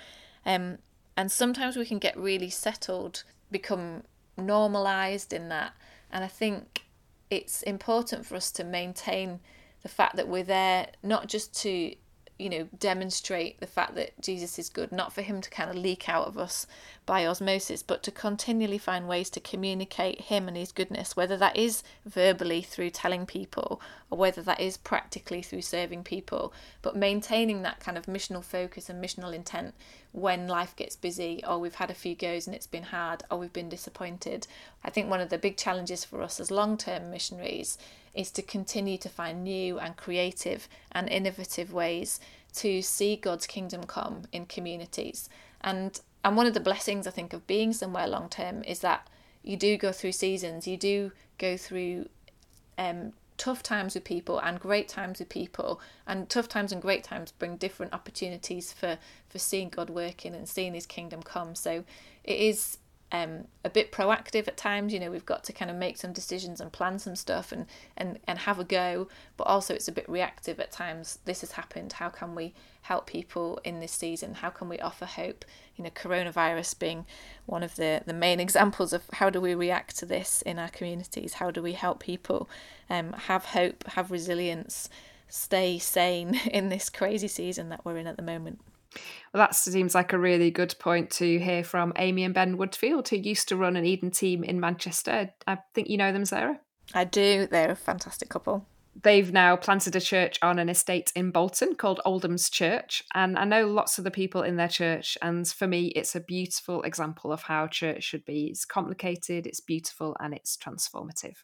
Um, 0.45 0.79
and 1.17 1.31
sometimes 1.31 1.75
we 1.75 1.85
can 1.85 1.99
get 1.99 2.17
really 2.17 2.49
settled, 2.49 3.23
become 3.51 4.03
normalized 4.37 5.33
in 5.33 5.49
that. 5.49 5.73
And 6.11 6.23
I 6.23 6.27
think 6.27 6.85
it's 7.29 7.61
important 7.63 8.25
for 8.25 8.35
us 8.35 8.51
to 8.51 8.63
maintain 8.63 9.39
the 9.81 9.89
fact 9.89 10.15
that 10.15 10.27
we're 10.27 10.43
there 10.43 10.87
not 11.01 11.27
just 11.27 11.55
to 11.61 11.95
you 12.39 12.49
know, 12.49 12.67
demonstrate 12.80 13.60
the 13.60 13.67
fact 13.67 13.95
that 13.95 14.19
Jesus 14.21 14.58
is 14.58 14.69
good, 14.69 14.91
not 14.91 15.13
for 15.13 15.21
him 15.21 15.41
to 15.41 15.49
kind 15.49 15.69
of 15.69 15.75
leak 15.75 16.08
out 16.08 16.25
of 16.25 16.38
us 16.38 16.65
by 17.09 17.25
osmosis, 17.25 17.81
but 17.81 18.03
to 18.03 18.11
continually 18.11 18.77
find 18.77 19.07
ways 19.07 19.31
to 19.31 19.39
communicate 19.39 20.21
him 20.21 20.47
and 20.47 20.55
his 20.55 20.71
goodness, 20.71 21.15
whether 21.15 21.35
that 21.35 21.57
is 21.57 21.81
verbally 22.05 22.61
through 22.61 22.91
telling 22.91 23.25
people 23.25 23.81
or 24.11 24.19
whether 24.19 24.43
that 24.43 24.59
is 24.59 24.77
practically 24.77 25.41
through 25.41 25.63
serving 25.63 26.03
people, 26.03 26.53
but 26.83 26.95
maintaining 26.95 27.63
that 27.63 27.79
kind 27.79 27.97
of 27.97 28.05
missional 28.05 28.43
focus 28.43 28.91
and 28.91 29.03
missional 29.03 29.33
intent 29.33 29.73
when 30.11 30.47
life 30.47 30.75
gets 30.75 30.95
busy 30.95 31.43
or 31.47 31.57
we've 31.57 31.81
had 31.81 31.89
a 31.89 31.95
few 31.95 32.13
goes 32.13 32.45
and 32.45 32.55
it's 32.55 32.67
been 32.67 32.83
hard 32.83 33.23
or 33.31 33.39
we've 33.39 33.51
been 33.51 33.69
disappointed. 33.69 34.45
I 34.83 34.91
think 34.91 35.09
one 35.09 35.19
of 35.19 35.29
the 35.29 35.39
big 35.39 35.57
challenges 35.57 36.05
for 36.05 36.21
us 36.21 36.39
as 36.39 36.51
long 36.51 36.77
term 36.77 37.09
missionaries 37.09 37.79
is 38.13 38.29
to 38.29 38.43
continue 38.43 38.99
to 38.99 39.09
find 39.09 39.43
new 39.43 39.79
and 39.79 39.97
creative 39.97 40.69
and 40.91 41.09
innovative 41.09 41.73
ways 41.73 42.19
to 42.53 42.83
see 42.83 43.15
God's 43.15 43.47
kingdom 43.47 43.85
come 43.85 44.25
in 44.31 44.45
communities. 44.45 45.27
And 45.61 45.99
and 46.23 46.36
one 46.36 46.45
of 46.45 46.53
the 46.53 46.60
blessings 46.60 47.08
I 47.08 47.12
think 47.12 47.34
of 47.34 47.47
being 47.47 47.73
somewhere 47.73 48.08
long 48.08 48.29
term 48.29 48.63
is 48.63 48.79
that 48.79 49.08
you 49.43 49.58
do 49.58 49.77
go 49.77 49.91
through 49.91 50.12
seasons, 50.12 50.67
you 50.67 50.77
do 50.77 51.12
go 51.38 51.55
through 51.58 52.10
um, 52.77 53.13
tough 53.38 53.63
times 53.63 53.93
with 53.93 54.03
people 54.03 54.39
and 54.39 54.60
great 54.60 54.89
times 54.89 55.19
with 55.19 55.29
people 55.29 55.79
and 56.05 56.29
tough 56.29 56.49
times 56.49 56.73
and 56.73 56.82
great 56.82 57.05
times 57.05 57.32
bring 57.32 57.55
different 57.55 57.93
opportunities 57.93 58.73
for 58.73 58.97
for 59.29 59.39
seeing 59.39 59.69
God 59.69 59.89
working 59.89 60.36
and 60.36 60.47
seeing 60.47 60.73
his 60.73 60.86
kingdom 60.86 61.23
come 61.23 61.55
so 61.55 61.86
it 62.25 62.38
is 62.38 62.77
um, 63.12 63.45
a 63.65 63.69
bit 63.69 63.91
proactive 63.91 64.47
at 64.47 64.58
times. 64.58 64.93
You 64.93 64.99
know, 64.99 65.12
we've 65.12 65.25
got 65.25 65.43
to 65.45 65.53
kind 65.53 65.71
of 65.71 65.77
make 65.77 65.97
some 65.97 66.13
decisions 66.13 66.62
and 66.62 66.71
plan 66.71 66.99
some 66.99 67.15
stuff 67.15 67.51
and, 67.51 67.65
and, 67.97 68.19
and 68.27 68.39
have 68.39 68.60
a 68.60 68.63
go, 68.63 69.08
but 69.38 69.45
also 69.45 69.73
it's 69.73 69.88
a 69.88 69.91
bit 69.91 70.08
reactive 70.08 70.60
at 70.60 70.71
times. 70.71 71.19
This 71.25 71.41
has 71.41 71.53
happened. 71.53 71.93
How 71.93 72.10
can 72.10 72.36
we 72.36 72.53
help 72.81 73.07
people 73.07 73.59
in 73.63 73.79
this 73.79 73.91
season? 73.91 74.35
How 74.35 74.49
can 74.49 74.69
we 74.69 74.79
offer 74.79 75.05
hope? 75.05 75.45
You 75.75 75.83
know, 75.83 75.89
coronavirus 75.89 76.79
being 76.79 77.05
one 77.45 77.63
of 77.63 77.75
the, 77.75 78.01
the 78.05 78.13
main 78.13 78.39
examples 78.45 78.93
of 78.93 79.03
how 79.13 79.29
do 79.29 79.41
we 79.41 79.53
react 79.55 79.97
to 79.99 80.05
this 80.05 80.41
in 80.43 80.59
our 80.59 80.69
communities? 80.69 81.33
How 81.33 81.51
do 81.51 81.61
we 81.61 81.73
help 81.73 81.99
people 81.99 82.49
um, 82.89 83.13
have 83.13 83.45
hope, 83.45 83.85
have 83.89 84.11
resilience, 84.11 84.89
stay 85.27 85.79
sane 85.79 86.35
in 86.51 86.69
this 86.69 86.89
crazy 86.89 87.27
season 87.27 87.69
that 87.69 87.85
we're 87.85 87.97
in 87.97 88.07
at 88.07 88.17
the 88.17 88.23
moment? 88.23 88.59
Well, 89.33 89.43
that 89.45 89.55
seems 89.55 89.93
like 89.93 90.13
a 90.13 90.17
really 90.17 90.49
good 90.49 90.73
point 90.79 91.11
to 91.11 91.39
hear 91.39 91.63
from 91.63 91.93
Amy 91.97 92.23
and 92.23 92.33
Ben 92.33 92.57
Woodfield, 92.57 93.09
who 93.09 93.17
used 93.17 93.47
to 93.49 93.55
run 93.55 93.75
an 93.75 93.85
Eden 93.85 94.09
team 94.09 94.43
in 94.43 94.59
Manchester. 94.59 95.31
I 95.45 95.59
think 95.75 95.89
you 95.89 95.97
know 95.97 96.11
them, 96.11 96.25
Sarah. 96.25 96.59
I 96.93 97.03
do. 97.03 97.45
They're 97.45 97.71
a 97.71 97.75
fantastic 97.75 98.29
couple. 98.29 98.65
They've 99.01 99.31
now 99.31 99.55
planted 99.55 99.95
a 99.95 100.01
church 100.01 100.38
on 100.41 100.59
an 100.59 100.67
estate 100.67 101.12
in 101.15 101.31
Bolton 101.31 101.75
called 101.75 102.01
Oldham's 102.03 102.49
Church. 102.49 103.03
And 103.13 103.38
I 103.38 103.45
know 103.45 103.65
lots 103.65 103.97
of 103.97 104.03
the 104.03 104.12
people 104.12 104.41
in 104.41 104.57
their 104.57 104.67
church. 104.67 105.17
And 105.21 105.47
for 105.47 105.67
me, 105.67 105.88
it's 105.88 106.15
a 106.15 106.19
beautiful 106.19 106.81
example 106.81 107.31
of 107.31 107.43
how 107.43 107.67
church 107.67 108.03
should 108.03 108.25
be. 108.25 108.47
It's 108.47 108.65
complicated, 108.65 109.47
it's 109.47 109.62
beautiful, 109.62 110.17
and 110.19 110.33
it's 110.33 110.57
transformative. 110.57 111.35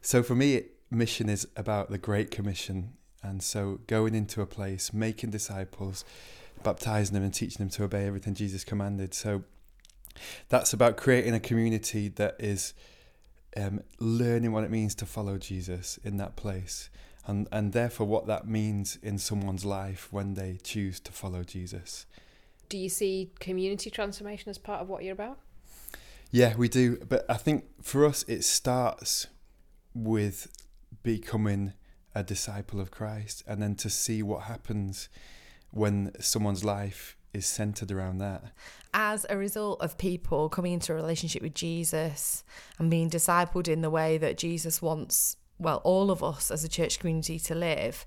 So 0.00 0.22
for 0.22 0.34
me, 0.34 0.62
mission 0.90 1.28
is 1.28 1.46
about 1.56 1.90
the 1.90 1.98
Great 1.98 2.30
Commission. 2.30 2.94
And 3.22 3.42
so 3.42 3.80
going 3.86 4.14
into 4.14 4.40
a 4.40 4.46
place, 4.46 4.94
making 4.94 5.30
disciples, 5.30 6.04
baptizing 6.62 7.12
them 7.12 7.22
and 7.22 7.34
teaching 7.34 7.58
them 7.58 7.70
to 7.70 7.84
obey 7.84 8.06
everything 8.06 8.34
Jesus 8.34 8.64
commanded. 8.64 9.12
So 9.12 9.42
that's 10.48 10.72
about 10.72 10.96
creating 10.96 11.34
a 11.34 11.40
community 11.40 12.08
that 12.08 12.36
is 12.38 12.72
um, 13.56 13.80
learning 13.98 14.52
what 14.52 14.64
it 14.64 14.70
means 14.70 14.94
to 14.96 15.06
follow 15.06 15.38
Jesus 15.38 15.98
in 16.04 16.16
that 16.18 16.36
place. 16.36 16.90
And, 17.26 17.48
and 17.50 17.72
therefore, 17.72 18.06
what 18.06 18.26
that 18.26 18.46
means 18.46 18.98
in 19.02 19.18
someone's 19.18 19.64
life 19.64 20.08
when 20.12 20.34
they 20.34 20.58
choose 20.62 21.00
to 21.00 21.12
follow 21.12 21.42
Jesus. 21.42 22.06
Do 22.68 22.78
you 22.78 22.88
see 22.88 23.32
community 23.40 23.90
transformation 23.90 24.50
as 24.50 24.58
part 24.58 24.80
of 24.80 24.88
what 24.88 25.02
you're 25.02 25.12
about? 25.12 25.38
Yeah, 26.30 26.54
we 26.56 26.68
do. 26.68 26.98
But 26.98 27.24
I 27.28 27.34
think 27.34 27.64
for 27.82 28.04
us, 28.04 28.24
it 28.28 28.44
starts 28.44 29.26
with 29.94 30.52
becoming 31.02 31.72
a 32.14 32.22
disciple 32.22 32.80
of 32.80 32.90
Christ 32.90 33.42
and 33.46 33.62
then 33.62 33.74
to 33.76 33.90
see 33.90 34.22
what 34.22 34.42
happens 34.42 35.08
when 35.70 36.12
someone's 36.20 36.64
life 36.64 37.15
is 37.36 37.46
centered 37.46 37.92
around 37.92 38.18
that. 38.18 38.42
As 38.92 39.26
a 39.28 39.36
result 39.36 39.80
of 39.80 39.98
people 39.98 40.48
coming 40.48 40.72
into 40.72 40.92
a 40.92 40.96
relationship 40.96 41.42
with 41.42 41.54
Jesus 41.54 42.44
and 42.78 42.90
being 42.90 43.10
discipled 43.10 43.68
in 43.68 43.82
the 43.82 43.90
way 43.90 44.18
that 44.18 44.38
Jesus 44.38 44.80
wants, 44.80 45.36
well, 45.58 45.80
all 45.84 46.10
of 46.10 46.22
us 46.22 46.50
as 46.50 46.64
a 46.64 46.68
church 46.68 46.98
community 46.98 47.38
to 47.40 47.54
live, 47.54 48.06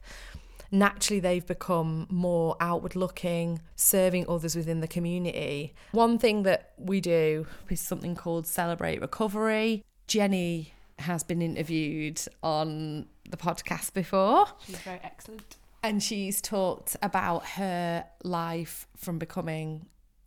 naturally 0.72 1.20
they've 1.20 1.46
become 1.46 2.08
more 2.10 2.56
outward 2.60 2.96
looking, 2.96 3.62
serving 3.76 4.26
others 4.28 4.56
within 4.56 4.82
the 4.82 4.88
community. 4.88 5.74
One 5.92 6.18
thing 6.18 6.44
that 6.44 6.74
we 6.78 7.00
do 7.00 7.46
is 7.70 7.80
something 7.80 8.16
called 8.16 8.48
Celebrate 8.48 9.00
Recovery. 9.00 9.86
Jenny 10.08 10.74
has 10.98 11.24
been 11.24 11.42
interviewed 11.42 12.20
on 12.42 13.06
the 13.30 13.38
podcast 13.38 13.94
before. 13.94 14.48
She's 14.66 14.80
very 14.80 15.00
excellent 15.04 15.59
and 15.84 16.02
she's 16.04 16.42
talked 16.42 16.96
about 17.02 17.46
her 17.46 18.06
life 18.24 18.88
from 18.98 19.18
becoming 19.18 19.86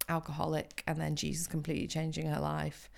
alcoholic 0.09 0.83
and 0.87 1.01
then 1.01 1.17
Jesus 1.17 1.47
completely 1.47 1.87
changing 1.87 2.27
her 2.27 2.41
life. 2.41 2.89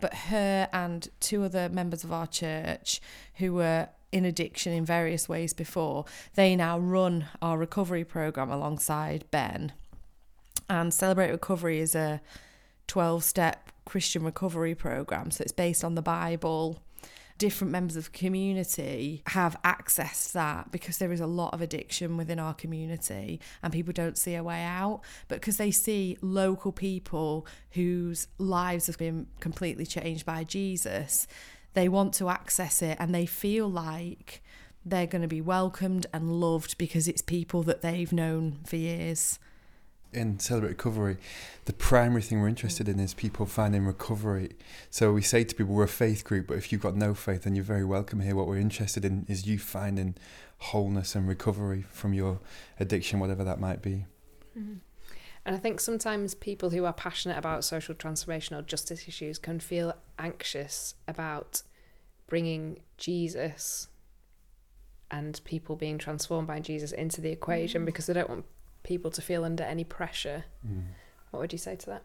But 0.00 0.14
her 0.14 0.68
and 0.72 1.08
two 1.20 1.42
other 1.42 1.68
members 1.68 2.04
of 2.04 2.12
our 2.12 2.26
church 2.26 3.00
who 3.34 3.54
were 3.54 3.88
in 4.12 4.24
addiction 4.24 4.72
in 4.72 4.84
various 4.84 5.28
ways 5.28 5.52
before, 5.52 6.04
they 6.34 6.56
now 6.56 6.78
run 6.78 7.26
our 7.42 7.58
recovery 7.58 8.04
program 8.04 8.50
alongside 8.50 9.24
Ben. 9.30 9.72
And 10.68 10.94
Celebrate 10.94 11.30
Recovery 11.30 11.80
is 11.80 11.94
a 11.94 12.20
12 12.86 13.24
step 13.24 13.72
Christian 13.84 14.22
recovery 14.22 14.74
program. 14.74 15.30
So 15.30 15.42
it's 15.42 15.52
based 15.52 15.82
on 15.82 15.94
the 15.94 16.02
Bible 16.02 16.82
different 17.38 17.70
members 17.70 17.96
of 17.96 18.04
the 18.04 18.18
community 18.18 19.22
have 19.28 19.56
accessed 19.64 20.32
that 20.32 20.70
because 20.72 20.98
there 20.98 21.12
is 21.12 21.20
a 21.20 21.26
lot 21.26 21.54
of 21.54 21.60
addiction 21.60 22.16
within 22.16 22.38
our 22.38 22.52
community 22.52 23.40
and 23.62 23.72
people 23.72 23.92
don't 23.92 24.18
see 24.18 24.34
a 24.34 24.42
way 24.42 24.62
out. 24.64 25.00
But 25.28 25.40
because 25.40 25.56
they 25.56 25.70
see 25.70 26.18
local 26.20 26.72
people 26.72 27.46
whose 27.70 28.26
lives 28.38 28.88
have 28.88 28.98
been 28.98 29.28
completely 29.40 29.86
changed 29.86 30.26
by 30.26 30.44
Jesus, 30.44 31.26
they 31.74 31.88
want 31.88 32.12
to 32.14 32.28
access 32.28 32.82
it 32.82 32.96
and 33.00 33.14
they 33.14 33.26
feel 33.26 33.70
like 33.70 34.42
they're 34.84 35.06
going 35.06 35.22
to 35.22 35.28
be 35.28 35.40
welcomed 35.40 36.06
and 36.12 36.40
loved 36.40 36.76
because 36.78 37.08
it's 37.08 37.22
people 37.22 37.62
that 37.62 37.82
they've 37.82 38.12
known 38.12 38.58
for 38.64 38.76
years 38.76 39.38
in 40.12 40.38
Celebrate 40.38 40.70
Recovery, 40.70 41.16
the 41.66 41.72
primary 41.72 42.22
thing 42.22 42.40
we're 42.40 42.48
interested 42.48 42.88
in 42.88 42.98
is 42.98 43.14
people 43.14 43.46
finding 43.46 43.84
recovery. 43.84 44.52
So 44.90 45.12
we 45.12 45.22
say 45.22 45.44
to 45.44 45.54
people, 45.54 45.74
we're 45.74 45.84
a 45.84 45.88
faith 45.88 46.24
group, 46.24 46.46
but 46.48 46.56
if 46.56 46.72
you've 46.72 46.80
got 46.80 46.96
no 46.96 47.14
faith, 47.14 47.42
then 47.42 47.54
you're 47.54 47.64
very 47.64 47.84
welcome 47.84 48.20
here. 48.20 48.34
What 48.34 48.46
we're 48.46 48.58
interested 48.58 49.04
in 49.04 49.26
is 49.28 49.46
you 49.46 49.58
finding 49.58 50.14
wholeness 50.58 51.14
and 51.14 51.28
recovery 51.28 51.84
from 51.90 52.14
your 52.14 52.40
addiction, 52.80 53.20
whatever 53.20 53.44
that 53.44 53.60
might 53.60 53.82
be. 53.82 54.06
Mm-hmm. 54.58 54.74
And 55.44 55.56
I 55.56 55.58
think 55.58 55.80
sometimes 55.80 56.34
people 56.34 56.70
who 56.70 56.84
are 56.84 56.92
passionate 56.92 57.38
about 57.38 57.64
social 57.64 57.94
transformation 57.94 58.56
or 58.56 58.62
justice 58.62 59.08
issues 59.08 59.38
can 59.38 59.60
feel 59.60 59.94
anxious 60.18 60.94
about 61.06 61.62
bringing 62.26 62.80
Jesus 62.98 63.88
and 65.10 65.40
people 65.44 65.74
being 65.74 65.96
transformed 65.96 66.46
by 66.46 66.60
Jesus 66.60 66.92
into 66.92 67.20
the 67.20 67.30
equation 67.30 67.82
mm. 67.82 67.86
because 67.86 68.06
they 68.06 68.12
don't 68.12 68.28
want 68.28 68.44
people 68.88 69.10
to 69.12 69.22
feel 69.22 69.44
under 69.44 69.62
any 69.62 69.84
pressure. 69.84 70.46
Mm. 70.66 70.82
What 71.30 71.40
would 71.40 71.52
you 71.52 71.58
say 71.58 71.76
to 71.76 71.86
that? 71.86 72.02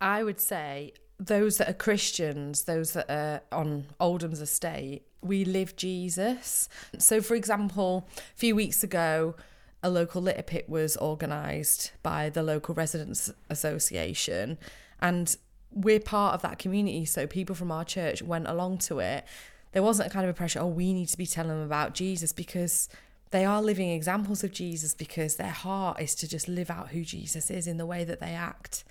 I 0.00 0.24
would 0.24 0.40
say 0.40 0.94
those 1.18 1.58
that 1.58 1.68
are 1.68 1.74
Christians, 1.74 2.64
those 2.64 2.92
that 2.94 3.10
are 3.10 3.42
on 3.52 3.86
Oldham's 4.00 4.40
estate, 4.40 5.02
we 5.22 5.44
live 5.44 5.76
Jesus. 5.76 6.68
So, 6.98 7.20
for 7.20 7.34
example, 7.34 8.08
a 8.16 8.36
few 8.36 8.56
weeks 8.56 8.82
ago, 8.82 9.34
a 9.82 9.90
local 9.90 10.22
litter 10.22 10.42
pit 10.42 10.68
was 10.68 10.96
organised 10.96 11.92
by 12.02 12.30
the 12.30 12.42
local 12.42 12.74
residents 12.74 13.30
association, 13.50 14.58
and 15.00 15.36
we're 15.70 16.00
part 16.00 16.34
of 16.34 16.42
that 16.42 16.58
community. 16.58 17.04
So, 17.04 17.26
people 17.26 17.54
from 17.54 17.70
our 17.70 17.84
church 17.84 18.22
went 18.22 18.46
along 18.48 18.78
to 18.78 18.98
it. 19.00 19.24
There 19.72 19.82
wasn't 19.82 20.08
a 20.08 20.10
kind 20.10 20.24
of 20.24 20.30
a 20.30 20.34
pressure, 20.34 20.60
oh, 20.60 20.68
we 20.68 20.94
need 20.94 21.08
to 21.08 21.18
be 21.18 21.26
telling 21.26 21.50
them 21.50 21.66
about 21.66 21.94
Jesus 21.94 22.32
because 22.32 22.88
they 23.36 23.44
are 23.44 23.60
living 23.60 23.90
examples 23.90 24.42
of 24.42 24.50
Jesus 24.50 24.94
because 24.94 25.36
their 25.36 25.50
heart 25.50 26.00
is 26.00 26.14
to 26.14 26.26
just 26.26 26.48
live 26.48 26.70
out 26.70 26.88
who 26.88 27.04
Jesus 27.04 27.50
is 27.50 27.66
in 27.66 27.76
the 27.76 27.84
way 27.84 28.02
that 28.02 28.18
they 28.18 28.32
act 28.32 28.82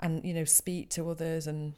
and, 0.00 0.24
you 0.24 0.34
know, 0.34 0.44
speak 0.44 0.90
to 0.90 1.08
others 1.08 1.46
and 1.46 1.72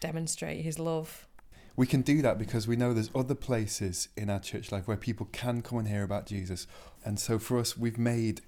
demonstrate 0.00 0.64
his 0.64 0.78
love. 0.78 1.28
We 1.76 1.86
can 1.86 2.00
do 2.00 2.22
that 2.22 2.38
because 2.38 2.66
we 2.66 2.74
know 2.74 2.94
there's 2.94 3.10
other 3.14 3.34
places 3.34 4.08
in 4.16 4.30
our 4.30 4.40
church 4.40 4.72
life 4.72 4.88
where 4.88 4.96
people 4.96 5.28
can 5.30 5.60
come 5.60 5.76
and 5.76 5.86
hear 5.86 6.04
about 6.04 6.24
Jesus. 6.24 6.66
And 7.04 7.20
so 7.20 7.38
for 7.38 7.58
us, 7.58 7.76
we've 7.76 7.98
made 7.98 8.40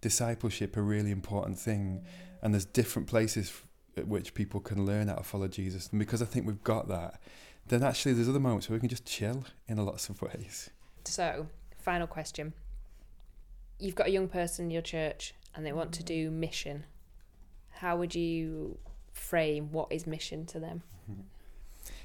discipleship 0.00 0.76
a 0.76 0.82
really 0.82 1.10
important 1.10 1.58
thing. 1.58 2.04
And 2.42 2.54
there's 2.54 2.64
different 2.64 3.08
places 3.08 3.60
at 3.96 4.06
which 4.06 4.34
people 4.34 4.60
can 4.60 4.86
learn 4.86 5.08
how 5.08 5.16
to 5.16 5.24
follow 5.24 5.48
Jesus. 5.48 5.88
And 5.90 5.98
because 5.98 6.22
I 6.22 6.26
think 6.26 6.46
we've 6.46 6.62
got 6.62 6.86
that, 6.86 7.20
then 7.66 7.82
actually 7.82 8.12
there's 8.12 8.28
other 8.28 8.38
moments 8.38 8.68
where 8.68 8.76
we 8.76 8.80
can 8.80 8.88
just 8.88 9.04
chill 9.04 9.42
in 9.66 9.78
a 9.78 9.82
lots 9.82 10.08
of 10.08 10.22
ways. 10.22 10.70
So, 11.04 11.48
final 11.86 12.08
question. 12.08 12.52
you've 13.78 13.94
got 13.94 14.08
a 14.08 14.10
young 14.10 14.26
person 14.26 14.64
in 14.66 14.70
your 14.72 14.82
church 14.82 15.34
and 15.54 15.64
they 15.64 15.72
want 15.72 15.92
to 15.92 16.02
mm. 16.02 16.06
do 16.06 16.30
mission. 16.30 16.84
How 17.80 17.96
would 17.96 18.14
you 18.14 18.78
frame 19.12 19.70
what 19.70 19.88
is 19.92 20.06
mission 20.06 20.46
to 20.46 20.58
them? 20.58 20.82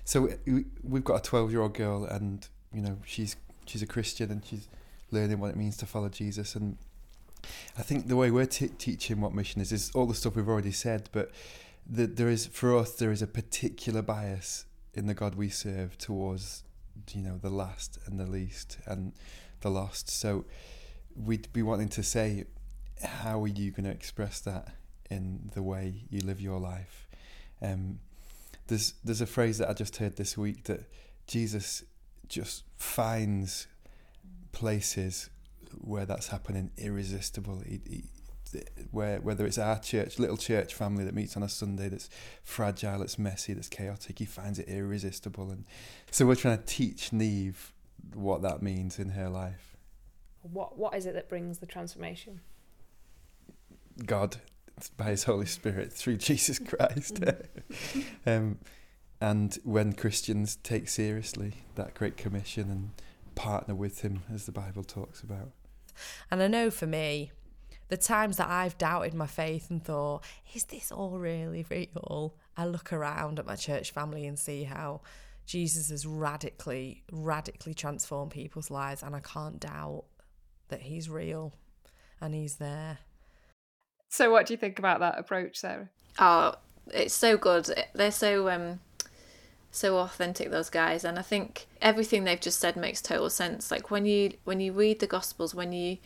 So 0.05 0.29
uh, 0.29 0.35
we- 0.45 0.65
we've 0.83 1.03
got 1.03 1.15
a 1.15 1.23
12 1.23 1.51
year 1.51 1.61
old 1.61 1.73
girl, 1.73 2.05
and 2.05 2.47
you 2.73 2.81
know 2.81 2.97
she's 3.05 3.35
she's 3.65 3.81
a 3.81 3.87
Christian 3.87 4.29
and 4.31 4.45
she's 4.45 4.67
learning 5.11 5.39
what 5.39 5.49
it 5.49 5.55
means 5.55 5.77
to 5.77 5.85
follow 5.85 6.09
Jesus. 6.09 6.55
And 6.55 6.77
I 7.77 7.81
think 7.81 8.07
the 8.07 8.15
way 8.15 8.29
we're 8.29 8.45
t- 8.45 8.67
teaching 8.87 9.19
what 9.21 9.33
mission 9.33 9.61
is 9.61 9.71
is 9.71 9.91
all 9.95 10.05
the 10.05 10.13
stuff 10.13 10.35
we've 10.35 10.53
already 10.53 10.71
said, 10.71 11.09
but 11.11 11.31
the, 11.89 12.05
there 12.05 12.29
is 12.29 12.45
for 12.45 12.77
us 12.77 12.91
there 12.93 13.11
is 13.11 13.21
a 13.21 13.27
particular 13.27 14.01
bias 14.01 14.65
in 14.93 15.07
the 15.07 15.15
God 15.15 15.35
we 15.35 15.49
serve 15.49 15.97
towards 15.97 16.63
you 17.13 17.23
know 17.23 17.37
the 17.41 17.49
last 17.49 17.97
and 18.05 18.19
the 18.19 18.27
least 18.27 18.77
and 18.85 19.13
the 19.61 19.69
lost. 19.69 20.09
So 20.09 20.45
we'd 21.15 21.51
be 21.53 21.61
wanting 21.61 21.89
to 21.89 22.03
say, 22.03 22.45
how 23.03 23.43
are 23.43 23.47
you 23.47 23.71
going 23.71 23.85
to 23.85 23.91
express 23.91 24.39
that 24.41 24.75
in 25.09 25.51
the 25.53 25.63
way 25.63 26.03
you 26.09 26.21
live 26.21 26.39
your 26.39 26.59
life? 26.59 27.07
Um, 27.61 27.99
there's 28.67 28.93
there's 29.03 29.21
a 29.21 29.25
phrase 29.25 29.57
that 29.57 29.69
I 29.69 29.73
just 29.73 29.97
heard 29.97 30.15
this 30.15 30.37
week 30.37 30.63
that 30.65 30.89
Jesus 31.27 31.83
just 32.27 32.63
finds 32.77 33.67
places 34.51 35.29
where 35.79 36.05
that's 36.05 36.27
happening 36.29 36.71
irresistible. 36.77 37.61
He, 37.65 37.81
he, 37.87 38.03
where 38.91 39.19
whether 39.19 39.45
it's 39.45 39.57
our 39.57 39.79
church, 39.79 40.19
little 40.19 40.37
church 40.37 40.73
family 40.73 41.05
that 41.05 41.13
meets 41.13 41.37
on 41.37 41.43
a 41.43 41.49
Sunday 41.49 41.89
that's 41.89 42.09
fragile, 42.43 42.99
that's 42.99 43.17
messy, 43.17 43.53
that's 43.53 43.69
chaotic, 43.69 44.19
he 44.19 44.25
finds 44.25 44.59
it 44.59 44.67
irresistible. 44.67 45.49
And 45.51 45.65
so 46.09 46.25
we're 46.25 46.35
trying 46.35 46.57
to 46.57 46.65
teach 46.65 47.13
Neve 47.13 47.73
what 48.13 48.41
that 48.41 48.61
means 48.61 48.99
in 48.99 49.09
her 49.09 49.29
life. 49.29 49.75
What 50.41 50.77
what 50.77 50.95
is 50.95 51.05
it 51.05 51.13
that 51.13 51.29
brings 51.29 51.59
the 51.59 51.65
transformation? 51.65 52.41
God 54.05 54.37
by 54.97 55.05
His 55.11 55.25
Holy 55.25 55.45
Spirit 55.45 55.93
through 55.93 56.17
Jesus 56.29 56.59
Christ. 56.59 57.19
um, 58.25 58.59
and 59.19 59.57
when 59.63 59.93
Christians 59.93 60.55
take 60.57 60.89
seriously 60.89 61.53
that 61.75 61.93
great 61.93 62.17
commission 62.17 62.69
and 62.71 62.91
partner 63.35 63.75
with 63.75 64.01
Him, 64.01 64.23
as 64.33 64.45
the 64.45 64.51
Bible 64.51 64.83
talks 64.83 65.21
about. 65.21 65.51
And 66.31 66.41
I 66.41 66.47
know 66.47 66.71
for 66.71 66.87
me, 66.87 67.31
the 67.89 67.97
times 67.97 68.37
that 68.37 68.49
I've 68.49 68.77
doubted 68.77 69.13
my 69.13 69.27
faith 69.27 69.69
and 69.69 69.83
thought, 69.83 70.23
is 70.55 70.63
this 70.63 70.91
all 70.91 71.19
really 71.19 71.65
real? 71.69 72.33
I 72.57 72.65
look 72.65 72.93
around 72.93 73.37
at 73.37 73.45
my 73.45 73.55
church 73.55 73.91
family 73.91 74.25
and 74.25 74.39
see 74.39 74.63
how 74.63 75.01
Jesus 75.51 75.89
has 75.89 76.05
radically, 76.05 77.03
radically 77.11 77.73
transformed 77.73 78.31
people's 78.31 78.71
lives, 78.71 79.03
and 79.03 79.13
I 79.13 79.19
can't 79.19 79.59
doubt 79.59 80.05
that 80.69 80.83
He's 80.83 81.09
real 81.09 81.53
and 82.21 82.33
He's 82.33 82.55
there. 82.55 82.99
So, 84.07 84.31
what 84.31 84.45
do 84.45 84.53
you 84.53 84.57
think 84.57 84.79
about 84.79 85.01
that 85.01 85.19
approach, 85.19 85.57
Sarah? 85.57 85.89
Oh, 86.17 86.53
it's 86.87 87.13
so 87.13 87.35
good. 87.35 87.69
They're 87.93 88.11
so 88.11 88.47
um, 88.49 88.79
so 89.71 89.97
authentic 89.97 90.51
those 90.51 90.69
guys, 90.69 91.03
and 91.03 91.19
I 91.19 91.21
think 91.21 91.67
everything 91.81 92.23
they've 92.23 92.39
just 92.39 92.61
said 92.61 92.77
makes 92.77 93.01
total 93.01 93.29
sense. 93.29 93.71
Like 93.71 93.91
when 93.91 94.05
you 94.05 94.31
when 94.45 94.61
you 94.61 94.71
read 94.71 95.01
the 95.01 95.07
Gospels, 95.07 95.53
when 95.53 95.73
you 95.73 95.97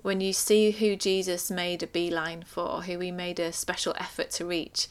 when 0.00 0.20
you 0.20 0.32
see 0.32 0.72
who 0.72 0.96
Jesus 0.96 1.52
made 1.52 1.84
a 1.84 1.86
beeline 1.86 2.42
for, 2.42 2.82
who 2.82 2.98
he 2.98 3.12
made 3.12 3.38
a 3.38 3.52
special 3.52 3.94
effort 4.00 4.30
to 4.32 4.44
reach, 4.44 4.88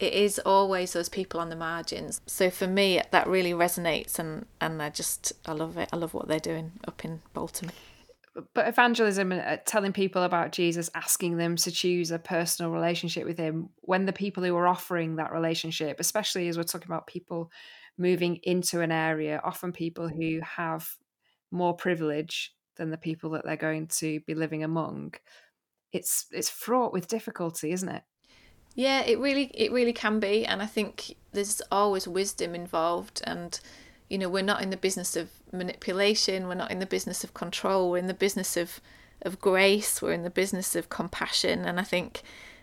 it 0.00 0.14
is 0.14 0.40
always 0.46 0.94
those 0.94 1.10
people 1.10 1.40
on 1.40 1.50
the 1.50 1.56
margins. 1.56 2.22
So 2.26 2.50
for 2.50 2.66
me, 2.66 3.02
that 3.10 3.26
really 3.26 3.52
resonates, 3.52 4.18
and 4.18 4.46
and 4.60 4.82
I 4.82 4.88
just 4.88 5.32
I 5.46 5.52
love 5.52 5.76
it. 5.76 5.90
I 5.92 5.96
love 5.96 6.14
what 6.14 6.26
they're 6.26 6.40
doing 6.40 6.72
up 6.88 7.04
in 7.04 7.20
Bolton. 7.34 7.70
But 8.54 8.68
evangelism 8.68 9.32
and 9.32 9.40
uh, 9.40 9.62
telling 9.66 9.92
people 9.92 10.22
about 10.22 10.52
Jesus, 10.52 10.88
asking 10.94 11.36
them 11.36 11.56
to 11.56 11.70
choose 11.70 12.10
a 12.10 12.18
personal 12.18 12.70
relationship 12.70 13.26
with 13.26 13.36
Him, 13.36 13.68
when 13.80 14.06
the 14.06 14.12
people 14.12 14.42
who 14.42 14.56
are 14.56 14.68
offering 14.68 15.16
that 15.16 15.32
relationship, 15.32 16.00
especially 16.00 16.48
as 16.48 16.56
we're 16.56 16.62
talking 16.62 16.88
about 16.88 17.06
people 17.06 17.50
moving 17.98 18.36
into 18.44 18.80
an 18.80 18.92
area, 18.92 19.40
often 19.44 19.72
people 19.72 20.08
who 20.08 20.40
have 20.42 20.88
more 21.50 21.74
privilege 21.74 22.54
than 22.76 22.90
the 22.90 22.96
people 22.96 23.30
that 23.30 23.44
they're 23.44 23.56
going 23.56 23.88
to 23.88 24.20
be 24.20 24.34
living 24.34 24.64
among, 24.64 25.12
it's 25.92 26.26
it's 26.30 26.48
fraught 26.48 26.92
with 26.92 27.08
difficulty, 27.08 27.72
isn't 27.72 27.88
it? 27.88 28.02
Yeah, 28.74 29.02
it 29.02 29.18
really 29.18 29.50
it 29.54 29.72
really 29.72 29.92
can 29.92 30.20
be, 30.20 30.46
and 30.46 30.62
I 30.62 30.66
think 30.66 31.16
there's 31.32 31.60
always 31.70 32.06
wisdom 32.06 32.54
involved, 32.54 33.20
and 33.24 33.58
you 34.08 34.16
know 34.18 34.28
we're 34.28 34.42
not 34.42 34.62
in 34.62 34.70
the 34.70 34.76
business 34.76 35.16
of 35.16 35.30
manipulation, 35.52 36.46
we're 36.48 36.54
not 36.54 36.70
in 36.70 36.78
the 36.78 36.86
business 36.86 37.24
of 37.24 37.34
control, 37.34 37.90
we're 37.90 37.98
in 37.98 38.06
the 38.06 38.14
business 38.14 38.56
of 38.56 38.80
of 39.22 39.40
grace, 39.40 40.00
we're 40.00 40.12
in 40.12 40.22
the 40.22 40.30
business 40.30 40.74
of 40.76 40.88
compassion, 40.88 41.64
and 41.64 41.80
I 41.80 41.82
think 41.84 42.22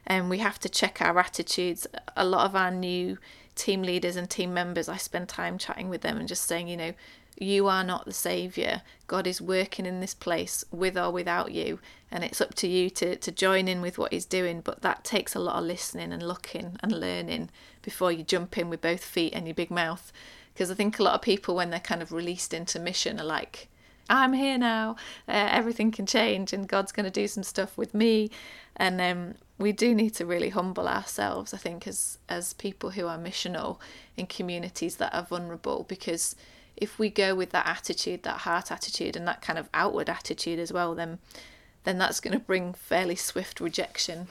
um, 0.09 0.29
we 0.29 0.39
have 0.39 0.59
to 0.59 0.69
check 0.69 1.01
our 1.01 1.19
attitudes. 1.19 1.85
A 2.15 2.25
lot 2.25 2.45
of 2.45 2.55
our 2.55 2.71
new 2.71 3.17
team 3.55 3.81
leaders 3.81 4.15
and 4.15 4.29
team 4.29 4.53
members, 4.53 4.87
I 4.87 4.97
spend 4.97 5.27
time 5.27 5.57
chatting 5.57 5.89
with 5.89 6.01
them 6.01 6.17
and 6.17 6.27
just 6.27 6.45
saying, 6.45 6.69
you 6.69 6.77
know, 6.77 6.93
you 7.39 7.67
are 7.67 7.83
not 7.83 8.05
the 8.05 8.13
savior. 8.13 8.81
God 9.05 9.27
is 9.27 9.41
working 9.41 9.85
in 9.85 9.99
this 9.99 10.13
place 10.13 10.65
with 10.71 10.97
or 10.97 11.11
without 11.11 11.51
you, 11.51 11.79
and 12.11 12.23
it's 12.23 12.41
up 12.41 12.53
to 12.55 12.67
you 12.67 12.89
to 12.91 13.15
to 13.15 13.31
join 13.31 13.67
in 13.67 13.81
with 13.81 13.97
what 13.97 14.11
He's 14.11 14.25
doing. 14.25 14.61
But 14.61 14.81
that 14.81 15.03
takes 15.03 15.35
a 15.35 15.39
lot 15.39 15.57
of 15.57 15.65
listening 15.65 16.11
and 16.11 16.27
looking 16.27 16.77
and 16.81 16.91
learning 16.91 17.49
before 17.81 18.11
you 18.11 18.23
jump 18.23 18.57
in 18.57 18.69
with 18.69 18.81
both 18.81 19.03
feet 19.03 19.33
and 19.33 19.45
your 19.47 19.53
big 19.55 19.71
mouth. 19.71 20.11
Because 20.53 20.71
I 20.71 20.73
think 20.73 20.97
a 20.97 21.03
lot 21.03 21.13
of 21.13 21.21
people, 21.21 21.55
when 21.55 21.69
they're 21.69 21.79
kind 21.79 22.01
of 22.01 22.11
released 22.11 22.53
into 22.53 22.79
mission, 22.79 23.19
are 23.19 23.25
like, 23.25 23.67
"I'm 24.09 24.33
here 24.33 24.57
now. 24.57 24.95
Uh, 25.27 25.47
everything 25.51 25.91
can 25.91 26.07
change, 26.07 26.53
and 26.53 26.67
God's 26.67 26.91
going 26.91 27.05
to 27.05 27.11
do 27.11 27.27
some 27.27 27.43
stuff 27.43 27.77
with 27.77 27.93
me." 27.93 28.31
And 28.75 28.99
um, 28.99 29.35
we 29.59 29.71
do 29.71 29.93
need 29.93 30.15
to 30.15 30.25
really 30.25 30.49
humble 30.49 30.87
ourselves. 30.87 31.53
I 31.53 31.57
think 31.57 31.87
as 31.87 32.17
as 32.27 32.53
people 32.53 32.91
who 32.91 33.07
are 33.07 33.19
missional 33.19 33.77
in 34.15 34.25
communities 34.25 34.95
that 34.95 35.13
are 35.13 35.23
vulnerable, 35.23 35.85
because 35.87 36.35
if 36.77 36.99
we 36.99 37.09
go 37.09 37.35
with 37.35 37.49
that 37.51 37.67
attitude, 37.67 38.23
that 38.23 38.39
heart 38.39 38.71
attitude, 38.71 39.15
and 39.15 39.27
that 39.27 39.41
kind 39.41 39.59
of 39.59 39.69
outward 39.73 40.09
attitude 40.09 40.59
as 40.59 40.71
well, 40.71 40.95
then 40.95 41.19
then 41.83 41.97
that's 41.97 42.19
going 42.19 42.33
to 42.33 42.43
bring 42.43 42.73
fairly 42.73 43.15
swift 43.15 43.61
rejection. 43.61 44.27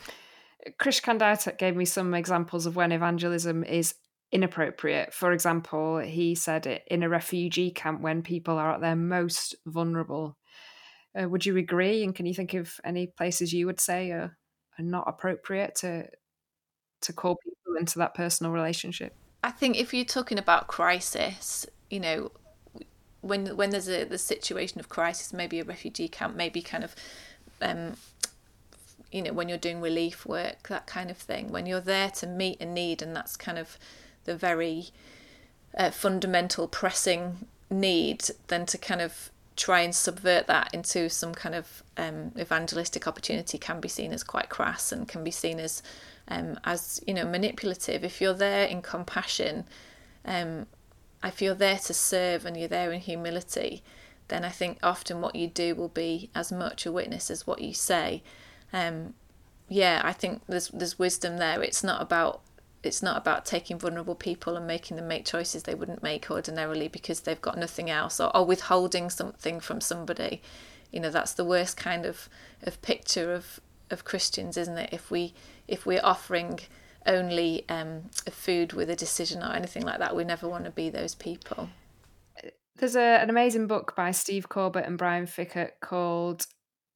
Krish 0.78 1.02
Kandiah 1.02 1.56
gave 1.56 1.76
me 1.76 1.84
some 1.84 2.12
examples 2.12 2.66
of 2.66 2.76
when 2.76 2.92
evangelism 2.92 3.64
is 3.64 3.94
inappropriate. 4.32 5.14
For 5.14 5.32
example, 5.32 5.98
he 5.98 6.34
said 6.34 6.66
it 6.66 6.82
in 6.88 7.02
a 7.02 7.08
refugee 7.08 7.70
camp 7.70 8.00
when 8.00 8.22
people 8.22 8.58
are 8.58 8.72
at 8.72 8.80
their 8.80 8.96
most 8.96 9.54
vulnerable. 9.64 10.36
Uh, 11.18 11.28
would 11.28 11.46
you 11.46 11.56
agree? 11.56 12.04
And 12.04 12.14
can 12.14 12.26
you 12.26 12.34
think 12.34 12.52
of 12.54 12.74
any 12.84 13.06
places 13.06 13.52
you 13.52 13.66
would 13.66 13.80
say 13.80 14.10
are, 14.10 14.36
are 14.78 14.84
not 14.84 15.04
appropriate 15.06 15.76
to 15.76 16.08
to 17.02 17.12
call 17.12 17.36
people 17.36 17.76
into 17.78 17.98
that 17.98 18.14
personal 18.14 18.52
relationship? 18.52 19.14
I 19.44 19.50
think 19.50 19.76
if 19.76 19.94
you're 19.94 20.04
talking 20.04 20.38
about 20.38 20.66
crisis, 20.66 21.66
you 21.90 22.00
know, 22.00 22.32
when 23.20 23.56
when 23.56 23.70
there's 23.70 23.88
a 23.88 24.04
the 24.04 24.18
situation 24.18 24.80
of 24.80 24.88
crisis, 24.88 25.32
maybe 25.32 25.60
a 25.60 25.64
refugee 25.64 26.08
camp, 26.08 26.36
maybe 26.36 26.62
kind 26.62 26.84
of, 26.84 26.94
um, 27.60 27.96
you 29.10 29.22
know, 29.22 29.32
when 29.32 29.48
you're 29.48 29.58
doing 29.58 29.80
relief 29.80 30.26
work, 30.26 30.68
that 30.68 30.86
kind 30.86 31.10
of 31.10 31.16
thing. 31.16 31.50
When 31.50 31.66
you're 31.66 31.80
there 31.80 32.10
to 32.10 32.26
meet 32.26 32.60
a 32.60 32.66
need, 32.66 33.02
and 33.02 33.14
that's 33.14 33.36
kind 33.36 33.58
of 33.58 33.78
the 34.24 34.36
very 34.36 34.88
uh, 35.76 35.90
fundamental, 35.90 36.68
pressing 36.68 37.46
need, 37.70 38.24
then 38.48 38.66
to 38.66 38.78
kind 38.78 39.00
of 39.00 39.30
try 39.56 39.80
and 39.80 39.94
subvert 39.94 40.46
that 40.46 40.72
into 40.74 41.08
some 41.08 41.34
kind 41.34 41.54
of 41.54 41.82
um, 41.96 42.30
evangelistic 42.38 43.08
opportunity 43.08 43.56
can 43.56 43.80
be 43.80 43.88
seen 43.88 44.12
as 44.12 44.22
quite 44.22 44.50
crass 44.50 44.92
and 44.92 45.08
can 45.08 45.24
be 45.24 45.30
seen 45.30 45.58
as 45.58 45.82
um, 46.28 46.58
as 46.64 47.00
you 47.06 47.14
know 47.14 47.24
manipulative. 47.24 48.04
If 48.04 48.20
you're 48.20 48.34
there 48.34 48.66
in 48.66 48.82
compassion, 48.82 49.64
um, 50.24 50.66
if 51.28 51.42
you're 51.42 51.54
there 51.54 51.78
to 51.78 51.94
serve 51.94 52.44
and 52.44 52.56
you're 52.56 52.68
there 52.68 52.92
in 52.92 53.00
humility, 53.00 53.82
then 54.28 54.44
I 54.44 54.50
think 54.50 54.78
often 54.82 55.20
what 55.20 55.36
you 55.36 55.46
do 55.46 55.74
will 55.74 55.88
be 55.88 56.30
as 56.34 56.50
much 56.50 56.86
a 56.86 56.92
witness 56.92 57.30
as 57.30 57.46
what 57.46 57.60
you 57.60 57.72
say. 57.74 58.22
Um, 58.72 59.14
yeah, 59.68 60.00
I 60.04 60.12
think 60.12 60.42
there's 60.46 60.68
there's 60.68 60.98
wisdom 60.98 61.38
there. 61.38 61.62
It's 61.62 61.84
not 61.84 62.00
about 62.00 62.40
it's 62.82 63.02
not 63.02 63.16
about 63.16 63.44
taking 63.44 63.78
vulnerable 63.78 64.14
people 64.14 64.56
and 64.56 64.66
making 64.66 64.96
them 64.96 65.08
make 65.08 65.24
choices 65.24 65.64
they 65.64 65.74
wouldn't 65.74 66.02
make 66.02 66.30
ordinarily 66.30 66.88
because 66.88 67.20
they've 67.20 67.40
got 67.40 67.58
nothing 67.58 67.90
else 67.90 68.20
or, 68.20 68.34
or 68.36 68.44
withholding 68.44 69.10
something 69.10 69.58
from 69.60 69.80
somebody. 69.80 70.40
You 70.92 71.00
know, 71.00 71.10
that's 71.10 71.32
the 71.32 71.44
worst 71.44 71.76
kind 71.76 72.06
of, 72.06 72.28
of 72.62 72.80
picture 72.82 73.34
of, 73.34 73.60
of 73.90 74.04
Christians, 74.04 74.56
isn't 74.56 74.78
it? 74.78 74.90
If 74.92 75.10
we 75.10 75.34
if 75.66 75.84
we're 75.84 76.04
offering 76.04 76.60
only 77.06 77.64
um, 77.68 78.10
a 78.26 78.30
food 78.30 78.72
with 78.72 78.90
a 78.90 78.96
decision 78.96 79.42
or 79.42 79.52
anything 79.52 79.82
like 79.82 79.98
that, 79.98 80.14
we 80.16 80.24
never 80.24 80.48
want 80.48 80.64
to 80.64 80.70
be 80.70 80.90
those 80.90 81.14
people. 81.14 81.68
There's 82.76 82.96
a, 82.96 83.20
an 83.22 83.30
amazing 83.30 83.66
book 83.66 83.94
by 83.96 84.10
Steve 84.10 84.48
Corbett 84.48 84.86
and 84.86 84.98
Brian 84.98 85.26
Fikkert 85.26 85.80
called 85.80 86.46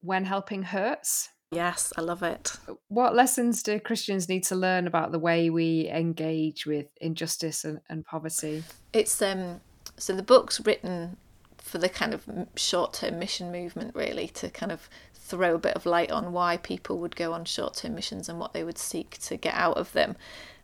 When 0.02 0.26
Helping 0.26 0.62
Hurts. 0.62 1.30
Yes, 1.52 1.92
I 1.96 2.02
love 2.02 2.22
it. 2.22 2.56
What 2.88 3.14
lessons 3.14 3.62
do 3.62 3.80
Christians 3.80 4.28
need 4.28 4.44
to 4.44 4.54
learn 4.54 4.86
about 4.86 5.10
the 5.10 5.18
way 5.18 5.50
we 5.50 5.88
engage 5.88 6.64
with 6.64 6.86
injustice 7.00 7.64
and, 7.64 7.80
and 7.88 8.04
poverty? 8.04 8.62
It's 8.92 9.20
um 9.20 9.60
so 9.96 10.14
the 10.14 10.22
book's 10.22 10.60
written 10.60 11.16
for 11.58 11.78
the 11.78 11.88
kind 11.88 12.14
of 12.14 12.24
short-term 12.56 13.18
mission 13.18 13.50
movement 13.50 13.94
really 13.94 14.28
to 14.28 14.48
kind 14.48 14.72
of 14.72 14.88
throw 15.30 15.54
a 15.54 15.58
bit 15.58 15.74
of 15.74 15.86
light 15.86 16.10
on 16.10 16.32
why 16.32 16.56
people 16.56 16.98
would 16.98 17.16
go 17.16 17.32
on 17.32 17.44
short 17.44 17.74
term 17.74 17.94
missions 17.94 18.28
and 18.28 18.38
what 18.38 18.52
they 18.52 18.64
would 18.64 18.78
seek 18.78 19.18
to 19.18 19.36
get 19.36 19.54
out 19.54 19.76
of 19.76 19.92
them. 19.92 20.16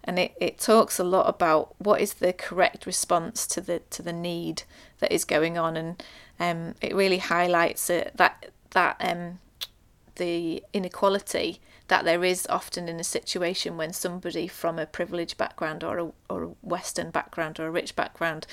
And 0.05 0.19
it, 0.19 0.35
it 0.41 0.59
talks 0.59 0.99
a 0.99 1.05
lot 1.05 1.29
about 1.29 1.75
what 1.79 2.01
is 2.01 2.15
the 2.15 2.33
correct 2.33 2.87
response 2.87 3.47
to 3.49 3.61
the 3.61 3.81
to 3.91 4.03
the 4.03 4.13
need 4.13 4.63
that 5.01 5.13
is 5.13 5.25
going 5.25 5.59
on 5.59 5.77
and 5.77 6.03
um, 6.39 6.75
it 6.81 6.95
really 6.95 7.19
highlights 7.19 7.91
it, 7.91 8.13
that 8.17 8.51
that 8.71 8.97
um, 9.01 9.39
the 10.17 10.63
inequality 10.73 11.61
that 11.89 12.05
there 12.05 12.25
is 12.25 12.47
often 12.51 12.89
in 12.89 12.99
a 12.99 13.05
situation 13.05 13.77
when 13.77 13.93
somebody 13.93 14.49
from 14.49 14.79
a 14.79 14.87
privileged 14.87 15.37
background 15.39 15.85
or 15.85 15.99
a, 15.99 16.13
or 16.29 16.43
a 16.43 16.49
Western 16.63 17.11
background 17.11 17.61
or 17.61 17.67
a 17.67 17.71
rich 17.71 17.95
background 17.95 18.47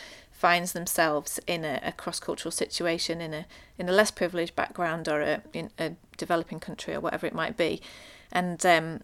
finds 0.44 0.74
themselves 0.74 1.40
in 1.48 1.64
a, 1.64 1.80
a 1.84 1.94
cross-cultural 1.94 2.52
situation 2.52 3.22
in 3.22 3.34
a 3.34 3.46
in 3.78 3.88
a 3.88 3.94
less 3.94 4.12
privileged 4.12 4.54
background 4.58 5.08
or 5.08 5.22
a, 5.22 5.42
in 5.54 5.70
a 5.80 5.94
developing 6.18 6.60
country 6.60 6.94
or 6.94 7.00
whatever 7.00 7.26
it 7.26 7.34
might 7.34 7.56
be, 7.56 7.82
and 8.30 8.66
um, 8.66 9.00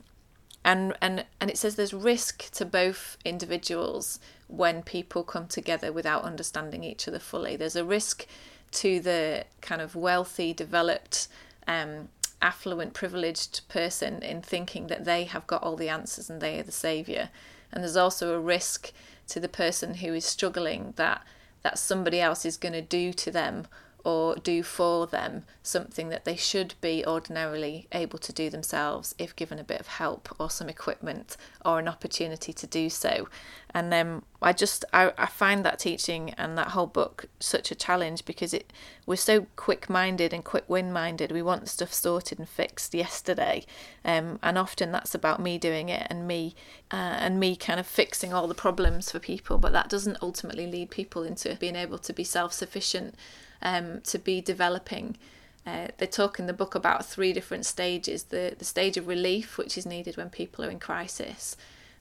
and 0.66 0.94
and 1.02 1.26
and 1.40 1.50
it 1.50 1.58
says 1.58 1.76
there's 1.76 1.94
risk 1.94 2.52
to 2.52 2.66
both 2.66 3.18
individuals 3.24 4.20
when 4.48 4.84
people 4.84 5.24
come 5.24 5.48
together 5.48 5.94
without 5.94 6.24
understanding 6.24 6.84
each 6.84 7.08
other 7.08 7.20
fully. 7.20 7.56
There's 7.56 7.78
a 7.78 7.86
risk 7.86 8.28
to 8.72 9.00
the 9.00 9.46
kind 9.62 9.82
of 9.82 9.96
wealthy, 9.96 10.52
developed, 10.54 11.30
um, 11.68 12.10
affluent, 12.42 12.94
privileged 12.94 13.62
person 13.70 14.22
in 14.24 14.42
thinking 14.42 14.88
that 14.88 15.06
they 15.06 15.24
have 15.24 15.48
got 15.48 15.64
all 15.64 15.78
the 15.78 15.88
answers 15.88 16.30
and 16.30 16.42
they 16.42 16.60
are 16.60 16.64
the 16.64 16.82
savior. 16.90 17.30
And 17.72 17.82
there's 17.82 17.96
also 17.96 18.34
a 18.34 18.40
risk 18.40 18.92
to 19.30 19.40
the 19.40 19.50
person 19.50 19.96
who 19.96 20.14
is 20.14 20.26
struggling 20.26 20.94
that 20.98 21.24
that 21.62 21.78
somebody 21.78 22.22
else 22.22 22.46
is 22.46 22.58
going 22.58 22.74
to 22.74 22.82
do 22.82 23.12
to 23.12 23.30
them 23.32 23.68
or 24.10 24.34
do 24.38 24.64
for 24.64 25.06
them 25.06 25.44
something 25.62 26.10
that 26.10 26.26
they 26.26 26.36
should 26.36 26.74
be 26.82 27.06
ordinarily 27.06 27.88
able 27.92 28.18
to 28.18 28.34
do 28.34 28.50
themselves 28.50 29.14
if 29.20 29.36
given 29.36 29.60
a 29.60 29.64
bit 29.64 29.80
of 29.80 29.86
help 29.86 30.36
or 30.40 30.50
some 30.50 30.68
equipment 30.68 31.38
or 31.64 31.78
an 31.78 31.88
opportunity 31.88 32.52
to 32.52 32.66
do 32.66 32.90
so. 32.90 33.30
And 33.72 33.94
um, 33.94 34.24
I 34.42 34.52
just 34.52 34.84
I, 34.92 35.14
I 35.16 35.28
find 35.28 35.64
that 35.64 35.78
teaching 35.78 36.32
and 36.40 36.58
that 36.58 36.70
whole 36.70 36.88
book 36.88 37.26
such 37.40 37.70
a 37.70 37.76
challenge 37.76 38.26
because 38.26 38.52
it 38.52 38.74
we're 39.06 39.16
so 39.16 39.46
quick 39.56 39.88
minded 39.92 40.34
and 40.34 40.44
quick 40.44 40.66
win 40.68 40.92
minded. 40.92 41.32
We 41.32 41.44
want 41.44 41.70
stuff 41.70 41.94
sorted 41.94 42.40
and 42.40 42.50
fixed 42.50 42.96
yesterday, 42.96 43.64
um, 44.04 44.40
and 44.42 44.58
often 44.58 44.92
that's 44.92 45.14
about 45.14 45.40
me 45.40 45.60
doing 45.60 45.90
it 45.90 46.08
and 46.10 46.28
me 46.28 46.56
uh, 46.90 46.96
and 47.20 47.40
me 47.40 47.56
kind 47.56 47.80
of 47.80 47.86
fixing 47.86 48.34
all 48.34 48.48
the 48.48 48.56
problems 48.56 49.12
for 49.12 49.20
people. 49.20 49.60
But 49.60 49.74
that 49.74 49.88
doesn't 49.88 50.18
ultimately 50.20 50.66
lead 50.66 50.90
people 50.90 51.22
into 51.22 51.54
being 51.60 51.76
able 51.76 52.00
to 52.00 52.12
be 52.12 52.24
self 52.24 52.54
sufficient 52.54 53.14
um, 53.62 54.02
to 54.02 54.18
be 54.18 54.42
developing. 54.42 55.18
Uh, 55.66 55.88
they 55.98 56.08
talk 56.08 56.40
in 56.40 56.48
the 56.48 56.54
book 56.54 56.74
about 56.74 57.06
three 57.06 57.34
different 57.34 57.66
stages 57.66 58.24
the, 58.24 58.56
the 58.58 58.66
stage 58.66 58.98
of 58.98 59.08
relief, 59.08 59.58
which 59.58 59.78
is 59.78 59.86
needed 59.86 60.18
when 60.18 60.30
people 60.30 60.66
are 60.66 60.70
in 60.70 60.80
crisis, 60.80 61.56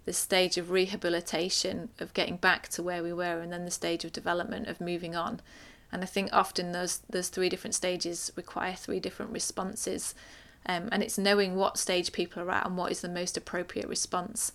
the 0.05 0.13
stage 0.13 0.57
of 0.57 0.71
rehabilitation, 0.71 1.91
of 2.01 2.15
getting 2.15 2.37
back 2.37 2.69
to 2.69 2.83
where 2.83 3.03
we 3.03 3.13
were, 3.13 3.41
and 3.41 3.53
then 3.53 3.65
the 3.65 3.71
stage 3.71 4.05
of 4.05 4.13
development, 4.13 4.69
of 4.69 4.81
moving 4.81 5.15
on. 5.15 5.41
And 5.91 6.03
I 6.03 6.07
think 6.07 6.31
often 6.33 6.73
those, 6.73 7.01
those 7.11 7.29
three 7.29 7.49
different 7.49 7.75
stages 7.75 8.31
require 8.37 8.75
three 8.75 9.01
different 9.01 9.33
responses. 9.33 10.15
Um, 10.67 10.89
and 10.93 11.03
it's 11.03 11.19
knowing 11.19 11.57
what 11.57 11.79
stage 11.79 12.13
people 12.13 12.43
are 12.43 12.51
at 12.51 12.67
and 12.67 12.77
what 12.77 12.93
is 12.93 13.01
the 13.01 13.09
most 13.09 13.37
appropriate 13.37 13.89
response. 13.89 14.53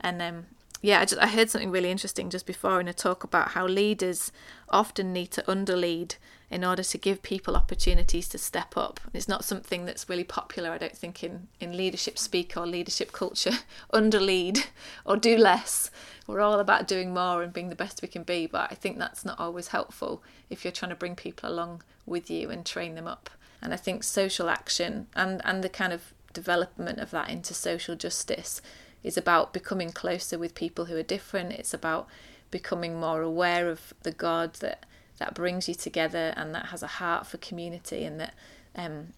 And 0.00 0.22
um, 0.22 0.46
yeah, 0.82 1.00
I, 1.00 1.04
just, 1.04 1.20
I 1.20 1.26
heard 1.26 1.50
something 1.50 1.70
really 1.70 1.90
interesting 1.90 2.30
just 2.30 2.46
before 2.46 2.80
in 2.80 2.88
a 2.88 2.94
talk 2.94 3.22
about 3.22 3.50
how 3.50 3.66
leaders 3.66 4.32
often 4.70 5.12
need 5.12 5.30
to 5.32 5.42
underlead 5.42 6.14
in 6.50 6.64
order 6.64 6.82
to 6.82 6.98
give 6.98 7.22
people 7.22 7.54
opportunities 7.54 8.28
to 8.28 8.38
step 8.38 8.76
up. 8.76 8.98
It's 9.12 9.28
not 9.28 9.44
something 9.44 9.84
that's 9.84 10.08
really 10.08 10.24
popular, 10.24 10.70
I 10.70 10.78
don't 10.78 10.96
think, 10.96 11.22
in, 11.22 11.48
in 11.60 11.76
leadership 11.76 12.18
speak 12.18 12.56
or 12.56 12.66
leadership 12.66 13.12
culture. 13.12 13.52
Underlead 13.92 14.66
or 15.04 15.16
do 15.16 15.36
less. 15.36 15.90
We're 16.26 16.40
all 16.40 16.58
about 16.58 16.88
doing 16.88 17.12
more 17.12 17.42
and 17.42 17.52
being 17.52 17.68
the 17.68 17.76
best 17.76 18.02
we 18.02 18.08
can 18.08 18.24
be, 18.24 18.46
but 18.46 18.72
I 18.72 18.74
think 18.74 18.98
that's 18.98 19.24
not 19.24 19.38
always 19.38 19.68
helpful 19.68 20.22
if 20.48 20.64
you're 20.64 20.72
trying 20.72 20.90
to 20.90 20.96
bring 20.96 21.14
people 21.14 21.48
along 21.48 21.82
with 22.06 22.30
you 22.30 22.50
and 22.50 22.64
train 22.64 22.94
them 22.94 23.06
up. 23.06 23.30
And 23.62 23.74
I 23.74 23.76
think 23.76 24.02
social 24.02 24.48
action 24.48 25.06
and, 25.14 25.42
and 25.44 25.62
the 25.62 25.68
kind 25.68 25.92
of 25.92 26.14
development 26.32 26.98
of 26.98 27.10
that 27.10 27.28
into 27.28 27.54
social 27.54 27.96
justice 27.96 28.62
is 29.02 29.16
about 29.16 29.52
becoming 29.52 29.90
closer 29.90 30.38
with 30.38 30.54
people 30.54 30.86
who 30.86 30.96
are 30.96 31.02
different. 31.02 31.52
It's 31.52 31.74
about 31.74 32.08
becoming 32.50 32.98
more 32.98 33.22
aware 33.22 33.68
of 33.68 33.94
the 34.02 34.12
God 34.12 34.54
that 34.54 34.86
that 35.18 35.34
brings 35.34 35.68
you 35.68 35.74
together 35.74 36.32
and 36.36 36.54
that 36.54 36.66
has 36.66 36.82
a 36.82 36.86
heart 36.86 37.26
for 37.26 37.36
community 37.36 38.04
and 38.04 38.18
that 38.18 38.34
um, 38.74 39.08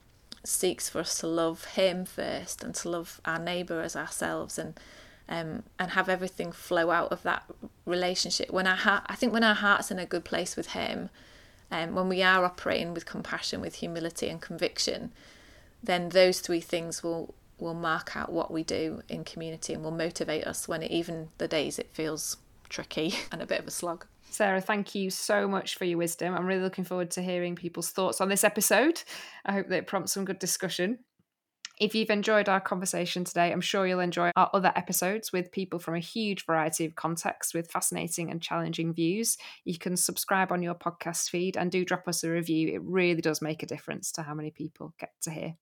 seeks 0.45 0.89
for 0.89 0.99
us 0.99 1.19
to 1.19 1.29
love 1.29 1.65
Him 1.65 2.05
first 2.05 2.65
and 2.65 2.75
to 2.75 2.89
love 2.89 3.21
our 3.25 3.39
neighbour 3.39 3.81
as 3.81 3.95
ourselves 3.95 4.59
and 4.59 4.79
um, 5.29 5.63
and 5.79 5.93
have 5.93 6.09
everything 6.09 6.53
flow 6.53 6.91
out 6.91 7.13
of 7.13 7.23
that 7.23 7.45
relationship. 7.87 8.51
When 8.51 8.67
our 8.67 8.77
heart, 8.77 9.05
I 9.07 9.15
think 9.15 9.33
when 9.33 9.45
our 9.45 9.55
heart's 9.55 9.91
in 9.91 9.99
a 9.99 10.05
good 10.07 10.25
place 10.25 10.57
with 10.57 10.69
Him, 10.69 11.11
um, 11.71 11.95
when 11.95 12.09
we 12.09 12.23
are 12.23 12.45
operating 12.45 12.93
with 12.93 13.07
compassion, 13.07 13.61
with 13.61 13.77
humility 13.77 14.29
and 14.29 14.43
conviction, 14.43 15.13
then 15.83 16.11
those 16.11 16.41
three 16.41 16.61
things 16.61 17.03
will 17.03 17.35
will 17.63 17.75
mark 17.75 18.17
out 18.17 18.33
what 18.33 18.51
we 18.51 18.63
do 18.63 19.03
in 19.09 19.25
community 19.25 19.73
and 19.73 19.83
will 19.83 19.91
motivate 19.91 20.45
us 20.45 20.69
when 20.69 20.83
it, 20.83 20.91
even 20.91 21.29
the 21.39 21.49
days 21.49 21.79
it 21.79 21.91
feels 21.93 22.37
tricky 22.69 23.15
and 23.33 23.41
a 23.41 23.47
bit 23.47 23.61
of 23.61 23.67
a 23.67 23.71
slog. 23.71 24.07
Sarah, 24.31 24.63
thank 24.63 24.95
you 24.95 25.11
so 25.11 25.47
much 25.47 25.77
for 25.77 25.85
your 25.85 25.99
wisdom. 25.99 26.35
I'm 26.35 26.47
really 26.47 26.63
looking 26.63 26.85
forward 26.85 27.11
to 27.13 27.23
hearing 27.23 27.55
people's 27.55 27.91
thoughts 27.91 28.21
on 28.21 28.31
this 28.31 28.45
episode. 28.45 29.03
I 29.45 29.53
hope 29.53 29.69
that 29.69 29.77
it 29.77 29.87
prompts 29.87 30.13
some 30.13 30.25
good 30.25 30.39
discussion. 30.39 31.01
If 31.79 31.95
you've 31.95 32.11
enjoyed 32.11 32.49
our 32.49 32.61
conversation 32.61 33.25
today, 33.25 33.53
I'm 33.53 33.61
sure 33.61 33.87
you'll 33.87 34.01
enjoy 34.01 34.31
our 34.37 34.49
other 34.55 34.73
episodes 34.75 35.33
with 35.33 35.53
people 35.53 35.79
from 35.79 35.97
a 35.97 36.01
huge 36.01 36.47
variety 36.47 36.85
of 36.85 36.95
contexts 36.95 37.53
with 37.53 37.71
fascinating 37.71 38.31
and 38.31 38.41
challenging 38.41 38.95
views. 38.95 39.37
You 39.65 39.79
can 39.79 39.97
subscribe 39.97 40.53
on 40.53 40.63
your 40.63 40.75
podcast 40.75 41.29
feed 41.29 41.57
and 41.57 41.71
do 41.71 41.85
drop 41.85 42.07
us 42.09 42.25
a 42.25 42.31
review. 42.31 42.69
It 42.69 42.83
really 42.83 43.21
does 43.21 43.43
make 43.43 43.63
a 43.63 43.67
difference 43.67 44.13
to 44.13 44.23
how 44.23 44.33
many 44.33 44.51
people 44.51 44.95
get 44.99 45.11
to 45.23 45.31
hear. 45.31 45.57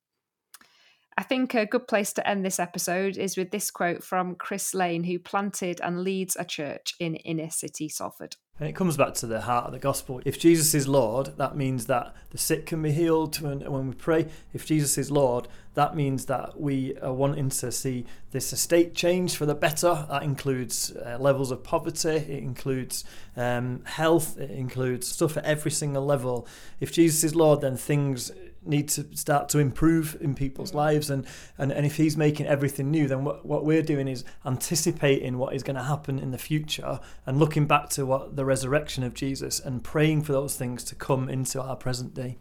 I 1.21 1.23
think 1.23 1.53
a 1.53 1.67
good 1.67 1.87
place 1.87 2.15
to 2.15 2.27
end 2.27 2.47
this 2.47 2.59
episode 2.59 3.19
is 3.19 3.37
with 3.37 3.51
this 3.51 3.71
quote 3.71 4.03
from 4.03 4.37
Chris 4.37 4.73
Lane, 4.73 5.05
who 5.05 5.19
planted 5.19 5.79
and 5.83 6.01
leads 6.01 6.35
a 6.35 6.47
church 6.47 6.95
in 6.99 7.17
inner 7.17 7.51
city 7.51 7.91
Salford. 7.91 8.37
And 8.59 8.67
it 8.67 8.75
comes 8.75 8.97
back 8.97 9.13
to 9.15 9.27
the 9.27 9.43
heart 9.43 9.67
of 9.67 9.73
the 9.73 9.79
gospel. 9.79 10.23
If 10.25 10.39
Jesus 10.39 10.75
is 10.75 10.89
Lord, 10.89 11.37
that 11.37 11.57
means 11.59 11.85
that 11.87 12.17
the 12.31 12.39
sick 12.39 12.65
can 12.65 12.81
be 12.81 12.93
healed 12.93 13.39
when, 13.39 13.89
we 13.89 13.95
pray. 13.95 14.29
If 14.55 14.65
Jesus 14.65 14.97
is 14.97 15.11
Lord, 15.11 15.47
that 15.75 15.95
means 15.95 16.25
that 16.25 16.59
we 16.59 16.97
are 17.01 17.13
wanting 17.13 17.51
to 17.51 17.71
see 17.71 18.07
this 18.31 18.55
estate 18.55 18.95
change 18.95 19.37
for 19.37 19.45
the 19.45 19.55
better. 19.55 20.07
That 20.09 20.23
includes 20.23 20.91
uh, 20.91 21.19
levels 21.21 21.51
of 21.51 21.63
poverty, 21.63 22.17
it 22.17 22.31
includes 22.31 23.05
um, 23.37 23.83
health, 23.85 24.39
it 24.39 24.51
includes 24.51 25.09
stuff 25.09 25.37
at 25.37 25.45
every 25.45 25.71
single 25.71 26.05
level. 26.05 26.49
If 26.81 26.93
Jesus 26.93 27.25
is 27.25 27.35
Lord, 27.35 27.61
then 27.61 27.77
things 27.77 28.33
need 28.65 28.89
to 28.89 29.07
start 29.17 29.49
to 29.49 29.59
improve 29.59 30.17
in 30.21 30.35
people's 30.35 30.73
mm. 30.73 30.77
lives 30.77 31.11
and, 31.11 31.27
and 31.57 31.73
and 31.73 31.87
if 31.87 31.97
he's 31.97 32.17
making 32.17 32.47
everything 32.47 32.91
new 32.91 33.09
then 33.09 33.25
what, 33.25 33.45
what 33.45 33.65
we're 33.65 33.83
doing 33.83 34.07
is 34.07 34.25
anticipating 34.45 35.39
what 35.39 35.55
is 35.55 35.63
going 35.63 35.77
to 35.77 35.83
happen 35.83 36.19
in 36.19 36.31
the 36.31 36.39
future 36.39 37.01
and 37.27 37.39
looking 37.39 37.67
back 37.67 37.89
to 37.89 38.05
what 38.05 38.37
the 38.37 38.45
resurrection 38.45 39.03
of 39.03 39.15
Jesus 39.15 39.61
and 39.61 39.83
praying 39.83 40.23
for 40.23 40.33
those 40.33 40.57
things 40.57 40.85
to 40.85 40.95
come 40.95 41.29
into 41.29 41.61
our 41.61 41.77
present 41.77 42.15
day 42.15 42.39